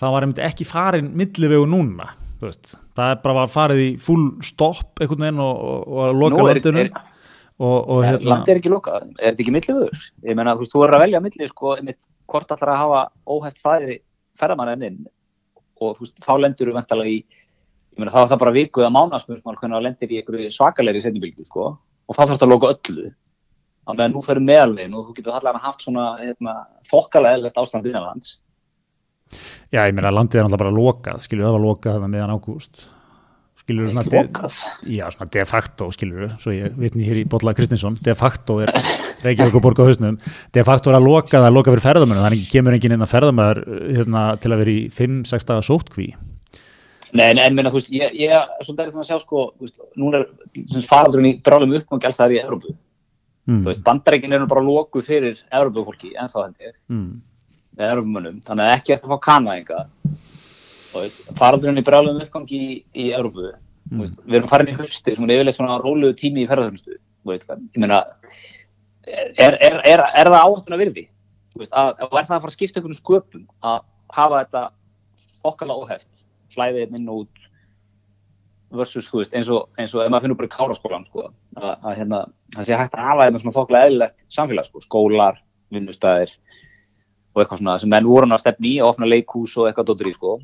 það 0.00 0.16
var 0.16 0.28
ekki 0.48 0.68
farin 0.68 1.14
millivegu 1.20 1.68
núna, 1.68 2.12
þú 2.40 2.48
veist, 2.48 2.76
það 2.96 3.14
er 3.14 3.24
bara 3.26 3.38
var 3.42 3.52
farið 3.52 3.82
í 3.84 3.88
full 4.02 4.28
stopp 4.46 5.02
einhvern 5.02 5.26
veginn 5.26 5.42
og, 5.44 5.64
og, 5.82 6.04
að 6.08 6.22
loka 6.22 6.46
og 7.62 7.98
hérna... 8.02 8.30
Land 8.32 8.48
er 8.48 8.58
ekki 8.58 8.70
lokað, 8.72 9.10
er 9.20 9.34
þetta 9.34 9.44
ekki 9.44 9.52
millivegur? 9.54 10.06
Ég 10.24 10.34
menna, 10.38 10.56
þú 10.56 10.64
veist, 10.64 10.72
þú 10.72 10.86
er 10.86 10.94
að 10.96 11.02
velja 11.04 11.20
milli, 11.22 11.48
sko, 11.50 11.74
hvort 12.32 12.54
allar 12.56 12.72
að 12.72 12.80
hafa 12.80 13.02
óhægt 13.28 13.60
fæði 13.62 13.98
ferðamanninn 14.40 15.04
og 15.82 15.96
þú 15.96 16.06
veist, 16.06 16.20
þá 16.22 16.32
lendur 16.40 16.70
þú 16.70 16.76
vantala 16.76 17.08
í, 17.08 17.16
ég 17.22 18.00
meina 18.00 18.14
þá 18.14 18.20
er 18.22 18.30
það 18.32 18.42
bara 18.44 18.54
vikuð 18.58 18.86
að 18.86 18.94
mánarsmjörnsmál 18.96 19.58
hvernig 19.58 19.76
það 19.76 19.86
lendir 19.88 20.12
í 20.12 20.20
einhverju 20.20 20.54
svakalegri 20.56 21.02
setjubilgu 21.04 21.48
sko 21.48 21.66
og 21.72 22.16
þá 22.16 22.22
þarf 22.22 22.38
það 22.38 22.46
að 22.46 22.54
loka 22.54 22.72
öllu. 22.76 23.10
Á 23.82 23.90
meðan 23.92 24.14
nú 24.14 24.22
ferir 24.22 24.46
meðalvegin 24.46 24.94
og 24.94 25.08
þú 25.08 25.16
getur 25.18 25.36
allar 25.36 25.58
haft 25.58 25.82
svona 25.82 26.06
hérna, 26.20 26.56
fokkalega 26.86 27.38
eðlert 27.38 27.58
ástand 27.58 27.88
innanlands. 27.90 28.36
Já, 29.72 29.86
ég 29.88 29.94
meina 29.96 30.12
landið 30.12 30.38
er 30.38 30.46
náttúrulega 30.46 30.62
bara 30.62 30.76
lokað, 30.76 31.22
skilur 31.24 31.48
það 31.48 31.56
var 31.56 31.64
lokað 31.66 31.96
þannig 31.98 32.14
meðan 32.14 32.34
ágúst 32.36 32.84
skilur 33.62 33.92
svona, 33.92 34.02
de, 34.10 34.22
já, 34.90 35.04
svona 35.14 35.30
de 35.32 35.44
facto 35.48 35.88
skilur 35.94 36.32
svo 36.42 36.54
ég 36.54 36.74
vitni 36.78 37.06
hér 37.06 37.22
í 37.22 37.28
Bolla 37.30 37.54
Kristinsson 37.56 37.96
de 38.02 38.14
facto 38.18 38.58
er 38.64 38.72
Reykjavík 39.22 39.58
og 39.58 39.64
Borg 39.64 39.82
á 39.82 39.86
hausnum 39.86 40.18
de 40.18 40.66
facto 40.66 40.90
er 40.90 40.98
að 40.98 41.06
loka 41.06 41.38
það 41.38 41.48
að 41.48 41.56
loka 41.56 41.74
fyrir 41.74 41.86
ferðamönu 41.86 42.24
þannig 42.24 42.50
kemur 42.50 42.76
enginn 42.76 42.96
inn 42.96 43.06
að 43.06 43.14
ferðamöður 43.14 43.62
hérna, 43.94 44.26
til 44.42 44.52
að 44.52 44.62
vera 44.64 44.74
í 44.74 44.84
5-6 44.98 45.48
daga 45.48 45.66
sótkví 45.66 46.10
Nei, 47.12 47.26
en, 47.28 47.52
minna, 47.52 47.68
þú 47.68 47.76
veist, 47.76 47.90
ég, 47.92 48.14
ég 48.16 48.30
er 48.32 48.46
erfitt 48.62 48.94
með 48.94 49.02
að 49.02 49.08
sjá, 49.10 49.18
sko, 49.20 49.42
þú 49.58 49.66
veist, 49.66 49.82
núna 50.00 50.22
er 50.22 50.86
faraldurinn 50.88 51.28
í 51.28 51.34
brálum 51.44 51.74
uppgangi 51.76 52.08
alls 52.08 52.16
það 52.16 52.30
er 52.30 52.36
í 52.38 52.40
Európu. 52.40 52.72
mm. 53.50 53.58
Þú 53.58 53.68
veist, 53.68 53.82
bandareikin 53.84 54.32
er 54.32 54.40
nú 54.40 54.46
bara 54.48 54.62
lokuð 54.64 55.04
fyrir 55.10 55.42
Európu-fólki, 55.52 56.14
en 56.16 56.32
þá 56.32 56.38
held 56.38 56.64
ég, 56.64 56.72
mm. 56.88 57.10
þannig 58.48 58.64
að 58.64 58.72
ekki 58.78 58.96
eftir 58.96 59.12
að 59.12 59.20
fá. 59.20 59.28
Þú 59.36 59.50
veist, 59.52 60.31
faraldurinn 61.38 61.80
í 61.80 61.84
brálum 61.86 62.20
uppgangi 62.22 62.58
í, 62.58 62.74
í 62.94 63.08
Európu, 63.16 63.52
veist, 64.00 64.18
við 64.26 64.38
erum 64.38 64.50
farin 64.50 64.72
í 64.72 64.76
hausti, 64.76 65.14
sem 65.16 65.26
er 65.26 65.34
yfirleitt 65.36 65.58
svona 65.58 65.78
róluðu 65.82 66.16
tími 66.20 66.44
í 66.44 66.48
ferðarþjónustu, 66.50 66.98
ég 67.28 67.80
meina, 67.82 68.02
er, 69.06 69.56
er, 69.58 69.80
er, 69.88 70.04
er 70.22 70.30
það 70.30 70.40
áhættuna 70.40 70.80
virði? 70.80 71.06
Veist, 71.58 71.72
að, 71.76 71.94
og 72.08 72.18
er 72.18 72.26
það 72.28 72.36
að 72.36 72.44
fara 72.44 72.52
að 72.52 72.56
skipta 72.56 72.80
einhvern 72.80 72.98
sköpum 72.98 73.46
að 73.68 73.80
hafa 74.16 74.42
þetta 74.44 74.66
okkala 75.52 75.78
óheft, 75.82 76.26
flæðið 76.54 76.96
inn 76.96 77.10
og 77.12 77.24
út 77.24 77.48
versus, 78.72 79.08
veist, 79.12 79.34
eins 79.36 79.50
og, 79.52 79.68
eins 79.80 79.92
og 79.96 80.04
ef 80.04 80.12
maður 80.12 80.26
finnur 80.26 80.40
bara 80.40 80.48
í 80.48 80.54
káraskólan, 80.56 81.08
sko, 81.10 81.28
að, 81.58 81.72
að 81.74 81.96
hérna, 82.00 82.20
það 82.56 82.68
sé 82.68 82.78
hægt 82.80 82.96
að 82.96 83.08
hafa 83.10 83.26
þetta 83.28 83.42
svona 83.42 83.56
þokklega 83.58 83.88
eðlilegt 83.88 84.28
samfélag, 84.32 84.68
sko, 84.70 84.84
skólar, 84.84 85.40
vinnustæðir 85.72 86.32
og 87.32 87.42
eitthvað 87.42 87.62
svona 87.62 87.76
sem 87.80 87.92
menn 87.92 88.08
voru 88.08 88.28
að 88.28 88.42
stefni 88.42 88.74
í 88.74 88.80
að 88.80 88.90
opna 88.92 89.08
leikhús 89.08 89.54
og 89.60 89.68
eitthvað 89.68 90.08
í, 90.08 90.14
sko. 90.16 90.34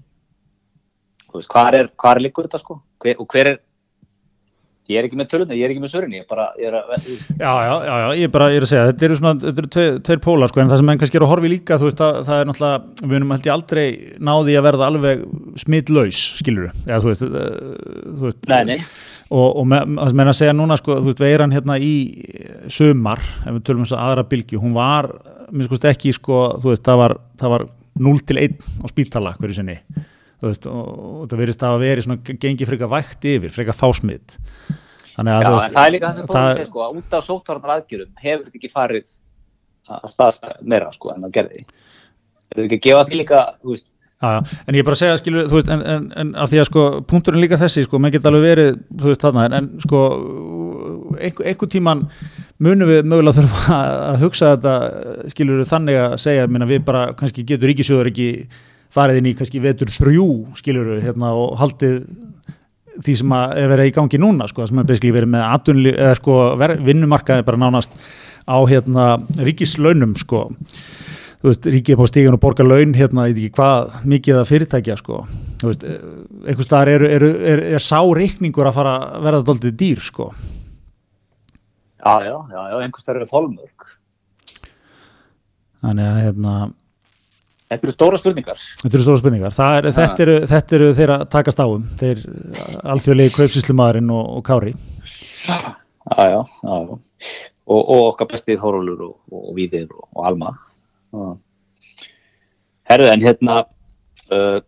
Þú 1.29 1.41
veist, 1.41 1.51
hvað 1.53 1.79
er, 1.79 1.89
er 2.11 2.21
líkur 2.25 2.49
þetta, 2.49 2.61
sko? 2.63 2.79
Hver, 3.03 3.19
og 3.21 3.29
hver 3.33 3.51
er, 3.51 3.59
ég 4.89 4.97
er 4.97 5.05
ekki 5.05 5.19
með 5.21 5.29
tölunni, 5.35 5.57
ég 5.59 5.67
er 5.67 5.73
ekki 5.75 5.83
með 5.83 5.91
sörinni, 5.93 6.21
ég 6.23 6.29
bara, 6.31 6.47
ég 6.57 6.71
er 6.71 6.79
að, 6.79 6.95
Já, 7.37 7.51
já, 7.53 7.75
já, 7.85 7.93
já, 8.01 8.07
ég 8.17 8.25
er 8.25 8.33
bara, 8.33 8.49
ég 8.55 8.63
er 8.63 8.65
að 8.65 8.71
segja 8.71 8.87
þetta 8.89 9.07
eru 9.09 9.19
svona, 9.19 9.35
þetta 9.43 9.63
eru 9.63 9.71
tveir, 9.75 9.99
tveir 10.09 10.23
pólar 10.25 10.53
sko, 10.53 10.63
en 10.63 10.73
það 10.73 10.81
sem 10.81 10.89
menn 10.89 11.03
kannski 11.03 11.21
er 11.21 11.27
að 11.27 11.33
horfi 11.35 11.53
líka, 11.53 11.79
þú 11.81 11.89
veist, 11.91 12.01
það, 12.01 12.21
það 12.31 12.41
er 12.41 12.49
náttúrulega, 12.49 12.81
við 13.03 13.19
erum 13.19 13.35
held 13.37 13.49
ég 13.51 13.55
aldrei 13.59 13.87
náði 14.31 14.57
að 14.57 14.67
verða 14.71 14.89
alveg 14.89 15.25
smitlaus, 15.65 16.25
skilur 16.41 16.69
við, 16.71 16.83
já, 16.89 16.97
þú 17.05 17.13
veist, 17.13 17.29
uh, 17.29 18.03
þú 18.09 18.29
veist 18.31 18.53
nei, 18.55 18.61
nei, 18.73 18.79
og, 19.29 19.47
og 19.51 19.69
me, 19.69 19.85
það 20.01 20.13
sem 20.15 20.21
menn 20.23 20.33
að 20.33 20.41
segja 20.41 20.57
núna, 20.57 20.81
sko, 20.81 21.01
þú 21.03 21.13
veist, 21.13 21.25
veiran 21.29 21.57
hérna 21.59 21.77
í 21.85 21.95
sumar, 22.73 23.25
ef 23.45 23.59
við 23.59 23.65
tölum 23.69 23.85
þess 23.85 23.99
að 23.99 24.07
aðra 24.07 24.29
bylgju, 24.33 24.63
hún 24.65 24.79
var, 24.79 25.13
minn 25.53 25.69
skoðst 25.69 25.91
ekki, 25.93 26.17
sko, 26.17 26.47
þú 26.63 26.73
veist, 26.73 26.89
það 26.89 27.03
var, 27.05 27.21
það 27.43 27.59
var 27.59 27.73
0 28.09 28.25
til 28.25 28.41
1 28.41 28.57
á 28.81 28.87
spítala 28.89 29.37
hverju 29.37 29.61
sinni, 29.61 29.83
þú 29.93 30.18
veist, 30.47 30.67
og, 30.71 30.89
og 31.23 31.25
það 31.31 31.41
verðist 31.43 31.65
að 31.67 31.79
vera 31.83 32.05
svona, 32.05 32.37
gengi 32.45 32.69
freka 32.69 32.89
vægt 32.93 33.27
yfir, 33.27 33.51
freka 33.55 33.75
fásmitt, 33.75 34.37
þannig 35.17 35.35
að, 35.35 35.43
Já, 35.43 35.51
en 35.67 35.75
það 35.75 35.85
er 35.89 35.95
líka 35.97 36.09
það 36.09 36.17
sem 36.17 36.27
það- 36.29 36.39
fórum 36.39 36.59
sér, 36.63 36.69
sko, 36.71 36.85
að 36.87 36.99
út 37.03 37.19
af 37.19 37.27
sóttvarnar 37.27 37.75
aðgjörum 37.79 38.13
hefur 38.23 38.45
þetta 38.47 38.59
ekki 38.61 38.73
farið 38.77 39.15
að 39.89 40.11
staðast 40.15 40.51
meira, 40.63 40.91
sko, 40.95 41.15
en 41.15 41.23
það 41.27 41.37
gerði. 41.39 41.63
Hefur 42.53 42.67
ekki 42.69 42.79
að 42.79 42.85
gefa 42.89 43.07
því 43.09 43.19
líka, 43.23 43.41
veist, 43.65 43.87
já, 44.23 44.31
en 44.69 44.75
ég 44.75 44.83
er 44.83 44.87
bara 44.89 44.97
að 44.99 45.03
segja, 45.03 45.19
skilur, 45.23 45.49
veist, 45.53 45.69
en, 45.75 45.83
en, 45.95 46.07
en 46.23 46.31
af 46.45 46.51
því 46.53 46.61
að 46.63 46.69
sko, 46.71 46.85
punkturinn 47.11 47.43
líka 47.43 47.59
þessi, 47.61 47.85
sko, 47.89 47.99
menn 48.03 48.13
geta 48.15 48.31
alveg 48.31 48.47
verið, 48.47 48.79
þú 48.99 49.11
veist, 49.11 49.25
þarna, 49.27 49.45
en, 49.49 49.59
en 49.59 49.85
sko, 49.85 50.01
einhver, 51.19 51.69
tíman 51.73 52.07
munum 52.63 52.89
við 52.91 53.05
mögulega 53.09 53.37
þurfa 53.41 53.79
að 54.13 54.23
hugsa 54.23 54.53
þetta, 54.57 54.75
skilur, 55.35 55.65
þannig 55.69 56.01
að 56.03 56.17
segja, 56.25 56.49
minna, 56.51 56.69
við 56.69 56.85
bara, 56.87 57.05
kannski 57.19 57.45
getur 57.49 57.71
ríkisjóður 57.73 58.11
ekki 58.13 58.29
farið 58.95 59.21
inn 59.21 59.31
í 59.31 59.35
kannski 59.39 59.61
vetur 59.63 59.93
þrjú, 59.93 60.29
skilur, 60.59 60.95
hérna, 61.03 61.35
og 61.37 61.59
haldið 61.61 62.01
því 63.05 63.15
sem 63.21 63.35
að 63.35 63.59
er 63.61 63.73
verið 63.73 63.91
í 63.91 63.95
gangi 63.95 64.21
núna, 64.21 64.49
sko, 64.51 64.67
sem 64.67 64.81
er 64.81 64.87
basically 64.89 65.15
verið 65.15 65.35
með 65.35 65.45
atunli, 65.47 65.93
eða 65.95 66.17
sko, 66.19 66.39
vinnumarkaði 66.87 67.45
bara 67.47 67.61
nánast 67.63 67.95
á, 68.49 68.59
hérna, 68.67 69.11
ríkislaunum, 69.39 70.17
sko, 70.19 70.47
veist, 71.45 71.69
ríkið 71.69 71.95
er 71.95 72.01
på 72.01 72.09
stígan 72.11 72.37
og 72.39 72.43
borgar 72.43 72.67
laun 72.67 72.97
hérna, 72.97 73.29
ég 73.29 73.37
veit 73.37 73.45
ekki 73.45 73.59
hvað, 73.61 74.01
mikið 74.15 74.41
að 74.41 74.49
fyrirtækja 74.51 74.97
sko, 74.99 75.21
veist, 75.63 75.85
einhvers 75.85 76.67
staðar 76.67 76.93
er, 76.97 77.07
er, 77.19 77.27
er, 77.53 77.65
er 77.79 77.85
sá 77.85 78.01
reikningur 78.03 78.71
að 78.71 78.81
fara 78.81 78.97
að 79.05 79.29
verða 79.29 79.45
doldið 79.51 79.77
dýr 79.79 80.03
sko. 80.09 80.33
Já, 81.99 82.13
já, 82.25 82.35
já, 82.35 82.61
já, 82.73 82.77
einhvers 82.83 83.07
það 83.07 83.15
eru 83.17 83.31
þólmörk. 83.31 83.87
þannig 85.79 86.11
að 86.11 86.21
hérna, 86.25 86.55
Þetta 87.69 87.85
eru 87.85 87.93
stóra 87.93 88.19
spurningar. 88.21 88.61
þetta 88.81 88.97
eru 88.97 89.05
stóra 89.05 89.21
spurningar 89.21 89.59
er, 89.67 89.91
þetta, 89.93 90.23
eru, 90.25 90.37
þetta 90.49 90.77
eru 90.79 90.87
þeir 90.97 91.13
að 91.15 91.25
takast 91.35 91.61
á 91.61 91.67
um 91.69 91.83
þeir 92.01 92.23
alþjóðlegi 92.95 93.35
kaupsýslumadurinn 93.35 94.15
og, 94.15 94.25
og 94.39 94.47
Kári 94.47 94.73
Já, 96.09 96.25
já, 96.33 96.41
já. 96.65 96.99
Og, 97.69 97.81
og 97.83 98.07
okkar 98.15 98.31
bestið 98.31 98.63
Þórólur 98.63 99.05
og, 99.11 99.15
og, 99.29 99.51
Víðir 99.57 99.91
og, 99.93 100.23
Alma. 100.25 100.55
Herðu, 102.89 103.11
en 103.13 103.25
hérna, 103.25 103.59
uh, 104.33 104.59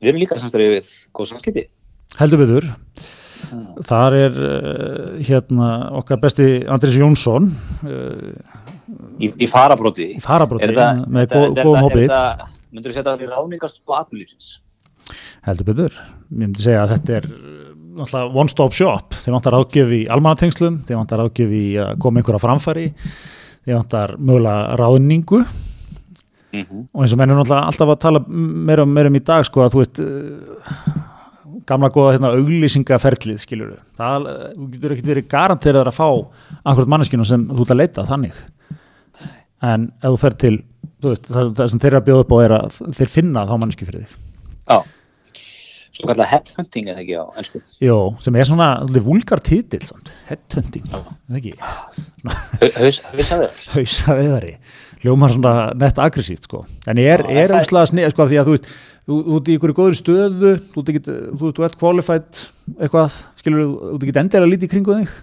við 0.00 0.12
erum 0.12 0.22
líka 0.22 0.40
samstæðið 0.40 0.72
við 0.78 0.90
góð 1.16 1.32
samskipti. 1.34 1.66
heldur 2.16 2.40
betur 2.40 2.70
þar 3.86 4.16
er 4.16 4.38
uh, 4.40 5.18
hérna 5.20 5.70
okkar 6.00 6.20
besti 6.22 6.48
Andris 6.72 6.96
Jónsson 6.96 7.50
uh, 7.84 8.64
Í, 9.20 9.30
í 9.42 9.46
farabróti. 9.50 10.12
í 10.16 10.22
farabróti 10.22 10.68
með 11.10 11.32
góðum 11.32 11.82
hópi 11.86 12.06
Myndur 12.76 12.92
þú 12.92 12.96
setja 12.96 13.12
það 13.14 13.22
í 13.24 13.28
ráðningast 13.30 13.78
og 13.86 13.94
aðlýfsins? 14.02 14.48
heldur 15.46 15.66
betur, 15.68 15.94
ég 16.32 16.38
myndi 16.40 16.62
segja 16.64 16.82
að 16.82 16.92
þetta 16.96 17.14
er 17.20 17.26
uh, 17.30 17.68
náttúrulega 17.96 18.40
one 18.42 18.50
stop 18.52 18.74
shop 18.74 19.14
þeir 19.22 19.36
vantar 19.36 19.54
ágjöf 19.60 19.92
í 19.94 20.00
almannatengslum 20.10 20.80
þeir 20.88 20.98
vantar 20.98 21.22
ágjöf 21.22 21.52
í 21.54 21.64
að 21.78 21.92
koma 22.02 22.20
einhverja 22.20 22.42
framfæri 22.42 22.86
þeir 23.66 23.78
vantar 23.78 24.16
mögulega 24.18 24.76
ráðningu 24.82 25.44
Mm 26.56 26.62
-hmm. 26.62 26.82
og 26.94 27.02
eins 27.02 27.12
og 27.12 27.18
mennum 27.18 27.36
náttúrulega 27.36 27.66
alltaf 27.68 27.88
að 27.90 27.98
tala 28.00 28.20
meira, 28.28 28.82
um- 28.82 28.92
meira 28.94 29.08
um 29.10 29.16
í 29.18 29.20
dag 29.24 29.44
sko 29.44 29.60
að 29.64 29.72
þú 29.74 29.78
veist 29.82 29.98
uh, 30.00 30.06
gamla 31.66 31.90
góða 31.90 32.12
hérna 32.14 32.30
auglýsingaferlið 32.32 33.38
skilur 33.42 33.72
við, 33.74 33.80
það, 33.98 34.28
þú 34.56 34.68
getur 34.72 34.92
ekkert 34.94 35.06
verið 35.10 35.26
garanterað 35.28 35.86
að 35.90 35.96
fá 35.98 36.08
akkurat 36.64 36.88
manneskinu 36.88 37.24
sem 37.26 37.44
þú 37.50 37.60
ert 37.66 37.70
að 37.74 37.80
leita 37.82 38.06
þannig 38.06 38.34
en 39.64 39.88
ef 40.02 40.10
þú 40.12 40.18
fer 40.24 40.36
til 40.42 40.54
þú 41.02 41.12
veist, 41.12 41.26
það, 41.30 41.54
það 41.58 41.70
sem 41.72 41.80
þeir 41.82 41.90
eru 41.92 42.00
að 42.02 42.06
bjóða 42.10 42.24
upp 42.26 42.32
á 42.34 42.38
er 42.44 42.54
að 42.56 42.78
þeir 42.98 43.10
finna 43.12 43.46
þá 43.48 43.54
manneski 43.62 43.88
fyrir 43.88 44.04
þig. 44.06 44.16
Já. 44.66 44.78
Svo 45.96 46.10
kallar 46.10 46.28
headhunting 46.28 46.90
eða 46.92 47.00
ekki 47.00 47.14
á 47.16 47.24
ennsku. 47.40 47.60
Jó, 47.80 47.96
sem 48.20 48.36
er 48.36 48.44
svona 48.48 48.66
vulgar 49.06 49.40
titill 49.40 49.80
samt, 49.86 50.10
headhunting, 50.28 50.84
það 50.92 51.38
ekki? 51.38 51.54
Hausa 53.72 54.16
veðari, 54.18 54.56
hljómar 55.02 55.32
svona 55.32 55.54
nett 55.78 55.96
aggressíft 56.02 56.48
sko, 56.48 56.64
en 56.84 57.00
Já, 57.00 57.06
er 57.14 57.24
það 57.24 57.40
er- 57.44 57.54
umslaga 57.62 57.90
snið, 57.92 58.10
sko, 58.12 58.26
því 58.28 58.40
að 58.42 58.50
þú 58.50 58.56
veist 58.56 58.68
þú 59.06 59.16
ert 59.38 59.48
í 59.48 59.56
ykkur 59.56 59.72
góður 59.78 59.96
stöðu 60.00 60.52
þú 60.74 60.82
ert 60.82 60.92
ekki, 60.92 61.02
þú, 61.38 61.50
þú 61.56 61.64
ert 61.68 61.78
qualified 61.80 62.42
eitthvað, 62.76 63.18
skilur 63.40 63.62
þú, 63.64 63.72
ert 63.94 64.06
ekki 64.08 64.16
endilega 64.24 64.52
lítið 64.52 64.68
í 64.68 64.72
kringu 64.74 64.96
þig, 65.00 65.16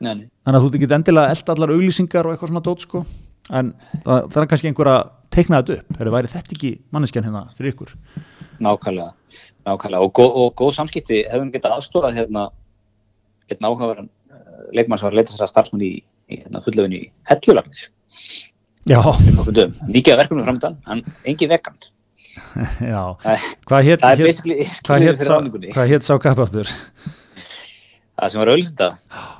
þannig 0.00 0.28
að 0.48 0.60
þú 0.64 0.70
ert 0.70 0.78
ekki 0.80 0.90
endilega 1.00 1.36
elda 1.36 1.56
allar 1.56 1.74
auglýsingar 1.76 2.28
og 2.30 2.36
eitthvað 2.36 2.52
svona 2.54 2.64
dót 2.70 2.86
sko, 2.86 3.04
en 3.52 3.74
það, 4.04 4.26
það 4.32 4.40
er 4.42 4.48
kannski 4.52 4.70
einhver 4.70 4.90
að 4.92 5.12
teikna 5.34 5.60
þetta 5.62 5.78
upp, 5.82 6.00
er 6.00 6.30
þetta 6.32 6.56
ekki 6.56 6.72
manneskjan 6.94 7.26
hérna 7.28 7.46
fyrir 7.58 7.74
ykkur 7.74 7.94
Nákvæmlega. 8.60 9.12
Nákvæmlega. 9.66 10.02
Og, 10.02 10.12
góð, 10.16 10.36
og 10.40 10.54
góð 10.56 10.74
samskipti 10.78 11.22
hefur 11.28 11.50
getað 11.52 11.76
aðstofað 11.76 12.16
hérna 12.16 12.46
einn 13.50 13.68
áhugaverðan 13.68 14.08
uh, 14.08 14.62
leikmann 14.76 15.00
sem 15.00 15.08
var 15.08 15.14
að 15.14 15.20
leita 15.20 15.34
sér 15.34 15.46
að 15.46 15.52
starfsmann 15.52 15.84
í, 15.84 15.92
í 16.32 16.40
hérna, 16.40 16.62
fullöfinu 16.64 16.98
í 16.98 17.10
hellulagnis. 17.30 17.84
Já, 18.86 19.00
Mikið 19.90 20.20
verkefnum 20.22 20.46
framöndan, 20.46 20.80
en 20.86 21.02
engin 21.26 21.50
vegan. 21.50 21.78
já, 22.92 23.02
Það, 23.22 23.46
hvað 23.68 23.86
hétt 23.88 24.02
það 24.02 24.22
hvað 24.22 24.36
skilur 24.36 24.60
hét 25.02 25.22
fyrir 25.90 26.04
sá, 26.06 26.14
kappaftur? 26.22 26.74
Það 28.16 28.32
sem 28.32 28.42
var 28.42 28.52
auðvitað. 28.54 29.00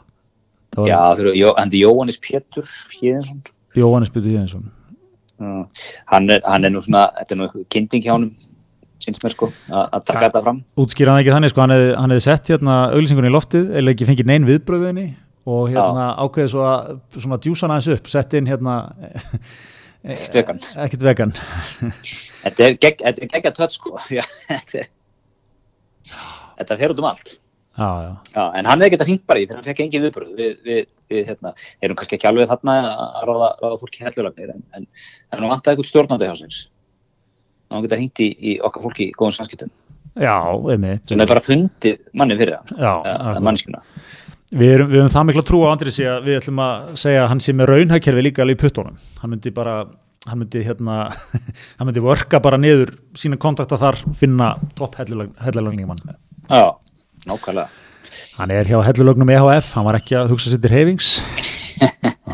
Það 0.77 0.91
Já, 0.91 0.99
eru 1.17 1.53
Andi 1.57 1.79
Jóhannes 1.81 2.19
Pétur 2.21 2.67
Híðinsson. 2.99 3.39
Jóhannes 3.83 4.11
Byttu 4.15 4.33
Jíðinsson 4.35 4.67
Uh, 5.37 5.67
hann, 6.09 6.31
er, 6.33 6.41
hann 6.49 6.65
er 6.65 6.71
nú 6.73 6.81
svona, 6.81 7.11
þetta 7.19 7.35
er 7.35 7.37
nú 7.37 7.45
eitthvað 7.45 7.65
kynnting 7.75 8.01
hjá 8.07 8.15
honum, 8.15 8.31
syns 9.05 9.19
mér 9.21 9.35
sko, 9.35 9.51
að 9.69 9.91
að 9.99 10.05
taka 10.09 10.23
þetta 10.31 10.41
fram. 10.47 10.61
útskýra 10.81 11.13
hann 11.13 11.21
ekki 11.21 11.35
þannig 11.35 11.53
sko, 11.53 11.61
hann 11.61 11.75
hefði, 11.75 11.91
hann 12.01 12.15
hefði 12.15 12.25
sett 12.25 12.49
hérna 12.55 12.77
auglýsingunni 12.95 13.29
í 13.29 13.35
loftið 13.35 13.67
eða 13.77 13.93
ekki 13.93 14.09
fengið 14.09 14.31
neinn 14.31 14.47
viðbröðinni 14.49 15.05
og 15.53 15.69
hérna 15.75 16.07
ákveði 16.25 16.53
svo 16.55 16.65
að 16.65 16.89
svona 17.21 17.37
djúsa 17.45 17.67
hann 17.69 17.75
aðeins 17.77 17.91
upp, 17.99 18.09
sett 18.15 18.39
inn 18.41 18.49
hérna 18.49 18.79
Ekkert 20.17 20.39
vegan. 20.41 20.63
ekkert 20.87 21.05
vegan 21.11 21.37
Þetta 21.37 22.71
er 22.71 22.79
er 23.13 23.29
geggja 23.37 23.53
tött 23.61 23.77
sko. 23.77 23.93
Já, 24.09 24.25
þetta 24.49 24.87
er- 24.87 24.93
þetta 26.63 26.79
fer 26.81 26.95
út 26.97 27.05
um 27.05 27.11
allt. 27.13 27.37
Já, 27.77 27.89
já, 28.07 28.13
Já, 28.33 28.43
en 28.59 28.69
hann 28.71 28.85
hefði 28.85 28.93
getað 28.97 29.11
hringt 29.11 29.27
bara 29.29 29.41
í 29.41 29.47
þegar 29.47 29.61
hann 29.61 29.69
fekk 29.69 29.83
engin 29.85 30.07
viðbröð. 30.07 30.35
Við, 30.39 30.53
við, 30.67 30.85
við 31.13 31.31
hérna, 31.31 31.53
erum 31.85 31.99
kannski 31.99 32.19
ekki 32.19 32.31
alveg 32.31 32.51
þarna 32.51 32.77
að 32.93 33.27
ráða, 33.31 33.51
ráða 33.63 33.81
fólki 33.83 34.05
hellulagnir, 34.07 34.55
en, 34.55 34.63
en, 34.77 34.87
en 35.33 35.39
hann 35.41 35.53
vantaði 35.53 35.77
eitthvað 35.77 35.91
stjórnandi 35.93 36.31
hjá 36.31 36.39
sinns. 36.41 36.63
þá 37.71 37.83
geta 37.83 37.99
hringt 37.99 38.23
í, 38.23 38.31
í 38.39 38.57
okkar 38.63 38.87
fólki 38.87 39.11
í 39.11 39.15
góðum 39.17 39.37
samskiptum 39.41 39.73
sem 40.17 41.21
er 41.21 41.29
bara 41.29 41.43
fundið 41.45 41.99
manni 42.17 42.39
fyrir 42.39 42.57
hann 42.57 42.71
Við 44.57 44.73
erum, 44.77 44.91
við 44.93 45.01
erum 45.01 45.11
það 45.11 45.25
mikla 45.27 45.43
trú 45.43 45.61
á 45.67 45.73
Andrisi 45.73 46.05
að 46.07 46.29
við 46.29 46.37
ætlum 46.39 46.61
að 46.63 46.91
segja 47.03 47.23
að 47.25 47.31
hann 47.33 47.41
sé 47.43 47.53
með 47.59 47.71
raunhagkerfi 47.73 48.23
líka 48.23 48.45
alveg 48.45 48.61
í 48.61 48.61
puttunum. 48.61 48.99
Hann 49.19 49.33
myndi 49.33 49.51
bara, 49.57 49.75
hann 50.31 50.39
myndi 50.39 50.63
hérna, 50.63 50.99
hann 51.81 51.89
myndi 51.89 52.05
bara 52.45 52.61
niður 52.63 52.93
sína 53.19 53.41
kontakta 53.43 53.79
þar, 53.81 53.99
finna 54.15 54.53
topp 54.79 55.01
hellulögningamann. 55.01 56.15
Já, 56.47 56.79
nákvæmlega 57.29 57.69
Hann 58.37 58.53
er 58.53 58.69
hjá 58.69 58.79
hellulögnum 58.85 59.31
EHF, 59.33 59.71
hann 59.77 59.87
var 59.87 59.97
ekki 59.99 60.17
að 60.19 60.33
hugsa 60.35 60.53
sér 60.53 60.61
til 60.63 60.73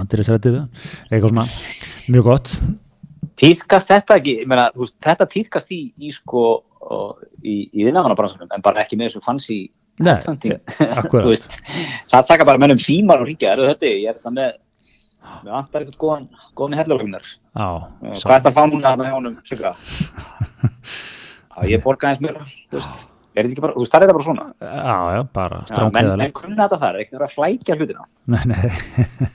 hann. 0.58 0.66
Eitthvað 1.08 1.28
svona, 1.30 1.44
mjög 2.10 2.26
gott. 2.26 2.56
Týðkast 3.38 3.90
þetta 3.90 4.18
ekki, 4.18 4.34
meina, 4.50 4.66
veist, 4.76 4.96
þetta 5.02 5.28
týðkast 5.30 5.70
í, 5.74 5.80
í 6.02 6.10
sko 6.14 6.42
og, 6.82 7.22
í, 7.38 7.68
í 7.70 7.86
þinnafannabransunum 7.86 8.50
en 8.52 8.64
bara 8.64 8.82
ekki 8.84 8.98
með 8.98 9.12
þessu 9.12 9.24
fancy 9.24 9.60
Nei, 10.02 10.16
akkurat. 10.98 11.46
Það 12.10 12.28
taka 12.30 12.46
bara 12.48 12.60
mennum 12.60 12.80
símar 12.82 13.22
og 13.22 13.28
ríkja, 13.28 13.54
eru 13.54 13.68
þetta, 13.70 13.90
ég 13.92 14.10
er 14.10 14.18
þetta 14.18 14.34
með 14.34 14.58
með 15.42 15.52
vantar 15.54 15.84
eitthvað 15.84 16.00
góðan, 16.02 16.24
góðan 16.58 16.78
hellulögnar 16.80 17.26
Já, 17.28 17.66
hvað 18.02 18.32
er 18.34 18.40
þetta 18.40 18.50
að 18.50 18.56
fá 18.56 18.62
núna 18.66 18.90
þarna 18.90 19.06
hjá 19.06 19.14
honum 19.14 19.36
Sigga? 19.46 19.72
Já, 21.52 21.68
ég 21.70 21.84
borga 21.84 22.10
eins 22.10 22.22
meira, 22.24 22.42
þú 22.72 22.80
veist 22.80 23.04
er 23.34 23.46
þetta 23.46 23.52
ekki 23.54 23.64
bara, 23.64 23.74
þú 23.76 23.84
er 23.86 23.92
þetta 23.92 24.16
bara 24.16 24.26
svona 24.26 24.46
já, 24.60 24.96
já, 25.16 25.22
bara 25.38 25.60
stránkæðalegt. 25.70 26.18
menn 26.22 26.34
kunna 26.36 26.58
þetta 26.66 26.78
þar, 26.82 26.98
ekki 27.02 27.16
vera 27.16 27.28
að 27.28 27.36
flækja 27.36 27.76
hlutina 27.78 28.06
Nei, 28.32 28.42
nei, 28.52 28.70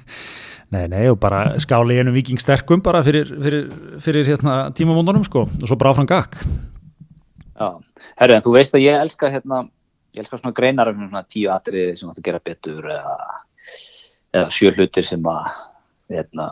nei, 0.75 0.83
nei, 0.91 1.03
og 1.11 1.17
bara 1.23 1.41
skáli 1.63 1.95
í 1.97 2.01
einum 2.03 2.15
viking 2.17 2.39
sterkum 2.41 2.81
bara 2.85 3.01
fyrir, 3.05 3.29
fyrir, 3.43 3.67
fyrir 4.03 4.27
hérna, 4.33 4.57
tímamóndunum 4.77 5.25
sko, 5.27 5.45
og 5.47 5.67
svo 5.67 5.77
bara 5.79 5.93
áfram 5.95 6.07
gakk. 6.09 6.37
Já, 7.57 7.69
herru, 8.21 8.35
en 8.37 8.43
þú 8.45 8.53
veist 8.57 8.75
að 8.77 8.83
ég 8.85 8.99
elska 9.01 9.31
hérna, 9.33 9.63
ég 10.13 10.21
elska 10.23 10.37
svona 10.41 10.53
greinar 10.57 10.91
um 10.93 11.07
svona 11.07 11.23
tíu 11.25 11.49
atriði 11.53 11.95
sem 11.97 12.09
átt 12.11 12.19
að 12.21 12.27
gera 12.29 12.41
betur 12.45 12.85
eða, 12.93 13.15
eða 14.37 14.49
sjö 14.53 14.73
hlutir 14.75 15.07
sem 15.07 15.23
að 15.31 15.47
hérna, 16.13 16.49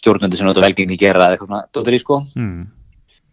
stjórnandi 0.00 0.40
sem 0.40 0.48
átt 0.50 0.58
að 0.60 0.66
velgengni 0.68 0.98
gera 1.00 1.28
eða 1.28 1.36
eitthvað 1.36 1.52
svona, 1.52 1.66
dóttir 1.76 1.96
í 1.98 2.00
sko 2.02 2.18
Mm. 2.34 2.64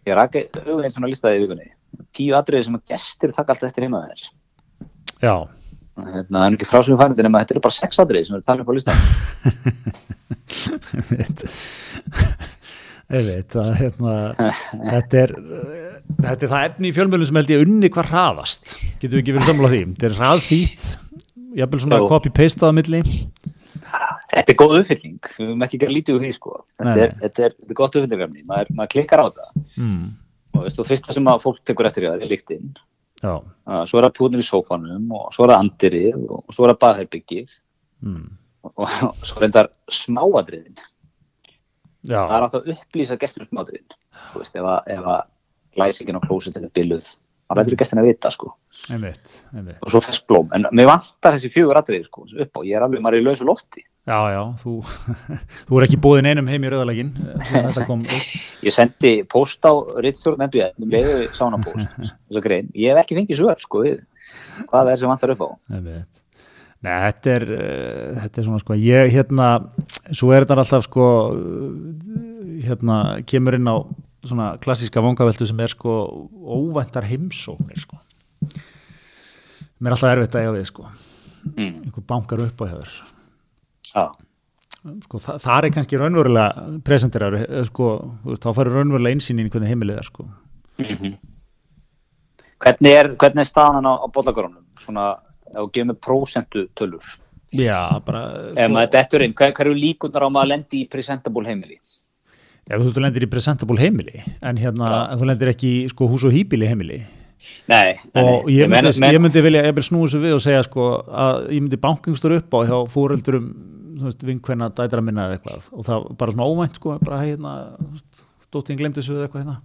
ég 0.07 0.15
raki 0.17 0.45
auðvitað 0.51 0.83
einn 0.85 0.93
svona 0.95 1.09
listaði 1.11 1.39
í 1.39 1.43
vikunni 1.47 1.67
tíu 2.15 2.35
atriði 2.37 2.67
sem 2.67 2.77
að 2.77 2.85
gestir 2.93 3.33
taka 3.35 3.53
alltaf 3.53 3.69
eftir 3.69 3.85
heima 3.87 4.03
þér. 4.07 4.21
Já, 5.21 5.35
hérna, 6.01 6.37
það 6.37 6.45
er 6.45 6.55
ekki 6.57 6.69
frásum 6.69 6.99
færandi 6.99 7.25
nema 7.25 7.41
þetta 7.43 7.53
eru 7.55 7.65
bara 7.67 7.77
sex 7.77 7.91
atriði 8.01 8.25
sem 8.27 8.37
eru 8.37 8.47
talið 8.47 8.65
á 8.65 8.73
listan 8.77 8.99
ég 13.11 13.27
veit. 13.27 13.55
Að 13.59 13.71
hérna, 13.81 14.13
þetta 14.71 15.15
er 15.25 15.33
þetta 16.21 16.45
er 16.45 16.51
það 16.53 16.67
efni 16.69 16.91
í 16.91 16.95
fjölmjölum 16.95 17.27
sem 17.29 17.39
held 17.41 17.53
ég 17.53 17.63
unni 17.65 17.91
hvað 17.91 18.11
hraðast. 18.11 18.75
Getum 19.01 19.15
við 19.17 19.23
ekki 19.23 19.35
verið 19.37 19.49
sammála 19.49 19.71
því? 19.73 19.81
Þetta 19.91 20.07
er 20.09 20.17
hraðfýtt, 20.19 20.83
jafnvel 21.61 21.81
svona 21.83 21.99
á 21.99 22.71
milli. 22.77 23.01
Þetta 24.31 24.47
er 24.53 24.55
góð 24.55 24.77
uppfylling, 24.79 25.19
við 25.35 25.47
höfum 25.49 25.63
ekki 25.65 25.79
gera 25.81 25.91
lítið 25.91 26.15
úr 26.15 26.23
því 26.23 26.31
sko. 26.37 26.51
Þetta, 26.79 26.93
er, 26.95 27.15
þetta, 27.19 27.39
er, 27.43 27.55
þetta 27.59 27.73
er 27.73 27.79
gott 27.81 27.97
uppfyllingarni, 27.99 28.43
maður, 28.47 28.67
maður 28.77 28.91
klikkar 28.93 29.19
á 29.19 29.25
þetta 29.27 29.47
mm. 29.75 30.05
Og 30.53 30.65
veist, 30.65 30.79
og 30.79 30.87
fyrsta 30.87 31.15
sem 31.15 31.27
að 31.31 31.43
fólk 31.45 31.61
tekur 31.67 31.89
eftir 31.89 32.07
það 32.07 32.25
er 32.25 32.31
líktinn 32.31 32.71
svo 33.21 33.99
er 33.99 34.07
það 34.07 34.15
púðnir 34.17 34.43
í 34.43 34.47
sófanum 34.47 35.11
og 35.17 35.33
svo 35.35 35.45
er 35.45 35.53
það 35.53 35.65
andirið 35.65 36.21
og 36.27 36.55
svo 36.55 36.65
er 36.65 36.73
það 36.73 36.81
baðherbyggið 36.85 37.57
mm. 38.07 38.29
og, 38.69 38.85
og 38.85 39.25
svo 39.27 39.43
þetta 39.43 39.65
smáadriðin 40.01 40.79
já, 42.07 42.17
það 42.17 42.37
er 42.37 42.47
átt 42.47 42.57
að 42.59 42.71
upplýsa 42.75 43.19
gestur 43.21 43.45
um 43.45 43.51
smáadriðin 43.51 43.99
þú 44.31 44.41
veist, 44.43 44.55
ef 44.57 44.71
að, 44.73 44.79
ef 44.95 45.11
að 45.15 45.21
glæsingin 45.77 46.19
á 46.19 46.25
klósitinu 46.25 46.67
er 46.67 46.75
biluð 46.75 47.13
þá 47.51 47.57
rættur 47.57 47.77
gestin 47.79 47.99
að 47.99 48.07
vita 48.07 48.29
sko. 48.31 48.53
Einmitt, 48.95 49.41
einmitt. 49.51 49.79
Og 49.83 49.91
svo 49.91 49.99
fest 50.03 50.23
blóm, 50.29 50.47
en 50.55 50.69
mér 50.71 50.87
vantar 50.87 51.35
þessi 51.35 51.51
fjögur 51.51 51.79
atriði 51.79 52.07
sko, 52.07 52.23
upp 52.31 52.59
á, 52.59 52.61
ég 52.63 52.77
er 52.77 52.85
alveg, 52.85 53.03
maður 53.03 53.17
er 53.17 53.23
í 53.23 53.25
lausu 53.27 53.47
lofti 53.47 53.83
Já, 54.01 54.17
já, 54.33 54.41
þú, 54.57 54.79
þú 55.67 55.77
er 55.77 55.85
ekki 55.85 55.97
búin 56.01 56.25
einum 56.25 56.47
heim 56.49 56.63
í 56.65 56.69
rauðalegin 56.73 57.11
upp. 57.21 58.15
ég 58.65 58.73
sendi 58.73 59.11
post 59.29 59.61
á 59.61 59.77
rittstjórn 60.01 60.41
MBN 60.47 60.81
um 60.81 60.89
leiðu 60.89 61.27
sánapóst 61.37 61.85
ég 62.33 62.89
hef 62.89 63.01
ekki 63.03 63.19
fengið 63.19 63.37
svör 63.43 63.61
sko 63.61 63.83
hvað 63.85 64.73
það 64.73 64.91
er 64.93 65.03
sem 65.03 65.11
vantar 65.11 65.35
upp 65.35 65.45
á. 65.45 65.49
Nei, 66.81 66.95
þetta 66.97 67.33
er, 67.35 67.45
uh, 67.53 68.21
þetta 68.23 68.41
er 68.41 68.47
svona 68.47 68.63
sko, 68.63 68.79
ég 68.81 69.13
hérna, 69.13 69.49
svo 70.09 70.31
er 70.33 70.47
þetta 70.47 70.57
alltaf 70.57 70.87
sko, 70.87 71.07
hérna, 72.65 72.97
kemur 73.29 73.59
inn 73.59 73.69
á 73.69 73.85
svona 74.25 74.55
klassíska 74.61 75.05
vangaveltu 75.05 75.45
sem 75.45 75.61
er 75.61 75.75
sko 75.75 75.99
óvæntar 76.41 77.05
heimsóknir 77.05 77.85
sko. 77.85 78.01
Mér 79.77 79.93
er 79.93 79.97
alltaf 79.99 80.09
erfitt 80.09 80.41
að 80.41 80.47
eiga 80.47 80.57
við 80.57 80.67
sko, 80.73 80.89
mm. 81.53 81.73
einhver 81.85 82.09
bankar 82.09 82.41
upp 82.47 82.65
á 82.65 82.73
já, 82.73 82.97
Sko, 83.91 85.19
það, 85.21 85.41
það 85.43 85.65
er 85.67 85.73
kannski 85.75 85.99
raunverulega 86.01 86.67
presenteraður, 86.87 87.43
eh, 87.45 87.65
sko, 87.67 87.89
þá 88.33 88.47
færur 88.57 88.79
raunverulega 88.79 89.17
einsýnin 89.17 89.49
í 89.49 89.53
hvernig 89.53 89.73
heimilið 89.73 89.99
er 90.01 90.07
sko. 90.07 90.25
Mhm. 90.81 91.17
Hvernig 92.61 92.93
er, 92.97 93.09
hvernig 93.17 93.41
er 93.41 93.49
staðan 93.49 93.89
á, 93.89 93.93
á 94.01 94.07
bollagarunum? 94.13 94.65
Svona, 94.81 95.05
ef 95.49 95.57
þú 95.57 95.69
gefur 95.73 95.89
með 95.91 95.99
prósentu 96.07 96.67
tölur. 96.77 97.07
Já, 97.51 97.99
bara, 98.05 98.21
Ef 98.55 98.69
maður 98.71 98.91
dettur 98.95 99.25
inn, 99.25 99.33
hver, 99.33 99.51
hver 99.51 99.67
eru 99.67 99.75
líkunar 99.75 100.25
á 100.25 100.29
maður 100.29 100.45
að 100.45 100.51
lendi 100.55 100.83
í 100.85 100.89
presentable 100.89 101.49
heimili? 101.49 101.79
ef 102.71 102.79
þú 102.79 103.01
lendir 103.03 103.25
í 103.25 103.29
presentable 103.29 103.81
heimili, 103.81 104.21
en 104.41 104.59
hérna, 104.61 105.09
en 105.11 105.19
þú 105.19 105.27
lendir 105.27 105.49
ekki 105.51 105.71
í 105.81 105.89
sko 105.91 106.07
hús 106.07 106.23
og 106.23 106.31
hýbili 106.31 106.69
heimili, 106.69 107.01
Nei, 107.69 107.97
nei, 108.13 108.21
og 108.21 108.49
ég 108.53 108.69
myndi, 108.69 108.91
ég 109.01 109.21
myndi 109.21 109.41
vilja 109.41 109.63
ég 109.65 109.73
myndi 109.73 109.85
snúi 109.87 110.05
þessu 110.05 110.19
við 110.21 110.35
og 110.35 110.41
segja 110.43 110.61
sko 110.65 110.87
að 111.09 111.39
ég 111.55 111.63
myndi 111.63 111.79
bankingstur 111.81 112.35
upp 112.37 112.53
á 112.53 112.59
hjá 112.69 112.75
veist, 112.85 113.31
vinkvenna 114.27 114.69
dætra 114.75 115.03
minna 115.05 115.27
eða 115.27 115.37
eitthvað. 115.37 115.69
Og 115.75 115.87
það 115.87 116.03
var 116.03 116.19
bara 116.21 116.35
svona 116.35 116.49
óvænt 116.51 116.79
sko 116.79 116.97
bara 117.01 117.21
hérna, 117.23 117.55
veist, 117.91 118.23
dóttin 118.53 118.79
glemdi 118.79 119.01
þessu 119.01 119.17
eða 119.17 119.27
eitthvað 119.29 119.45
hérna. 119.45 119.57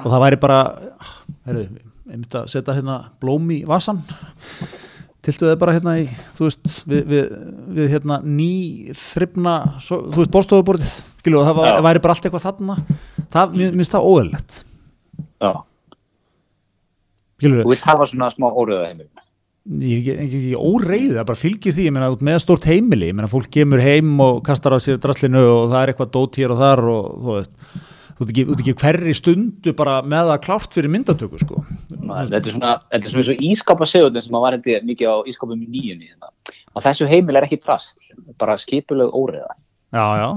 Og 0.00 0.10
það 0.12 0.24
væri 0.26 0.40
bara 0.42 0.60
heyrðu, 1.48 1.64
ég 1.64 2.12
myndi 2.12 2.40
að 2.40 2.52
setja 2.52 2.76
hérna 2.76 3.00
blóm 3.22 3.50
í 3.54 3.62
vasan 3.68 4.02
tiltuðið 5.24 5.58
bara 5.60 5.74
hérna 5.76 5.96
í 6.00 6.06
þú 6.08 6.46
veist, 6.46 6.68
við, 6.88 7.02
við, 7.10 7.32
við 7.76 7.90
hérna 7.92 8.20
ný 8.24 8.52
þryfna, 8.96 9.54
svo, 9.84 10.00
þú 10.08 10.22
veist, 10.22 10.32
bórstofuborðið 10.36 10.94
skilu, 11.20 11.40
og 11.42 11.48
það 11.48 11.58
var, 11.60 11.80
væri 11.84 12.02
bara 12.04 12.16
allt 12.16 12.28
eitthvað 12.28 12.46
þarna. 12.46 12.76
Það, 13.34 13.56
mér 13.60 13.74
finnst 13.76 13.96
það 13.96 14.06
óeðlegt 14.08 14.60
Já, 15.40 15.50
skilur 17.40 17.64
þú 17.64 17.72
vilt 17.74 17.88
hafa 17.88 18.06
svona 18.08 18.30
smá 18.32 18.48
óriða 18.48 18.88
heimili. 18.88 19.19
Ég 19.68 19.92
er 19.92 20.00
ekki, 20.00 20.16
ekki, 20.24 20.40
ekki 20.40 20.56
óreiði, 20.56 21.14
það 21.18 21.28
bara 21.28 21.40
fylgir 21.42 21.76
því 21.76 21.86
meina, 21.94 22.10
með 22.30 22.40
stórt 22.44 22.66
heimili, 22.70 23.12
meina, 23.12 23.30
fólk 23.30 23.50
kemur 23.52 23.82
heim 23.84 24.14
og 24.24 24.42
kastar 24.46 24.76
á 24.76 24.78
sér 24.80 25.00
draslinu 25.02 25.42
og 25.44 25.70
það 25.72 25.82
er 25.82 25.92
eitthvað 25.92 26.12
dót 26.16 26.40
hér 26.40 26.54
og 26.54 26.62
þar 26.62 26.84
og 26.90 27.08
þú 27.20 27.36
veist 27.38 27.56
þú 28.20 28.26
ert 28.26 28.32
ekki, 28.32 28.44
ekki 28.56 28.76
hverri 28.82 29.14
stundu 29.16 29.72
bara 29.76 30.00
með 30.04 30.32
það 30.32 30.42
klárt 30.46 30.76
fyrir 30.76 30.92
myndatöku 30.92 31.40
sko 31.40 31.62
Þetta 32.10 32.40
er 32.40 32.54
svona, 32.54 32.72
þetta 32.90 33.06
er 33.06 33.12
svona 33.14 33.34
og 33.34 33.44
ískapa 33.46 33.86
segundin 33.88 34.24
sem 34.24 34.34
að 34.36 34.42
var 34.44 34.56
hindi 34.56 34.76
mikið 34.88 35.12
á 35.12 35.16
ískapum 35.30 35.60
í 35.62 35.68
nýjunni. 35.70 36.08
Hérna. 36.10 36.32
Á 36.74 36.78
þessu 36.82 37.06
heimil 37.06 37.38
er 37.38 37.46
ekki 37.46 37.60
drast, 37.62 38.10
bara 38.40 38.56
skipuleg 38.58 39.14
óriða. 39.14 39.54
já, 39.94 40.04
já 40.18 40.28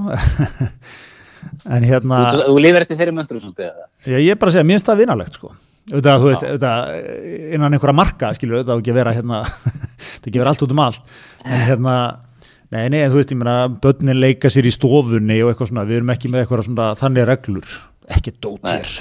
en 1.74 1.84
hérna 1.86 2.24
Þú, 2.30 2.40
þú 2.48 2.62
lifir 2.62 2.84
eftir 2.86 2.98
þeirri 3.00 3.14
möndur 3.14 3.40
ég 4.06 4.32
er 4.32 4.38
bara 4.40 4.50
að 4.50 4.56
segja, 4.56 4.66
mér 4.66 4.78
finnst 4.78 4.90
það 4.90 5.02
vinalegt 5.02 5.38
sko. 5.38 5.52
Þetta, 5.84 6.14
þú 6.16 6.28
veist, 6.30 6.44
þetta, 6.48 6.70
innan 7.52 7.74
einhverja 7.76 7.96
marka, 7.96 8.30
skilur, 8.36 8.62
þetta 8.62 8.72
á 8.72 8.80
ekki 8.80 8.92
vera 8.96 9.12
hérna, 9.12 9.40
þetta 10.14 10.30
ekki 10.30 10.40
vera 10.40 10.54
allt 10.54 10.64
út 10.64 10.72
um 10.72 10.80
allt, 10.80 11.10
en 11.44 11.64
hérna, 11.68 11.96
nei, 12.72 12.86
nei, 12.88 13.02
en 13.02 13.12
þú 13.12 13.18
veist, 13.20 13.34
ég 13.34 13.40
meina, 13.40 13.56
börnin 13.82 14.16
leika 14.16 14.48
sér 14.52 14.70
í 14.70 14.72
stofunni 14.72 15.42
og 15.44 15.52
eitthvað 15.52 15.74
svona, 15.74 15.84
við 15.90 16.00
erum 16.00 16.14
ekki 16.14 16.32
með 16.32 16.44
eitthvað 16.44 16.64
svona 16.70 16.88
þannig 17.00 17.28
reglur, 17.28 17.76
ekki 18.16 18.32
dótir. 18.38 18.94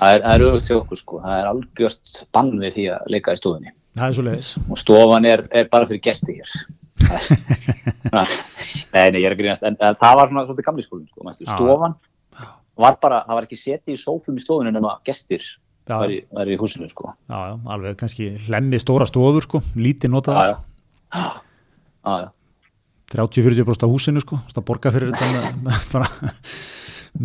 Það 0.00 0.16
er, 0.16 0.24
það 0.24 0.34
er 0.34 0.46
auðvitað 0.48 0.80
okkur 0.80 1.02
sko, 1.04 1.22
það 1.22 1.38
er 1.38 1.48
algjört 1.52 2.20
bann 2.34 2.52
við 2.58 2.76
því 2.78 2.90
að 2.96 3.08
leika 3.14 3.36
í 3.36 3.40
stofunni. 3.44 3.74
Það 4.00 4.06
er 4.08 4.18
svo 4.18 4.26
leiðis. 4.26 4.52
og 4.66 4.78
stofan 4.80 5.30
er, 5.30 5.46
er 5.54 5.70
bara 5.70 5.86
fyrir 5.86 6.02
gesti 6.08 6.40
hér. 6.40 6.58
Nei, 8.10 9.06
nei, 9.12 9.20
ég 9.20 9.26
er 9.28 9.34
að 9.34 9.40
grínast. 9.40 9.62
En, 9.66 9.76
það 9.78 10.16
var 10.18 10.30
svona 10.30 10.42
svolítið 10.46 10.66
gamli 10.66 10.82
skólinn 10.84 11.06
sko, 11.06 11.32
stofan 11.46 11.94
var 12.82 12.96
bara, 13.02 13.22
það 13.28 13.38
var 13.40 13.46
ekki 13.48 13.58
setið 13.60 13.94
í 13.96 14.00
sófum 14.00 14.38
í 14.40 14.44
stofunum 14.44 14.74
nema 14.76 14.96
gestir 15.06 15.44
Já, 15.90 15.96
var 15.98 16.12
í, 16.12 16.18
húsinu 16.60 16.86
sko 16.90 17.08
já, 17.10 17.38
já, 17.50 17.54
alveg 17.74 17.96
kannski 17.98 18.28
hlemmi 18.46 18.78
stóra 18.78 19.06
stofur, 19.10 19.42
sko, 19.42 19.60
lítið 19.80 20.12
notaðar, 20.12 20.52
já. 20.52 21.24
Já, 22.06 22.14
já. 22.26 22.28
30-40% 23.10 23.82
af 23.88 23.90
húsinu, 23.90 24.22
sko, 24.22 24.38
það 24.54 24.66
borga 24.68 24.92
fyrir 24.94 25.10
þetta 25.10 25.30
með, 25.66 25.80
bara 25.90 26.06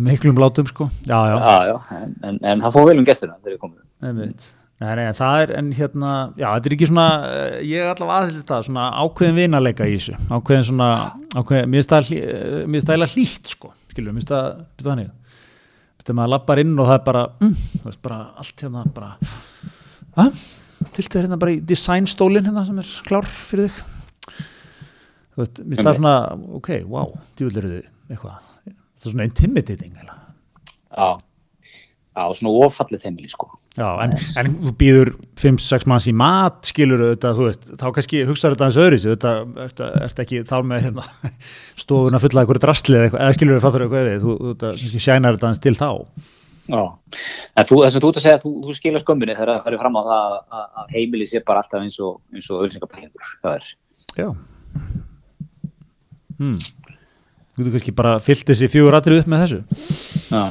miklum 0.08 0.40
látum, 0.42 0.66
sko, 0.66 0.88
já, 1.06 1.18
já. 1.30 1.36
Já, 1.38 1.56
já, 1.70 1.76
en, 2.00 2.14
en, 2.26 2.40
en 2.42 2.64
það 2.64 2.74
fóð 2.74 2.88
vel 2.90 2.98
um 3.02 3.06
gestina 3.06 3.36
þegar 3.38 3.54
ég 3.54 3.62
komið 3.62 4.08
Einmitt. 4.10 4.48
Nei, 4.76 4.90
nei, 4.98 5.04
það 5.16 5.38
er, 5.40 5.50
en 5.56 5.68
hérna, 5.72 6.08
já, 6.36 6.48
þetta 6.52 6.68
er 6.68 6.74
ekki 6.76 6.88
svona, 6.90 7.04
eh, 7.30 7.54
ég 7.64 7.78
er 7.80 7.92
allavega 7.94 8.16
aðeins 8.26 8.42
það, 8.50 8.64
svona 8.66 8.88
ákveðin 9.06 9.38
vinaleika 9.38 9.86
í 9.88 9.94
þessu, 9.94 10.16
ákveðin 10.36 10.66
svona, 10.68 10.88
ákveðin, 11.32 11.70
mér 11.72 11.86
hlý- 12.10 12.18
eh, 12.26 12.66
hlýtt, 13.14 13.54
sko, 13.54 13.70
skilur, 13.94 14.12
mér 14.12 14.26
það 14.28 14.90
þannig, 14.90 15.08
finnst 15.14 15.25
þegar 16.06 16.18
maður 16.20 16.32
lappar 16.36 16.62
inn 16.62 16.72
og 16.78 16.86
það 16.86 16.96
er 16.96 17.04
bara, 17.08 17.24
mm, 17.42 17.56
veist, 17.84 18.00
bara 18.06 18.18
allt 18.38 18.62
hérna 18.64 18.84
bara 18.94 19.10
að, 20.22 20.40
tiltu 20.96 21.18
hérna 21.18 21.38
bara 21.42 21.56
í 21.56 21.60
designstólinn 21.66 22.46
hérna 22.46 22.64
sem 22.68 22.78
er 22.82 22.92
klár 23.08 23.26
fyrir 23.26 23.68
þig? 23.74 23.92
Þú 25.36 25.42
veist, 25.42 25.62
mér 25.66 25.82
það 25.82 25.98
svona 25.98 26.14
ok, 26.60 26.70
wow, 26.88 27.10
djúvel 27.36 27.58
eru 27.60 27.72
þið 27.74 27.90
eitthvað, 28.14 28.38
þetta 28.70 29.02
er 29.02 29.16
svona 29.16 29.28
intimidating 29.28 29.98
eða 30.04 30.16
Já, 30.96 31.08
já, 32.16 32.22
svona 32.38 32.52
ofallið 32.64 33.02
þeimili 33.02 33.28
sko. 33.28 33.50
Já, 33.76 33.88
en, 34.00 34.14
en 34.40 34.54
þú 34.64 34.72
býður 34.80 35.10
5-6 35.36 35.84
manns 35.90 36.06
í 36.08 36.14
mat, 36.16 36.62
skilur 36.64 37.02
þetta, 37.10 37.32
þú 37.36 37.48
veist, 37.50 37.66
þá 37.76 37.84
kannski 37.98 38.22
hugsaður 38.24 38.54
þetta 38.54 38.64
aðeins 38.66 38.78
öðru 38.86 39.00
þetta, 39.02 39.88
ert 40.06 40.22
ekki 40.24 40.40
þá 40.48 40.54
með 40.64 40.86
hérna, 40.86 41.04
stofuna 41.82 42.20
fulla 42.22 42.44
eitthvað 42.44 42.62
drastlið 42.64 43.02
eða, 43.02 43.20
eða 43.20 43.36
skilur 43.36 43.58
þetta 43.58 43.66
fattur 43.66 43.84
eitthvað 43.84 44.08
við, 44.08 44.16
þú, 44.24 44.38
þú 44.40 44.54
kannski 44.62 45.02
sjænar 45.04 45.36
þetta 45.36 45.50
aðeins 45.50 45.62
til 45.66 45.76
þá. 45.76 45.90
Já, 46.66 46.82
en 47.54 47.68
þú, 47.68 47.82
þess 47.84 47.98
að 47.98 48.02
þú 48.02 48.08
ert 48.08 48.20
að 48.22 48.24
segja 48.24 48.42
þú, 48.42 48.52
þú 48.64 48.78
skilja 48.80 49.02
skömminni 49.04 49.36
þegar 49.36 49.60
það 49.60 49.76
er 49.76 49.82
fram 49.84 50.00
á 50.00 50.02
það 50.08 50.32
að, 50.38 50.64
að 50.80 50.96
heimili 50.96 51.28
sé 51.30 51.42
bara 51.46 51.62
alltaf 51.62 51.84
eins 51.84 52.00
og, 52.02 52.16
eins 52.32 52.48
og 52.50 52.64
ölsingapælingur, 52.64 53.28
það 53.44 53.60
er. 53.60 53.68
Já. 54.16 54.28
Hmm. 56.40 56.56
Þú 57.56 57.68
kannski 57.70 57.94
bara 57.96 58.16
fyllt 58.24 58.48
þessi 58.48 58.72
fjögur 58.72 58.96
atrið 58.98 59.22
upp 59.22 59.30
með 59.32 59.44
þessu. 59.44 59.60
Já. 60.32 60.42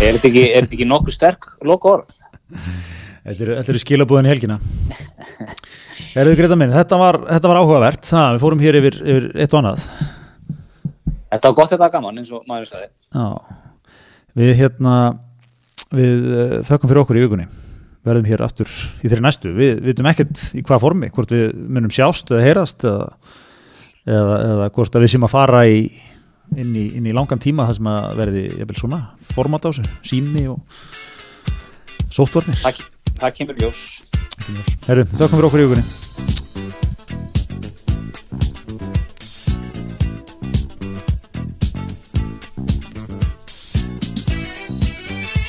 Er 0.00 0.16
þetta 0.16 0.30
ekki, 0.30 0.46
er 0.48 0.66
ekki 0.66 0.88
nokkuð 0.88 1.16
sterk 1.16 1.52
loka 1.66 1.94
orð? 1.98 2.10
Þetta 3.24 3.44
eru, 3.44 3.56
eru 3.60 3.82
skilabúðin 3.82 4.28
í 4.28 4.32
helgina. 4.32 4.56
Þetta 6.74 6.98
var, 6.98 7.18
þetta 7.28 7.50
var 7.50 7.58
áhugavert, 7.60 8.06
það, 8.08 8.34
við 8.34 8.44
fórum 8.44 8.62
hér 8.64 8.78
yfir, 8.80 8.96
yfir 9.04 9.26
eitt 9.36 9.54
og 9.54 9.60
annað. 9.60 9.82
Þetta 11.30 11.50
var 11.50 11.56
gott 11.60 11.74
þetta 11.74 11.90
gaman 11.92 12.20
eins 12.22 12.30
og 12.34 12.46
maður 12.50 12.70
sagði. 12.70 12.88
Já, 13.14 13.26
við 14.40 14.54
hérna, 14.58 14.94
við 15.94 16.30
uh, 16.30 16.54
þökkum 16.66 16.90
fyrir 16.90 17.02
okkur 17.04 17.20
í 17.20 17.24
vikunni. 17.26 17.46
Verðum 18.08 18.30
hér 18.30 18.42
aftur 18.46 18.70
í 18.72 19.10
þeirri 19.10 19.26
næstu. 19.26 19.52
Við 19.54 19.82
vitum 19.84 20.08
ekkert 20.08 20.42
í 20.56 20.64
hvað 20.64 20.82
formi, 20.86 21.10
hvort 21.14 21.34
við 21.36 21.52
munum 21.68 21.92
sjást 21.92 22.32
eða 22.32 22.46
heyrast 22.46 22.86
eða, 22.88 23.10
eða, 24.08 24.40
eða 24.48 24.70
hvort 24.78 24.96
að 24.96 25.04
við 25.04 25.14
sem 25.14 25.28
að 25.28 25.34
fara 25.36 25.62
í 25.68 25.82
inn 26.58 26.72
í, 26.74 26.86
inn 26.98 27.06
í 27.06 27.14
langan 27.14 27.38
tíma 27.42 27.68
það 27.68 27.76
sem 27.78 27.90
að 27.92 28.24
verði 28.24 28.80
svona 28.80 29.00
format 29.34 29.66
á 29.66 29.70
þessu, 29.70 29.84
sími 30.10 30.48
og 30.50 30.80
sóttvarnir. 32.14 32.60
Það, 32.64 32.84
það 33.20 33.34
kemur 33.38 33.60
ljós. 33.62 33.82
Herru, 34.86 35.06
þakka 35.14 35.32
fyrir 35.34 35.50
okkur 35.50 35.62
í 35.62 35.66
hugunni. 35.68 35.84